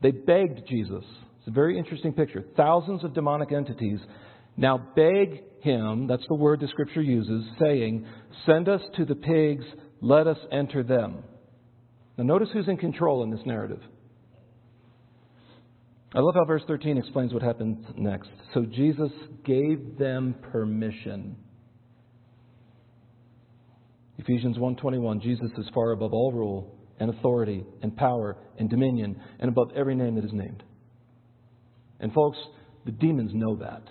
they 0.00 0.10
begged 0.10 0.66
Jesus. 0.66 1.04
It's 1.38 1.48
a 1.48 1.50
very 1.50 1.76
interesting 1.76 2.14
picture. 2.14 2.42
Thousands 2.56 3.04
of 3.04 3.12
demonic 3.12 3.52
entities 3.52 3.98
now 4.56 4.78
beg 4.96 5.42
him, 5.60 6.06
that's 6.06 6.24
the 6.28 6.34
word 6.34 6.60
the 6.60 6.68
scripture 6.68 7.02
uses, 7.02 7.44
saying, 7.60 8.06
Send 8.46 8.70
us 8.70 8.80
to 8.96 9.04
the 9.04 9.14
pigs, 9.14 9.66
let 10.00 10.26
us 10.26 10.38
enter 10.50 10.82
them. 10.82 11.22
Now, 12.16 12.24
notice 12.24 12.48
who's 12.54 12.68
in 12.68 12.78
control 12.78 13.22
in 13.22 13.30
this 13.30 13.44
narrative. 13.44 13.82
I 16.14 16.20
love 16.20 16.34
how 16.34 16.46
verse 16.46 16.62
13 16.66 16.96
explains 16.96 17.34
what 17.34 17.42
happens 17.42 17.84
next. 17.96 18.30
So 18.54 18.64
Jesus 18.64 19.10
gave 19.44 19.98
them 19.98 20.36
permission. 20.52 21.36
Ephesians 24.16 24.56
1:21 24.56 25.20
Jesus 25.20 25.50
is 25.58 25.68
far 25.74 25.92
above 25.92 26.14
all 26.14 26.32
rule 26.32 26.79
and 27.00 27.10
authority 27.10 27.64
and 27.82 27.96
power 27.96 28.36
and 28.58 28.70
dominion 28.70 29.20
and 29.40 29.48
above 29.48 29.72
every 29.74 29.94
name 29.94 30.14
that 30.14 30.24
is 30.24 30.32
named. 30.32 30.62
And 31.98 32.12
folks, 32.12 32.38
the 32.84 32.92
demons 32.92 33.32
know 33.34 33.56
that. 33.56 33.82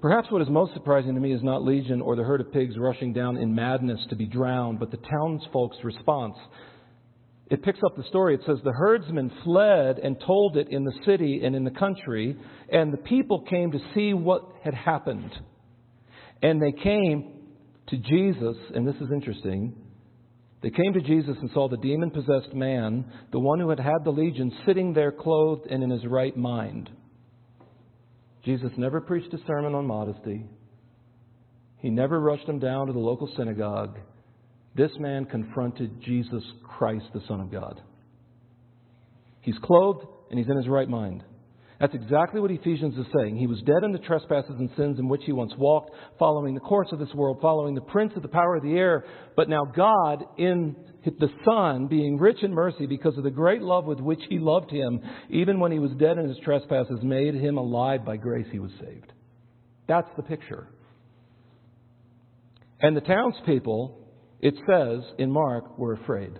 Perhaps 0.00 0.30
what 0.30 0.42
is 0.42 0.48
most 0.48 0.74
surprising 0.74 1.14
to 1.14 1.20
me 1.20 1.32
is 1.32 1.42
not 1.42 1.64
Legion 1.64 2.00
or 2.00 2.14
the 2.14 2.22
herd 2.22 2.40
of 2.40 2.52
pigs 2.52 2.76
rushing 2.78 3.12
down 3.12 3.36
in 3.36 3.54
madness 3.54 3.98
to 4.10 4.16
be 4.16 4.26
drowned, 4.26 4.78
but 4.78 4.90
the 4.90 4.98
townsfolk's 4.98 5.78
response. 5.82 6.36
It 7.50 7.62
picks 7.64 7.80
up 7.84 7.96
the 7.96 8.04
story. 8.04 8.34
It 8.34 8.42
says, 8.46 8.58
The 8.62 8.72
herdsmen 8.72 9.32
fled 9.42 9.98
and 9.98 10.20
told 10.24 10.56
it 10.56 10.68
in 10.70 10.84
the 10.84 10.92
city 11.04 11.40
and 11.42 11.56
in 11.56 11.64
the 11.64 11.70
country, 11.70 12.36
and 12.70 12.92
the 12.92 12.98
people 12.98 13.40
came 13.40 13.72
to 13.72 13.80
see 13.94 14.12
what 14.12 14.42
had 14.62 14.74
happened. 14.74 15.32
And 16.42 16.62
they 16.62 16.72
came 16.72 17.32
to 17.88 17.96
Jesus, 17.96 18.56
and 18.74 18.86
this 18.86 18.96
is 18.96 19.10
interesting. 19.10 19.74
They 20.62 20.70
came 20.70 20.92
to 20.92 21.00
Jesus 21.00 21.36
and 21.40 21.50
saw 21.54 21.68
the 21.68 21.76
demon 21.76 22.10
possessed 22.10 22.52
man, 22.52 23.04
the 23.32 23.38
one 23.38 23.60
who 23.60 23.70
had 23.70 23.78
had 23.78 24.04
the 24.04 24.10
legion, 24.10 24.52
sitting 24.66 24.92
there 24.92 25.12
clothed 25.12 25.66
and 25.70 25.82
in 25.82 25.90
his 25.90 26.04
right 26.04 26.36
mind. 26.36 26.90
Jesus 28.44 28.70
never 28.76 29.00
preached 29.00 29.32
a 29.34 29.46
sermon 29.46 29.74
on 29.74 29.86
modesty. 29.86 30.46
He 31.78 31.90
never 31.90 32.20
rushed 32.20 32.48
him 32.48 32.58
down 32.58 32.88
to 32.88 32.92
the 32.92 32.98
local 32.98 33.30
synagogue. 33.36 33.98
This 34.74 34.90
man 34.98 35.26
confronted 35.26 36.02
Jesus 36.02 36.42
Christ, 36.64 37.06
the 37.14 37.22
Son 37.28 37.40
of 37.40 37.52
God. 37.52 37.80
He's 39.42 39.58
clothed 39.62 40.06
and 40.30 40.38
he's 40.38 40.48
in 40.48 40.56
his 40.56 40.68
right 40.68 40.88
mind. 40.88 41.22
That's 41.80 41.94
exactly 41.94 42.40
what 42.40 42.50
Ephesians 42.50 42.98
is 42.98 43.06
saying. 43.16 43.36
He 43.36 43.46
was 43.46 43.60
dead 43.62 43.84
in 43.84 43.92
the 43.92 44.00
trespasses 44.00 44.56
and 44.58 44.68
sins 44.76 44.98
in 44.98 45.08
which 45.08 45.22
he 45.24 45.32
once 45.32 45.52
walked, 45.56 45.92
following 46.18 46.54
the 46.54 46.60
course 46.60 46.88
of 46.90 46.98
this 46.98 47.14
world, 47.14 47.38
following 47.40 47.76
the 47.76 47.80
prince 47.80 48.12
of 48.16 48.22
the 48.22 48.28
power 48.28 48.56
of 48.56 48.64
the 48.64 48.76
air. 48.76 49.04
But 49.36 49.48
now 49.48 49.64
God, 49.64 50.24
in 50.38 50.74
the 51.04 51.30
Son, 51.44 51.86
being 51.86 52.18
rich 52.18 52.42
in 52.42 52.52
mercy 52.52 52.86
because 52.86 53.16
of 53.16 53.22
the 53.22 53.30
great 53.30 53.62
love 53.62 53.84
with 53.84 54.00
which 54.00 54.20
he 54.28 54.40
loved 54.40 54.72
him, 54.72 55.00
even 55.30 55.60
when 55.60 55.70
he 55.70 55.78
was 55.78 55.92
dead 56.00 56.18
in 56.18 56.28
his 56.28 56.38
trespasses, 56.44 56.98
made 57.02 57.34
him 57.34 57.58
alive 57.58 58.04
by 58.04 58.16
grace 58.16 58.48
he 58.50 58.58
was 58.58 58.72
saved. 58.80 59.12
That's 59.86 60.10
the 60.16 60.24
picture. 60.24 60.66
And 62.80 62.96
the 62.96 63.00
townspeople, 63.02 63.98
it 64.40 64.54
says 64.68 65.00
in 65.18 65.30
Mark, 65.30 65.78
were 65.78 65.94
afraid. 65.94 66.32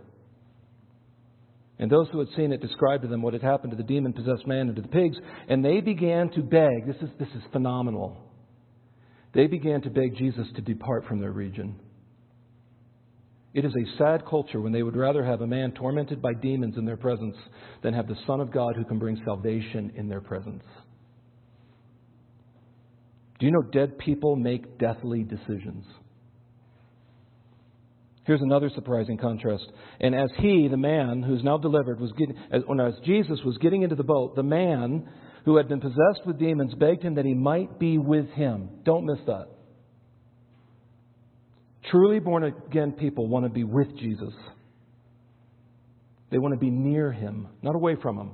And 1.79 1.91
those 1.91 2.09
who 2.11 2.19
had 2.19 2.29
seen 2.37 2.53
it 2.53 2.61
described 2.61 3.03
to 3.03 3.09
them 3.09 3.23
what 3.23 3.35
had 3.35 3.43
happened 3.43 3.71
to 3.71 3.77
the 3.77 3.83
demon 3.83 4.13
possessed 4.13 4.47
man 4.47 4.69
and 4.69 4.77
to 4.77 4.83
the 4.83 4.89
pigs, 4.89 5.17
and 5.49 5.65
they 5.65 5.81
began 5.81 6.29
to 6.31 6.43
beg. 6.43 6.87
This 6.87 6.97
is, 7.03 7.11
this 7.19 7.29
is 7.37 7.43
phenomenal. 7.53 8.17
They 9.33 9.47
began 9.47 9.83
to 9.83 9.91
beg 9.91 10.17
Jesus 10.17 10.47
to 10.57 10.63
depart 10.63 11.07
from 11.07 11.21
their 11.21 11.31
region. 11.31 11.79
It 13.55 13.65
is 13.65 13.73
a 13.73 13.99
sad 13.99 14.27
culture 14.27 14.61
when 14.61 14.73
they 14.73 14.83
would 14.83 14.97
rather 14.97 15.25
have 15.25 15.41
a 15.41 15.47
man 15.47 15.73
tormented 15.73 16.21
by 16.21 16.35
demons 16.35 16.77
in 16.77 16.85
their 16.85 16.97
presence 16.97 17.37
than 17.83 17.95
have 17.95 18.09
the 18.09 18.19
Son 18.27 18.41
of 18.41 18.53
God 18.53 18.75
who 18.77 18.85
can 18.85 18.99
bring 18.99 19.21
salvation 19.25 19.93
in 19.97 20.09
their 20.09 20.21
presence. 20.21 20.65
Do 23.39 23.47
you 23.47 23.53
know 23.53 23.63
dead 23.63 23.99
people 23.99 24.37
make 24.37 24.79
deathly 24.79 25.23
decisions? 25.23 25.85
Here's 28.29 28.43
another 28.43 28.71
surprising 28.75 29.17
contrast. 29.17 29.65
And 30.01 30.15
as 30.15 30.29
he, 30.37 30.69
the 30.71 30.77
man 30.77 31.23
who's 31.23 31.43
now 31.43 31.57
delivered, 31.57 31.99
was 31.99 32.13
getting, 32.13 32.37
as, 32.53 32.61
as 32.79 32.93
Jesus 33.07 33.39
was 33.43 33.57
getting 33.57 33.85
into 33.85 33.97
the 33.97 34.05
boat, 34.05 34.37
the 34.37 34.43
man 34.43 35.09
who 35.47 35.57
had 35.57 35.67
been 35.67 35.81
possessed 35.81 36.27
with 36.27 36.39
demons 36.39 36.75
begged 36.75 37.03
him 37.03 37.15
that 37.15 37.25
he 37.25 37.33
might 37.33 37.79
be 37.79 37.97
with 37.97 38.29
him. 38.33 38.69
Don't 38.85 39.07
miss 39.07 39.17
that. 39.25 39.47
Truly 41.91 42.19
born 42.19 42.45
again 42.45 42.93
people 42.93 43.29
want 43.29 43.47
to 43.47 43.49
be 43.49 43.65
with 43.65 43.97
Jesus. 43.97 44.35
They 46.31 46.37
want 46.37 46.53
to 46.53 46.61
be 46.61 46.69
near 46.69 47.11
him, 47.11 47.49
not 47.63 47.77
away 47.77 47.97
from 47.97 48.19
him. 48.19 48.33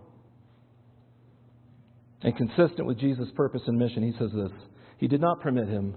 And 2.23 2.37
consistent 2.37 2.89
with 2.89 2.99
Jesus' 2.99 3.29
purpose 3.37 3.63
and 3.69 3.79
mission, 3.79 4.03
he 4.03 4.19
says 4.19 4.33
this 4.35 4.51
He 4.99 5.07
did 5.07 5.21
not 5.21 5.41
permit 5.41 5.69
him, 5.69 5.95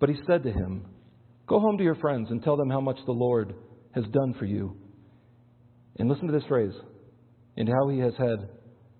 but 0.00 0.08
he 0.08 0.16
said 0.26 0.42
to 0.42 0.50
him, 0.50 0.84
Go 1.50 1.58
home 1.58 1.76
to 1.78 1.82
your 1.82 1.96
friends 1.96 2.28
and 2.30 2.40
tell 2.44 2.56
them 2.56 2.70
how 2.70 2.80
much 2.80 2.98
the 3.06 3.12
Lord 3.12 3.54
has 3.96 4.04
done 4.12 4.36
for 4.38 4.44
you. 4.44 4.76
And 5.98 6.08
listen 6.08 6.28
to 6.28 6.32
this 6.32 6.46
phrase 6.46 6.72
and 7.56 7.68
how 7.68 7.88
he 7.88 7.98
has 7.98 8.12
had 8.16 8.48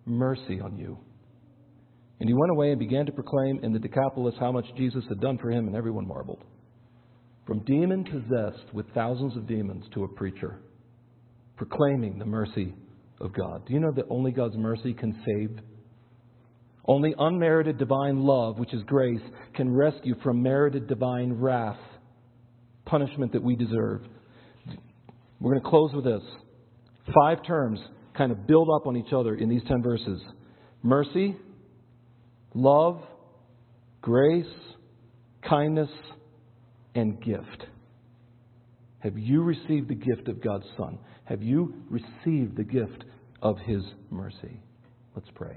mercy 0.04 0.60
on 0.60 0.76
you. 0.76 0.98
And 2.18 2.28
he 2.28 2.34
went 2.34 2.50
away 2.50 2.70
and 2.70 2.78
began 2.80 3.06
to 3.06 3.12
proclaim 3.12 3.60
in 3.62 3.72
the 3.72 3.78
Decapolis 3.78 4.34
how 4.40 4.50
much 4.50 4.64
Jesus 4.76 5.04
had 5.08 5.20
done 5.20 5.38
for 5.38 5.52
him, 5.52 5.68
and 5.68 5.76
everyone 5.76 6.08
marveled. 6.08 6.42
From 7.46 7.60
demon 7.60 8.02
possessed 8.02 8.74
with 8.74 8.92
thousands 8.94 9.36
of 9.36 9.46
demons 9.46 9.84
to 9.94 10.02
a 10.02 10.08
preacher, 10.08 10.58
proclaiming 11.56 12.18
the 12.18 12.26
mercy 12.26 12.74
of 13.20 13.32
God. 13.32 13.64
Do 13.64 13.74
you 13.74 13.78
know 13.78 13.92
that 13.94 14.06
only 14.10 14.32
God's 14.32 14.56
mercy 14.56 14.92
can 14.92 15.22
save? 15.24 15.56
Only 16.84 17.14
unmerited 17.16 17.78
divine 17.78 18.24
love, 18.24 18.58
which 18.58 18.74
is 18.74 18.82
grace, 18.86 19.22
can 19.54 19.72
rescue 19.72 20.16
from 20.24 20.42
merited 20.42 20.88
divine 20.88 21.32
wrath 21.34 21.78
punishment 22.90 23.32
that 23.32 23.42
we 23.42 23.56
deserve. 23.56 24.02
We're 25.40 25.52
going 25.52 25.62
to 25.62 25.70
close 25.70 25.92
with 25.94 26.04
this. 26.04 26.22
Five 27.14 27.44
terms 27.46 27.80
kind 28.16 28.32
of 28.32 28.46
build 28.46 28.68
up 28.68 28.86
on 28.86 28.96
each 28.96 29.12
other 29.12 29.34
in 29.34 29.48
these 29.48 29.62
10 29.68 29.82
verses 29.82 30.20
mercy, 30.82 31.36
love, 32.54 33.00
grace, 34.02 34.44
kindness, 35.48 35.90
and 36.94 37.22
gift. 37.22 37.66
Have 39.00 39.18
you 39.18 39.42
received 39.42 39.88
the 39.88 39.94
gift 39.94 40.28
of 40.28 40.42
God's 40.42 40.66
Son? 40.76 40.98
Have 41.24 41.42
you 41.42 41.74
received 41.88 42.56
the 42.56 42.64
gift 42.64 43.04
of 43.40 43.56
His 43.58 43.82
mercy? 44.10 44.60
Let's 45.14 45.28
pray. 45.34 45.56